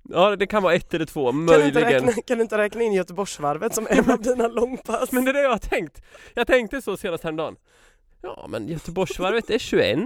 ja, 0.02 0.36
det 0.36 0.46
kan 0.46 0.62
vara 0.62 0.74
ett 0.74 0.94
eller 0.94 1.06
två, 1.06 1.30
Kan 1.32 1.46
du, 1.46 1.64
inte 1.66 1.80
möjligen. 1.80 2.06
räkna, 2.06 2.22
kan 2.22 2.38
du 2.38 2.42
inte 2.42 2.58
räkna 2.58 2.82
in 2.82 2.92
Göteborgsvarvet 2.92 3.74
som 3.74 3.86
en 3.90 4.10
av 4.10 4.22
dina 4.22 4.48
långpass? 4.48 5.12
Men 5.12 5.24
det 5.24 5.30
är 5.30 5.32
det 5.32 5.42
jag 5.42 5.50
har 5.50 5.58
tänkt. 5.58 6.02
Jag 6.34 6.46
tänkte 6.46 6.82
så 6.82 6.96
senast 6.96 7.24
häromdagen. 7.24 7.56
Ja, 8.22 8.46
men 8.48 8.68
Göteborgsvarvet 8.68 9.50
är 9.50 9.58
21. 9.58 9.98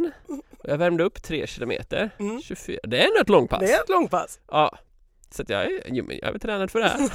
Jag 0.65 0.79
värmde 0.79 1.05
upp 1.05 1.23
3 1.23 1.47
kilometer. 1.47 2.11
Mm. 2.19 2.41
24. 2.43 2.79
Det 2.83 2.99
är 3.03 3.07
ändå 3.07 3.21
ett 3.21 3.29
långpass. 3.29 3.61
Det 3.61 3.73
är 3.73 3.81
ett 3.83 3.89
långpass. 3.89 4.41
Ja. 4.51 4.79
Så 5.31 5.43
att 5.43 5.49
jag 5.49 5.65
är, 5.65 5.83
jag 6.23 6.35
är 6.35 6.39
tränad 6.39 6.71
för 6.71 6.79
det 6.81 6.89
här. 6.89 6.99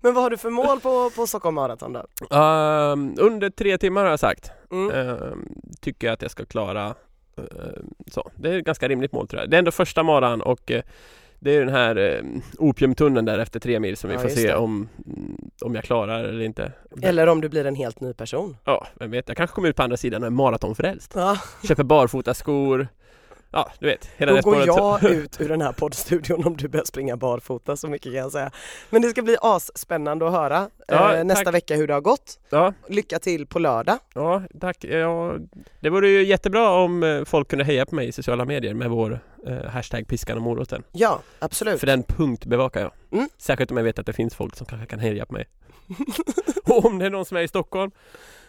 Men 0.00 0.14
vad 0.14 0.22
har 0.22 0.30
du 0.30 0.36
för 0.36 0.50
mål 0.50 0.80
på, 0.80 1.10
på 1.10 1.26
Stockholm 1.26 1.54
Marathon 1.54 1.92
då? 1.92 2.36
Ehm, 2.36 3.14
under 3.18 3.50
tre 3.50 3.78
timmar 3.78 4.02
har 4.02 4.10
jag 4.10 4.20
sagt. 4.20 4.50
Mm. 4.70 4.90
Ehm, 4.90 5.48
tycker 5.80 6.06
jag 6.06 6.14
att 6.14 6.22
jag 6.22 6.30
ska 6.30 6.44
klara. 6.44 6.94
ehm, 7.36 7.94
så. 8.06 8.30
Det 8.36 8.48
är 8.48 8.58
ett 8.58 8.64
ganska 8.64 8.88
rimligt 8.88 9.12
mål 9.12 9.28
tror 9.28 9.40
jag. 9.42 9.50
Det 9.50 9.56
är 9.56 9.58
ändå 9.58 9.70
första 9.70 10.02
maran 10.02 10.42
och 10.42 10.70
eh, 10.70 10.82
det 11.40 11.56
är 11.56 11.60
den 11.60 11.74
här 11.74 11.96
eh, 11.96 12.22
opiumtunneln 12.58 13.26
där 13.26 13.38
efter 13.38 13.60
tre 13.60 13.80
mil 13.80 13.96
som 13.96 14.10
vi 14.10 14.16
Ja, 14.16 14.22
får 14.22 14.28
se 14.28 14.46
det. 14.48 14.56
om, 14.56 14.88
om 15.62 15.74
jag 15.74 15.84
klarar 15.84 16.24
eller 16.24 16.40
inte. 16.40 16.72
Eller 17.02 17.26
om 17.26 17.40
du 17.40 17.48
blir 17.48 17.64
en 17.64 17.74
helt 17.74 18.00
ny 18.00 18.12
person. 18.14 18.56
Ja, 18.64 18.86
vem 18.94 19.10
vet. 19.10 19.28
Jag 19.28 19.36
kanske 19.36 19.54
kommer 19.54 19.68
ut 19.68 19.76
på 19.76 19.82
andra 19.82 19.96
sidan 19.96 20.22
och 20.22 20.26
är 20.26 20.30
maratonfrälst. 20.30 21.12
Ja, 21.14 21.36
Köper 21.68 21.84
barfota 21.84 22.34
skor. 22.34 22.88
Ja, 23.50 23.70
du 23.78 23.86
vet. 23.86 24.08
Hela 24.16 24.32
då 24.32 24.40
går 24.40 24.66
jag 24.66 25.04
ut 25.10 25.40
ur 25.40 25.48
den 25.48 25.60
här 25.60 25.72
poddstudion 25.72 26.46
om 26.46 26.56
du 26.56 26.68
börjar 26.68 26.84
springa 26.84 27.16
barfota, 27.16 27.76
så 27.76 27.88
mycket 27.88 28.12
kan 28.12 28.20
jag 28.20 28.32
säga. 28.32 28.50
Men 28.90 29.02
det 29.02 29.08
ska 29.08 29.22
bli 29.22 29.36
asspännande 29.40 30.26
att 30.26 30.32
höra 30.32 30.70
Ja, 30.88 31.14
eh, 31.14 31.24
nästa 31.24 31.50
vecka 31.50 31.76
hur 31.76 31.86
det 31.86 31.94
har 31.94 32.00
gått. 32.00 32.38
Ja, 32.50 32.72
Lycka 32.88 33.18
till 33.18 33.46
på 33.46 33.58
lördag. 33.58 33.98
ja, 34.14 34.42
tack. 34.60 34.84
Ja, 34.84 35.34
det 35.80 35.90
vore 35.90 36.08
ju 36.08 36.24
jättebra 36.24 36.70
om 36.70 37.02
eh, 37.02 37.24
folk 37.24 37.48
kunde 37.48 37.64
heja 37.64 37.86
på 37.86 37.94
mig 37.94 38.08
i 38.08 38.12
sociala 38.12 38.44
medier 38.44 38.74
med 38.74 38.90
vår 38.90 39.20
eh, 39.46 39.64
hashtag 39.64 40.08
piskan 40.08 40.36
och 40.36 40.42
moroten. 40.42 40.82
Ja, 40.92 41.20
absolut. 41.38 41.80
För 41.80 41.86
den 41.86 42.02
punktbevakar 42.02 42.80
jag. 42.80 42.92
Mm. 43.12 43.28
Särskilt 43.38 43.70
om 43.70 43.76
jag 43.76 43.84
vet 43.84 43.98
att 43.98 44.06
det 44.06 44.12
finns 44.12 44.34
folk 44.34 44.56
som 44.56 44.66
kanske 44.66 44.86
kan 44.86 44.98
heja 44.98 45.26
på 45.26 45.32
mig. 45.32 45.48
och 46.64 46.84
om 46.84 46.98
det 46.98 47.06
är 47.06 47.10
någon 47.10 47.24
som 47.24 47.36
är 47.36 47.42
i 47.42 47.48
Stockholm 47.48 47.90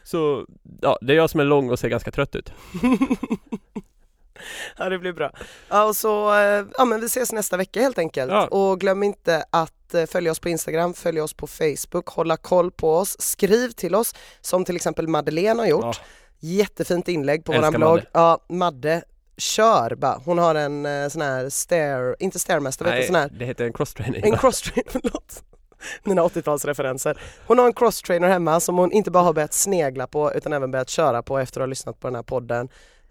så, 0.03 0.45
ja, 0.81 0.97
det 1.01 1.13
är 1.13 1.17
jag 1.17 1.29
som 1.29 1.39
är 1.39 1.45
lång 1.45 1.69
och 1.69 1.79
ser 1.79 1.89
ganska 1.89 2.11
trött 2.11 2.35
ut. 2.35 2.51
Ja 4.77 4.89
det 4.89 4.99
blir 4.99 5.13
bra. 5.13 5.31
Ja 5.69 5.83
och 5.83 5.95
så, 5.95 6.33
eh, 6.33 6.65
ja 6.77 6.85
men 6.85 6.99
vi 6.99 7.05
ses 7.05 7.31
nästa 7.31 7.57
vecka 7.57 7.81
helt 7.81 7.97
enkelt. 7.97 8.31
Ja. 8.31 8.47
Och 8.47 8.79
glöm 8.79 9.03
inte 9.03 9.45
att 9.49 9.93
eh, 9.93 10.05
följa 10.05 10.31
oss 10.31 10.39
på 10.39 10.49
Instagram, 10.49 10.93
följa 10.93 11.23
oss 11.23 11.33
på 11.33 11.47
Facebook, 11.47 12.07
hålla 12.07 12.37
koll 12.37 12.71
på 12.71 12.95
oss, 12.95 13.21
skriv 13.21 13.69
till 13.69 13.95
oss 13.95 14.15
som 14.41 14.65
till 14.65 14.75
exempel 14.75 15.07
Madeleine 15.07 15.61
har 15.61 15.67
gjort. 15.67 15.83
Ja. 15.85 15.93
Jättefint 16.39 17.07
inlägg 17.07 17.45
på 17.45 17.53
Älskar 17.53 17.67
våran 17.67 17.81
blogg. 17.81 17.91
Madde. 17.91 18.07
Ja, 18.11 18.39
Madde, 18.49 19.01
kör 19.37 19.95
bara. 19.95 20.21
Hon 20.25 20.37
har 20.37 20.55
en 20.55 20.85
eh, 20.85 21.09
sån 21.09 21.21
här 21.21 21.49
stair, 21.49 22.15
inte 22.19 22.39
stairmaster, 22.39 22.85
vet 22.85 23.01
du, 23.01 23.07
sån 23.07 23.15
här, 23.15 23.29
det 23.39 23.45
heter 23.45 23.65
en 23.65 23.73
crosstraining. 23.73 24.23
en 24.23 24.37
crosstrainer, 24.37 24.91
förlåt. 24.91 25.43
Mina 26.03 26.21
80-talsreferenser. 26.21 27.17
Hon 27.47 27.59
har 27.59 27.65
en 27.65 27.73
crosstrainer 27.73 28.27
hemma 28.27 28.59
som 28.59 28.77
hon 28.77 28.91
inte 28.91 29.11
bara 29.11 29.23
har 29.23 29.33
börjat 29.33 29.53
snegla 29.53 30.07
på 30.07 30.33
utan 30.33 30.53
även 30.53 30.71
börjat 30.71 30.89
köra 30.89 31.23
på 31.23 31.37
efter 31.37 31.59
att 31.59 31.63
ha 31.63 31.67
lyssnat 31.67 31.99
på 31.99 32.07
den 32.07 32.15
här 32.15 32.23
podden. 32.23 32.69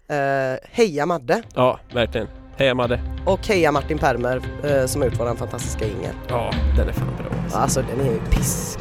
Eh, 0.09 0.57
heja 0.71 1.05
Madde! 1.05 1.41
Ja, 1.55 1.79
verkligen. 1.93 2.27
Heja 2.57 2.73
Madde. 2.73 2.99
Och 3.25 3.47
heja 3.47 3.71
Martin 3.71 3.97
Permer 3.97 4.41
eh, 4.63 4.85
som 4.85 5.01
har 5.01 5.09
gjort 5.09 5.19
våran 5.19 5.37
fantastiska 5.37 5.85
ingel. 5.85 6.15
Ja, 6.29 6.51
den 6.77 6.87
är 6.89 6.93
fan 6.93 7.07
bra. 7.17 7.25
alltså. 7.43 7.57
Alltså 7.57 7.81
den 7.95 8.07
är 8.07 8.11
ju 8.11 8.19
pisk. 8.19 8.79